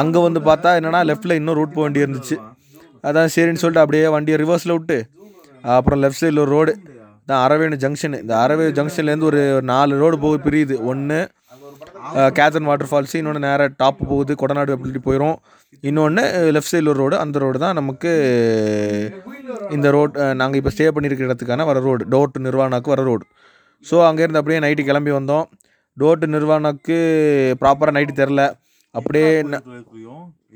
[0.00, 2.36] அங்கே வந்து பார்த்தா என்னன்னா லெஃப்ட்டில் இன்னும் ரூட் போக வேண்டி இருந்துச்சு.
[3.08, 4.98] அதான் சரின்னு சொல்லிட்டு அப்படியே வண்டியை ரிவர்ஸில் விட்டு
[5.76, 6.72] அப்புறம் லெஃப்ட் சைடில் ஒரு ரோடு
[7.30, 10.76] தான் அரவேணு ஜங்ஷனு இந்த அரவேணு ஜங்ஷன்லேருந்து ஒரு நாலு ரோடு போக பிரியுது.
[10.90, 11.18] ஒன்று
[12.38, 14.32] கேத்தன் வாட்டர் ஃபால்ஸு இன்னொன்று நேராக டாப்பு போகுது.
[14.42, 15.36] கொடநாடு அப்படி போயிடும்
[15.84, 16.22] இன்னொன்று
[16.54, 18.10] லெஃப்ட் சைடில் ஒரு ரோடு அந்த ரோடு தான் நமக்கு
[19.70, 23.24] இந்த ரோட் நாங்கள் இப்போ ஸ்டே பண்ணியிருக்கிற இடத்துக்கான வர ரோடு டோர் டு நிர்வாணாக்கு வர ரோடு
[23.86, 25.46] ஸோ அங்கேருந்து அப்படியே நைட்டு கிளம்பி வந்தோம்.
[25.96, 26.96] டோர் டு நிர்வாணாக்கு
[27.60, 28.42] ப்ராப்பராக நைட்டு தெரில
[28.94, 29.62] அப்படியே ந-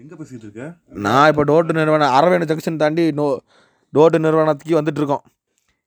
[0.01, 0.63] எங்க பேசிட்டு இருக்க?
[1.05, 3.27] நான் இப்போ door to Nirvanam Aravenu junction தாண்டி நோ
[3.93, 5.25] டோர் டு நிர்வாணத்துக்கு வந்துட்டு இருக்கோம்.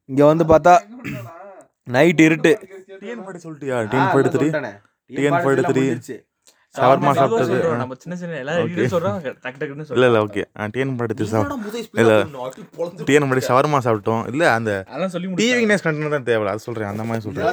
[0.09, 0.73] இங்கே வந்து பார்த்தா
[1.87, 2.51] நைட் இருட்டு.
[3.01, 3.77] டிஎன் பாடி சொல்லிட்டியா?
[3.91, 4.47] டிஎன் பாடி த்ரீ
[5.09, 5.83] டிஎன் பாடி த்ரீ
[6.79, 7.57] ஷவர்மா சாப்பிட்டது.
[7.81, 9.17] நம்ம சின்ன சின்ன எல்லாரும் சொல்றோம்.
[9.43, 10.43] டக்கு டக்குன்னு இல்லை இல்லை ஓகே.
[10.75, 11.65] டிஎன் பாடி த்ரீ சாப்பிட்டோம்
[12.03, 12.17] இல்லை
[13.09, 14.23] டிஎன் பாடி ஷவர்மா சாப்பிட்டோம்.
[14.31, 17.47] இல்லை அந்த அதெல்லாம் சொல்லி டிவி நேஸ் கண்டென்ட் தான் தேவை அது சொல்கிறேன் அந்த மாதிரி சொல்கிறேன்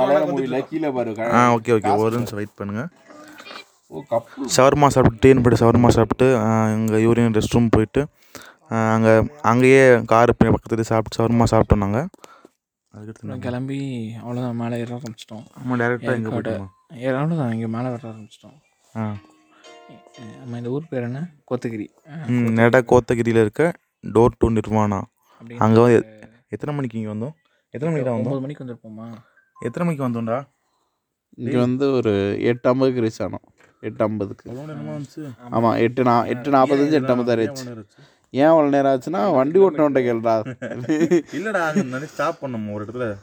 [0.00, 1.14] மலையாள மூவியில் கீழே பாரு.
[1.38, 1.90] ஆ ஓகே ஓகே.
[2.04, 2.84] ஒரு நிமிஷம் வெயிட் பண்ணுங்க.
[4.54, 6.26] ஷவர்மா சாப்பிட்டு டிஎன் பாடி ஷவர்மா சாப்பிட்டு
[6.76, 8.02] எங்கள் யூரின் ரெஸ்ட் ரூம் போயிட்டு
[8.94, 9.12] அங்கே
[9.50, 12.06] அங்கேயே கார் பக்கத்துலேயே சாப்பிட்டு ஷவர்மா சாப்பிட்டோம் நாங்கள்
[12.96, 13.78] அதுக்கடுத்து அப்புறம் கிளம்பி
[14.24, 15.44] அவ்வளோதான் மேலே ஏற ஆரம்பிச்சிட்டோம்.
[15.56, 16.30] நம்ம டேரெக்டாக எங்கே.
[16.30, 18.56] போயிட்டோம் அவ்வளோதான் இங்கே மேலே வர ஆரம்பிச்சிட்டோம்.
[18.94, 19.14] ஆ.
[20.38, 21.20] நம்ம இந்த ஊர் பேர் என்ன?
[21.50, 21.86] கோத்தகிரி.
[22.26, 23.64] ம் நேராக கோத்தகிரியில் இருக்க
[24.04, 25.00] டோர் டு நிர்வாணா.
[25.58, 25.98] அங்கே வந்து
[26.48, 27.34] எத்தனை மணிக்கு இங்கே வந்தோம்?
[27.74, 28.32] எத்தனை மணிக்கு தான் வந்தோம்?
[28.32, 29.06] ஒம்பது மணிக்கு வந்திருப்போமா?
[29.56, 30.38] எத்தனை மணிக்கு வந்தோம்டா?
[31.36, 33.46] இங்கே வந்து ஒரு எட்டு ஐம்பதுக்கு ரீச் ஆனோம்.
[33.80, 34.46] எட்டு ஐம்பதுக்கு.
[35.50, 37.66] ஆமாம் எட்டு நா எட்டு நாற்பத்தஞ்சு எட்டு ஐம்பது ஆயிடுச்சு.
[38.30, 39.34] ஏன் அவ்வளோ நேரம் ஆச்சுன்னா?
[39.34, 40.54] வண்டி ஓட்டினவன்ட்ட கேள்றா
[41.32, 43.14] இல்லடா ஸ்டாப் பண்ணோம் ஒரு இடத்துல.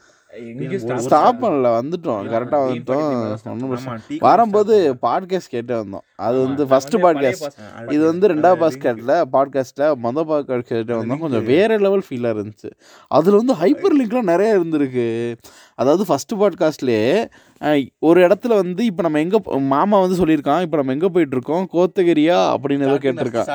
[0.96, 1.82] ஸ்டாப் பண்ணல.
[1.82, 2.22] வந்துட்டோம்.
[2.28, 3.36] கரெக்டாக வந்துட்டோம்.
[3.46, 4.00] ஒன்றும் பிரச்சனை.
[4.20, 6.02] வரும்போது பாட்காஸ்ட் கேட்டு வந்தோம்.
[6.16, 11.20] அது வந்து ஃபர்ஸ்ட் பாட்காஸ்ட் இது வந்து ரெண்டாவது பாட்காஸ்ட்டில் பாட்காஸ்ட்டில் மொதல் பாட்காஸ்ட் கேட்டு வந்தோம்.
[11.20, 12.70] கொஞ்சம் வேறு லெவல் ஃபீலாக இருந்துச்சு.
[13.08, 15.36] அதில் வந்து ஹைப்பர் லிங்க்லாம் நிறைய இருந்திருக்கு.
[15.76, 17.30] அதாவது ஃபஸ்ட்டு பாட்காஸ்ட்லேயே
[18.00, 21.66] ஒரு இடத்துல வந்து இப்போ நம்ம எங்கே மாமா வந்து சொல்லியிருக்கான் இப்போ நம்ம எங்கே போயிட்டுருக்கோம்?
[21.74, 22.56] கோத்தகிரியா?
[22.56, 23.48] அப்படின்னு ஏதோ கேட்டிருக்கான்.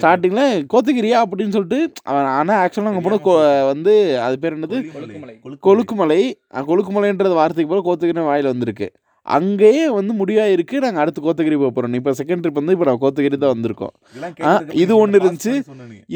[0.00, 4.78] ஸ்டார்டிங்கில் கோத்தகிரியா அப்படின்னு சொல்லிட்டு ஆனால் ஆக்சுவலாக அங்கே போனால் வந்து அது பேர் என்னது?
[5.68, 6.20] கொழுக்குமலை
[6.70, 8.88] கொழுக்குமலைன்றது வார்த்தைக்கு போல கோத்தகிரி வாயில் வந்திருக்கு.
[9.26, 13.00] அங்கேயே வந்து முடிவாக இருக்குது நாங்கள் அடுத்து கோத்தகிரி போக போகிறோம் இப்போ செகண்ட் ட்ரிப் வந்து இப்போ நான்
[13.02, 13.92] கோத்தகிரி தான் வந்திருக்கோம்.
[14.82, 15.52] இது ஒண்ணு இருந்துச்சு.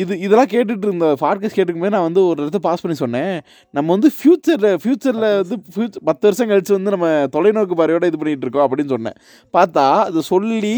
[0.02, 3.36] இது இதெல்லாம் கேட்டுட்டு இருந்த பாட்காஸ்ட் கேட்டுக்குமே நான் வந்து ஒரு இடத்த பாஸ் பண்ணி சொன்னேன்.
[3.78, 8.46] நம்ம வந்து ஃப்யூச்சரில் ஃப்யூச்சரில் வந்து ஃபியூச்சர் பத்து வருஷம் கழிச்சு வந்து நம்ம தொலைநோக்கு பார்வையோட இது பண்ணிகிட்டு
[8.48, 9.18] இருக்கோம் அப்படின்னு சொன்னேன்.
[9.58, 10.74] பார்த்தா அது சொல்லி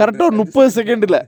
[0.00, 1.20] கரெக்டாக ஒரு முப்பது செகண்டில்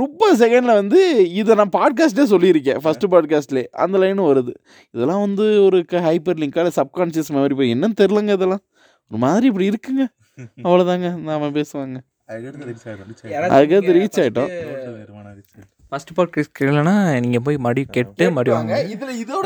[0.00, 1.00] முப்பது செகண்டில் வந்து
[1.40, 2.80] இதை நான் பாட்காஸ்ட்டே சொல்லியிருக்கேன்.
[2.84, 4.52] ஃபஸ்ட்டு பாட்காஸ்ட்லேயே அந்த லைனும் வருது.
[4.94, 5.78] இதெல்லாம் வந்து ஒரு
[6.08, 8.62] ஹைப்பர் லிங்காக சப்கான்ஷியஸ் மெமரி போய் என்னன்னு தெரிலங்க இதெல்லாம்.
[9.10, 10.04] ஒரு மாதிரி இப்படி இருக்குங்க.
[10.64, 11.98] அவ்வளோதாங்க நாம பேசுவாங்க.
[13.56, 14.50] அதுக்கடுத்து ரீச் ஆகிட்டோம்
[15.92, 19.44] ஃபர்ஸ்ட் பார்ட் கேட்கலன்னா நீங்கள் போய் மறுபடியும் கேட்டு மறுபடியும் வாங்க இதுல இதோட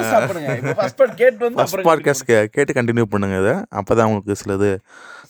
[0.79, 3.55] ஃபர்ஸ்ட் பார்ட் கேட்டு வந்து ஃபஸ்ட் பாட்காஸ்ட் கேட்டு கண்டினியூ பண்ணுங்க இதை.
[3.79, 4.71] அப்போ தான் உங்களுக்கு சிலது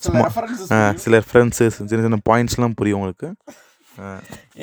[0.01, 3.28] சும்மா ரெஃபரன்சஸ் ஆ, சில ரெஃபரன்ஸு சின்ன சின்ன பாயிண்ட்ஸ்லாம் புரியும் உங்களுக்கு.
[3.99, 4.05] ஆ,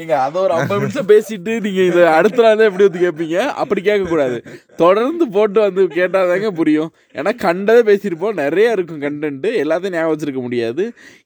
[0.02, 4.38] ஏங்க அதை ஒரு ஐம்பது நிமிஷம் பேசிட்டு நீங்க இதை அடுத்த நாள் எப்படி வந்து கேட்பீங்க அப்படி கேட்கக்கூடாது
[4.82, 6.90] தொடர்ந்து போட்டு வந்து கேட்டாதாங்க புரியும்.
[7.18, 10.84] ஏன்னா கண்டதை பேசியிருப்போம் நிறைய இருக்கும் கண்டென்ட்டு எல்லாத்தையும் ஞாபகம் வச்சிருக்க முடியாது.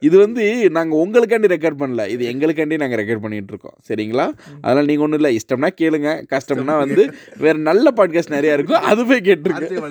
[0.08, 0.44] இது வந்து
[0.78, 2.06] நாங்கள் உங்களுக்காண்டி ரெக்கார்ட் பண்ணல.
[2.14, 3.76] இது எங்களுக்காண்டி நாங்கள் ரெக்கார்ட் பண்ணிட்டு இருக்கோம்.
[3.90, 4.28] சரிங்களா?
[4.62, 5.32] அதனால் நீங்கள் ஒன்றும் இல்லை.
[5.40, 6.14] இஷ்டம்னா கேளுங்க.
[6.36, 7.06] கஷ்டம்னா வந்து
[7.46, 8.88] வேற நல்ல பாட்காஸ்ட் நிறையா இருக்கும்.
[8.92, 9.82] அது போய் கேட்டுருக்கு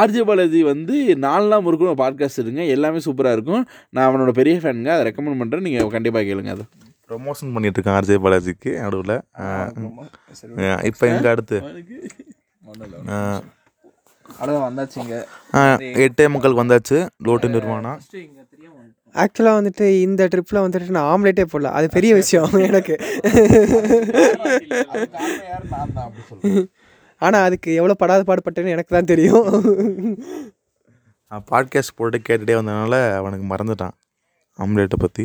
[0.00, 3.62] ஆர்ஜே பாலாஜி வந்து நாலு நாள் முறுக்கும் பாட்காஸ்ட் இருங்க எல்லாமே சூப்பராக இருக்கும்.
[3.90, 6.66] நான் அவனோட பெரிய ஃபேனுங்க அதை ரெக்கமெண்ட் பண்ணுறேன் நீங்கள் கண்டிப்பாக கேளுங்க அது.
[7.08, 9.16] ப்ரொமோஷன் பண்ணிட்டு இருக்கேன் ஆர்ஜே பாலாஜிக்கு நடுவில்.
[10.90, 11.58] இப்போ எங்கே அடுத்து?
[14.66, 15.16] வந்தாச்சுங்க.
[16.04, 17.92] எட்டே முக்கால் வந்தாச்சு லோட்டு நிர்வாணா.
[19.22, 21.72] ஆக்சுவலாக வந்துட்டு இந்த ட்ரிப்பில் வந்துட்டு நான் ஆம்லேட்டே போடல.
[21.78, 22.94] அது பெரிய விஷயம் எனக்கு.
[27.24, 29.46] ஆனால் அதுக்கு எவ்வளோ படாத பாடுபட்டேன்னு எனக்கு தான் தெரியும்.
[31.50, 33.94] பாட்காஸ்ட் போட்டு கேட்டுகிட்டே வந்ததுனால அவனுக்கு மறந்துட்டான்
[34.58, 35.24] ஆம்லேட்டை பற்றி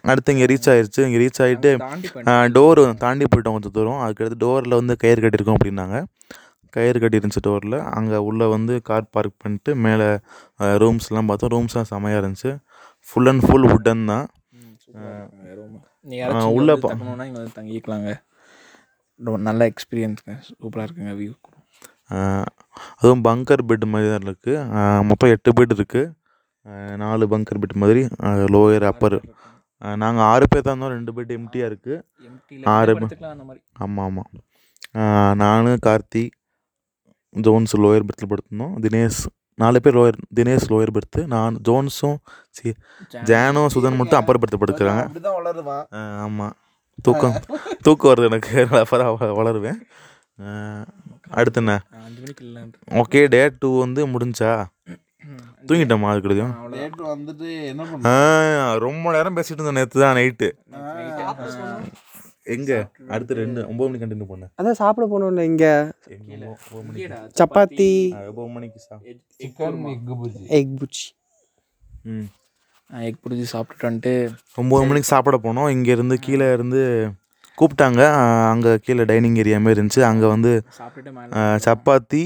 [0.00, 1.06] அடுத்து இங்கே ரீச் ஆயிருச்சு.
[1.06, 1.78] இங்கே ரீச் ஆகிட்டு
[2.52, 3.50] டோர் தாண்டி போயிட்டோம்.
[3.50, 4.00] கொஞ்சம் தூரம்.
[4.00, 6.04] அதுக்கடுத்து டோரில் வந்து கயிறு கட்டியிருக்கோம் அப்படின்னாங்க.
[6.70, 10.18] கயிறு கட்டியிருந்துச்சு டோரில் அங்கே உள்ளே வந்து கார் பார்க் பண்ணிட்டு மேலே
[10.58, 11.50] ரூம்ஸ்லாம் பார்த்தோம்.
[11.50, 12.58] ரூம்ஸ்லாம் செமையாக இருந்துச்சு.
[13.08, 14.26] ஃபுல் அண்ட் ஃபுல் வுட்டன் தான்.
[16.02, 18.22] உள்ள உள்ள போ- தங்கணும்னா இங்கே வந்து தங்கிக்கலாங்க.
[19.36, 21.32] நல்ல எக்ஸ்பீரியன்ஸுங்க சூப்பராக இருக்குங்க வியூ
[22.96, 28.08] அதுவும் பங்கர் பெட் மாதிரி தான் இருக்குது மொத்தம் எட்டு பெட் இருக்குது நாலு பங்கர் பெட் மாதிரி.
[28.22, 29.20] லோயர் அப்பர்
[29.96, 31.96] நாங்கள் ஆறு பேர் தான் இருந்தோம் ரெண்டு பெட் எம்டியாக இருக்குது
[32.72, 32.92] ஆறு
[33.78, 34.30] ஆமாம் ஆமாம்
[35.34, 36.24] நான் கார்த்தி
[37.34, 38.74] ஜோன்ஸ் லோயர் பெர்த்தில் படுத்திருந்தோம்.
[38.80, 39.20] தினேஷ்
[39.58, 42.18] நாலு பேர் லோயர் தினேஷ் லோயர் பெர்த்து நான் ஜோன்ஸும்
[42.50, 42.68] சி
[43.24, 45.02] ஜானும் சுதன் மட்டும் அப்பர் பெர்த்து படுத்துக்கிறாங்க.
[46.20, 46.54] ஆமாம்
[46.98, 47.36] தூக்கம்
[47.86, 48.54] தூக்கம் வருது எனக்கு.
[48.78, 49.80] அப்புறம் வ- வளருவேன்.
[51.30, 51.72] அடுத்து என்ன?
[52.94, 54.52] ஓகே டே டூ வந்து முடிஞ்சா?
[55.68, 58.12] தூங்கிட்டோமா அதுக்குள்ளேயும் நேற்று வந்துட்டு என்ன பண்ண
[58.84, 60.48] ரொம்ப நேரம் பேசிட்டு இருந்தோம் நேற்று தான் நைட்டு.
[62.54, 62.78] எங்கே?
[63.14, 65.72] அடுத்து ரெண்டு ஒம்பது மணிக்கு கண்டினியூ பண்ணேன் அதான் சாப்பிட போனோம்ல இங்கே.
[66.52, 67.18] ஒம்பது மணிக்கு.
[67.40, 67.90] சப்பாத்தி.
[68.30, 68.96] ஒம்பது மணிக்கு சா.
[69.36, 71.04] Chicken egg bhurji egg bhurji
[72.12, 72.26] ம்.
[72.90, 74.14] எக் பிடிச்சி சாப்பிட்டுட்டு வந்துட்டு
[74.62, 75.70] ஒம்பது மணிக்கு சாப்பிட போனோம்.
[75.74, 76.80] இங்கேருந்து கீழே இருந்து
[77.58, 78.02] கூப்பிட்டாங்க.
[78.52, 80.02] அங்கே கீழே டைனிங் ஏரியா மாதிரி இருந்துச்சு.
[80.10, 80.52] அங்கே வந்து
[81.66, 82.22] சப்பாத்தி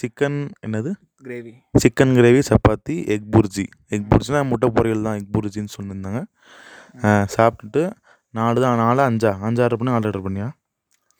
[0.00, 0.90] சிக்கன் என்னது?
[1.24, 6.20] Gravy chicken gravy chapati egg bhurji egg புர்ஜினா முட்டை பொரியல் தான் எக் புர்ஜின்னு சொல்லியிருந்தாங்க.
[7.00, 7.82] ஆ, சாப்பிட்டுட்டு
[8.34, 9.32] நாலு தான் நாலு அஞ்சா?
[9.46, 10.48] அஞ்சு ஆர்டர் பண்ணி நாலு ஆர்டர் பண்ணியா?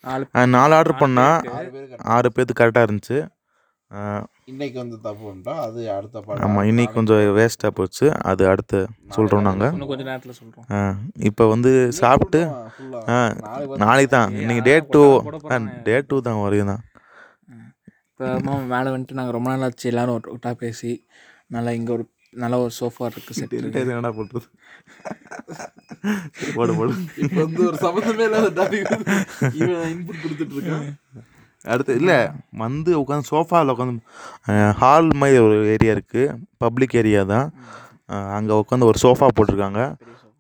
[0.05, 3.19] நாலு ஆ, நாலு ஆர்டர் பண்ணால் ஆறு பேர் ஆறு பேர்த்து கரெக்டாக இருந்துச்சு.
[4.51, 8.07] இன்னைக்கு வந்து தப்பு பண்ணிட்டோம் அது அடுத்த பாடம் ஆமாம் இன்னைக்கு கொஞ்சம் வேஸ்ட்டாக போச்சு.
[8.31, 8.79] அது அடுத்து
[9.15, 10.97] சொல்கிறோம் நாங்கள் இன்னும் கொஞ்ச நேரத்தில் சொல்கிறோம்
[11.29, 12.41] இப்போ வந்து சாப்பிட்டு
[13.09, 13.19] ஆ
[13.85, 14.33] நாளைக்கு தான்.
[14.43, 15.05] இன்னைக்கு டே டூ
[15.87, 16.83] டே டூ தான் வரையும் தான்.
[18.15, 20.91] இப்போ மேலே வந்துட்டு நாங்கள் ரொம்ப நாள் ஆச்சு எல்லாரும் ஒரு ஒட்டா பேசி
[21.55, 22.05] நல்லா இங்கே ஒரு
[22.43, 24.47] நல்ல ஒரு சோஃபா இருக்குது செட் என்னடா பண்ணுறது
[26.57, 26.93] போடு போடு.
[27.25, 28.91] இப்போ வந்து ஒரு சம்மந்தமே இல்லாத டாபிக்
[29.59, 30.89] இவன் இன்புட் கொடுத்துட்டு இருக்கான்
[31.75, 32.19] அடுத்து இல்லை
[32.63, 34.03] வந்து உட்காந்து சோஃபாவில் உட்காந்து
[34.81, 36.35] ஹால் மாதிரி ஒரு ஏரியா இருக்குது
[36.65, 37.49] பப்ளிக் ஏரியா தான்.
[38.39, 39.83] அங்கே உட்காந்து ஒரு சோஃபா போட்டிருக்காங்க.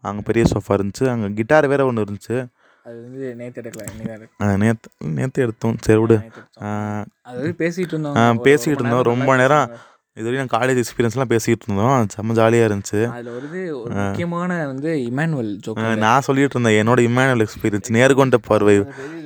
[0.08, 1.06] அங்கே பெரிய சோஃபா இருந்துச்சு.
[1.12, 2.38] அங்கே கிட்டார் வேறு ஒன்று இருந்துச்சு.
[2.86, 4.28] அது வந்து நேற்று எடுக்கல இன்னைக்கு
[4.62, 5.76] நேற்று நேற்று எடுத்தோம்.
[5.80, 6.16] சரி விடு.
[6.54, 8.14] அது வரைக்கும் பேசிட்டு இருந்தோம்.
[8.14, 9.06] ரொம்ப இருந்தோம்.
[9.10, 9.70] ரொம்ப நேரம்.
[10.18, 12.06] இது வரைக்கும் காலேஜ் எக்ஸ்பீரியன்ஸ்லாம் பேசிகிட்டு இருந்தோம்.
[12.14, 13.00] செம்ம ஜாலியாக இருந்துச்சு.
[13.14, 16.78] அதில் வருது ஒரு முக்கியமான வந்து இமானுவல் ஜோக் நான் சொல்லிட்டு இருந்தேன்.
[16.80, 18.76] என்னோட இமானுவல் எக்ஸ்பீரியன்ஸ் நேர்கொண்ட பார்வை.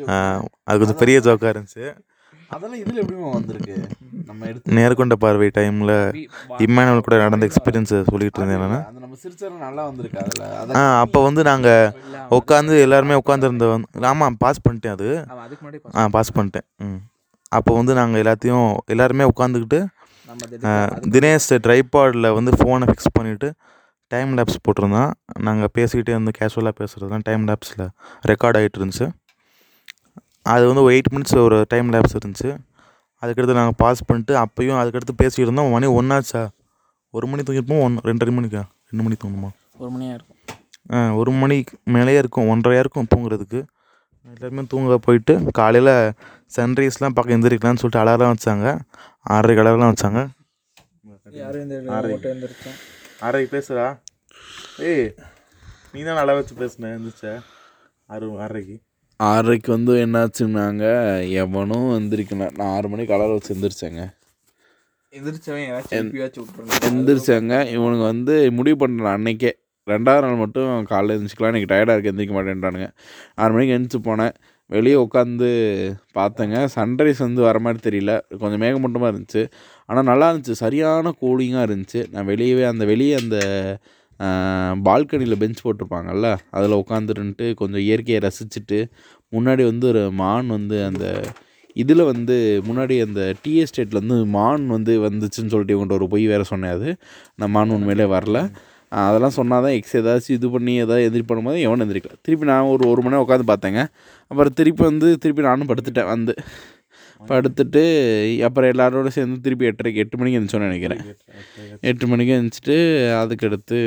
[0.04, 1.86] அது கொஞ்சம் பெரிய ஜோக்காக இருந்துச்சு.
[2.54, 3.74] அதெல்லாம் இதுல எப்படிமா வந்திருக்கு?
[4.76, 5.92] நேர்கொண்ட பார்வை டைமில்
[6.64, 8.84] இம்மானுவல் கூட நடந்த எக்ஸ்பீரியன்ஸை சொல்லிட்டு இருந்தேன் நான்.
[10.80, 11.92] ஆ அப்போ வந்து நாங்கள்
[12.38, 13.68] உட்காந்து எல்லாருமே உட்காந்துருந்த
[14.12, 15.08] ஆமாம் பாஸ் பண்ணிட்டேன் அது.
[15.28, 16.66] அவன் அதுக்கு முன்னாடி ஆ பாஸ் பண்ணிட்டேன்.
[16.78, 16.98] ம்.
[17.52, 19.80] அப்போ வந்து நாங்கள் எல்லாத்தையும் எல்லாருமே உட்காந்துக்கிட்டு
[21.14, 23.48] தினேஷ் ட்ரைபாடில் வந்து ஃபோனை ஃபிக்ஸ் பண்ணிவிட்டு
[24.12, 25.10] டைம் லேப்ஸ் போட்டிருந்தான்.
[25.38, 27.86] நாங்கள் பேசிக்கிட்டே வந்து கேஷுவலாக பேசுகிறது தான் டைம் லேப்ஸில்
[28.26, 29.06] ரெக்கார்ட் ஆகிட்டு இருந்துச்சு.
[30.42, 32.50] அது வந்து ஒரு எயிட் மினிட்ஸ் ஒரு டைம் லேப்ஸ் இருந்துச்சு.
[33.22, 36.42] அதுக்கடுத்து நாங்கள் பாஸ் பண்ணிட்டு அப்பயும் அதுக்கடுத்து பேசிக்கிட்டு இருந்தோம் மணி ஒன்றாச்சா
[37.16, 38.62] ஒரு மணி தூங்கிருப்போம் ஒன் ரெண்டரை மணிக்கா?
[38.88, 39.50] ரெண்டு மணி தூங்கணுமா?
[39.82, 40.38] ஒரு மணியாக இருக்கும்.
[40.94, 42.48] ஆ ஒரு மணிக்கு மேலேயே இருக்கும்.
[42.52, 43.60] ஒன்றரையாக இருக்கும் தூங்குறதுக்கு.
[44.34, 45.92] எல்லாருமே தூங்க போயிட்டு காலையில்
[46.56, 48.66] சன்ரைஸ்லாம் பார்க்க எந்திரிக்கலாம்னு சொல்லிட்டு அலாரம் வச்சாங்க.
[49.34, 50.20] ஆறரைக்கு அலாரம் வச்சாங்க.
[51.42, 52.10] யாரும் இந்த ஆறு.
[52.16, 52.78] ஓட்டு வந்துருச்சோம்
[53.26, 53.86] ஆறரைக்கு பேசுகிறா
[54.90, 55.08] ஏய்
[55.92, 57.26] நீ தான் நல்லா வச்சு பேசுன எழுந்திரிச்ச
[58.14, 58.76] ஆறு ஆறரைக்கு.
[59.26, 60.84] ஆறரைக்கு வந்து என்னாச்சுன்னாங்க
[61.30, 64.02] எவனும் எந்திரிக்கணும் நான் ஆறு மணிக்கு அலாரம் வச்சு எந்திரிச்சேங்க.
[66.90, 67.54] எந்திரிச்சாங்க.
[67.76, 69.52] இவனுங்க வந்து முடிவு பண்ணுறேன் அன்னைக்கே.
[69.86, 72.88] ரெண்டாவது நாள் மட்டும் காலைல எழுந்திரிச்சிக்கலாம் எனக்கு டயர்டாக இருக்குது எந்திரிக்க மாட்டேன்ட்டானுங்க.
[73.34, 74.34] ஆறு மணிக்கு எழுந்திரிச்சு போனேன்.
[74.66, 75.50] வெளியே உட்காந்து
[76.14, 76.56] பார்த்தேங்க.
[76.76, 78.20] சன்ரைஸ் வந்து வர மாதிரி தெரியல.
[78.38, 79.50] கொஞ்சம் மேகமூட்டமாக இருந்துச்சு.
[79.86, 80.50] ஆனால் நல்லா இருந்துச்சு.
[80.50, 82.02] சரியான கூலிங்காக இருந்துச்சு.
[82.10, 83.38] நான் வெளியவே அந்த வெளியே அந்த
[84.86, 88.78] பால்கனியில் பெஞ்ச் போட்டிருப்பாங்கல்ல அதில் உட்காந்துருந்துட்டு கொஞ்சம் இயற்கையை ரசிச்சுட்டு
[89.32, 91.06] முன்னாடி வந்து ஒரு மான் வந்து அந்த
[91.76, 92.36] இதில் வந்து
[92.68, 96.88] முன்னாடி அந்த டீ எஸ்டேட்டில் வந்து மான் வந்து வந்துச்சுன்னு சொல்லிட்டு இவங்கள்ட்ட ஒரு பொய் வேறு சொன்னேன் அது.
[97.36, 98.38] நான் மான் உண்மையிலே வரல.
[98.92, 102.14] அதெல்லாம் சொன்னால் தான் எக்ஸ் ஏதாச்சும் இது பண்ணி ஏதாவது எதிரி பண்ணும்போது எவனும் எந்திரிக்கல.
[102.26, 103.80] திருப்பி நான் ஒரு ஒரு மணி நேரம் உட்காந்து பார்த்தேங்க.
[104.30, 106.34] அப்புறம் திருப்பி வந்து திருப்பி நானும் படுத்துட்டேன் வந்து.
[107.30, 107.82] படுத்துட்டு
[108.46, 111.02] அப்புறம் எல்லாரோட சேர்ந்து திருப்பி எட்டரைக்கு எட்டு மணிக்கு எழுந்திரிச்சோன்னு நினைக்கிறேன்.
[111.90, 112.76] எட்டு மணிக்கு எழுந்திரிச்சிட்டு
[113.20, 113.78] அதுக்கடுத்து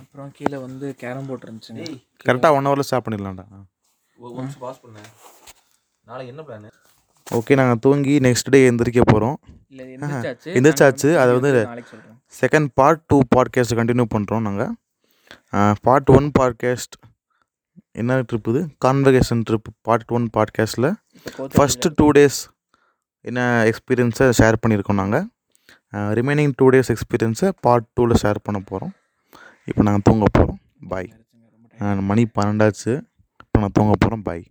[0.00, 1.84] அப்புறம் கீழே வந்து கேரம் போர்ட் இருந்துச்சுங்க
[2.26, 3.46] கரெக்டாக ஒன் ஹவரில் ஸ்டாப் பண்ணிடலாம்டா.
[4.64, 5.10] பாஸ் பண்ணேன்
[6.06, 6.72] நாளைக்கு என்ன பிளான்
[7.26, 9.36] ஓகே நாங்கள் தூங்கி நெக்ஸ்ட் டே எந்திரிக்க போகிறோம்
[9.70, 9.84] இல்லை
[10.58, 11.10] எந்திரிச்சாச்சு.
[11.22, 11.52] அது வந்து
[12.40, 14.72] second part two podcast continue பண்ணுறோம் நாங்கள்
[15.86, 16.96] பார்ட் ஒன் பாட்காஸ்ட்
[17.96, 20.88] என்ன ட்ரிப் இது கான்வகேஷன் ட்ரிப் பார்ட் ஒன் பாட்காஸ்ட்டில்
[21.54, 22.38] ஃபஸ்ட்டு டூ டேஸ்
[23.20, 25.26] என்ன எக்ஸ்பீரியன்ஸை ஷேர் பண்ணியிருக்கோம் நாங்கள்
[26.14, 28.92] ரிமைனிங் டூ டேஸ் எக்ஸ்பீரியன்ஸை பார்ட் டூவில் ஷேர் பண்ண போகிறோம்
[29.64, 31.08] இப்போ நாங்கள் தூங்க போகிறோம் பாய்
[32.00, 32.92] மணி பன்னெண்டாச்சு.
[33.38, 34.44] இப்போ நான் தூங்க போகிறோம் பாய்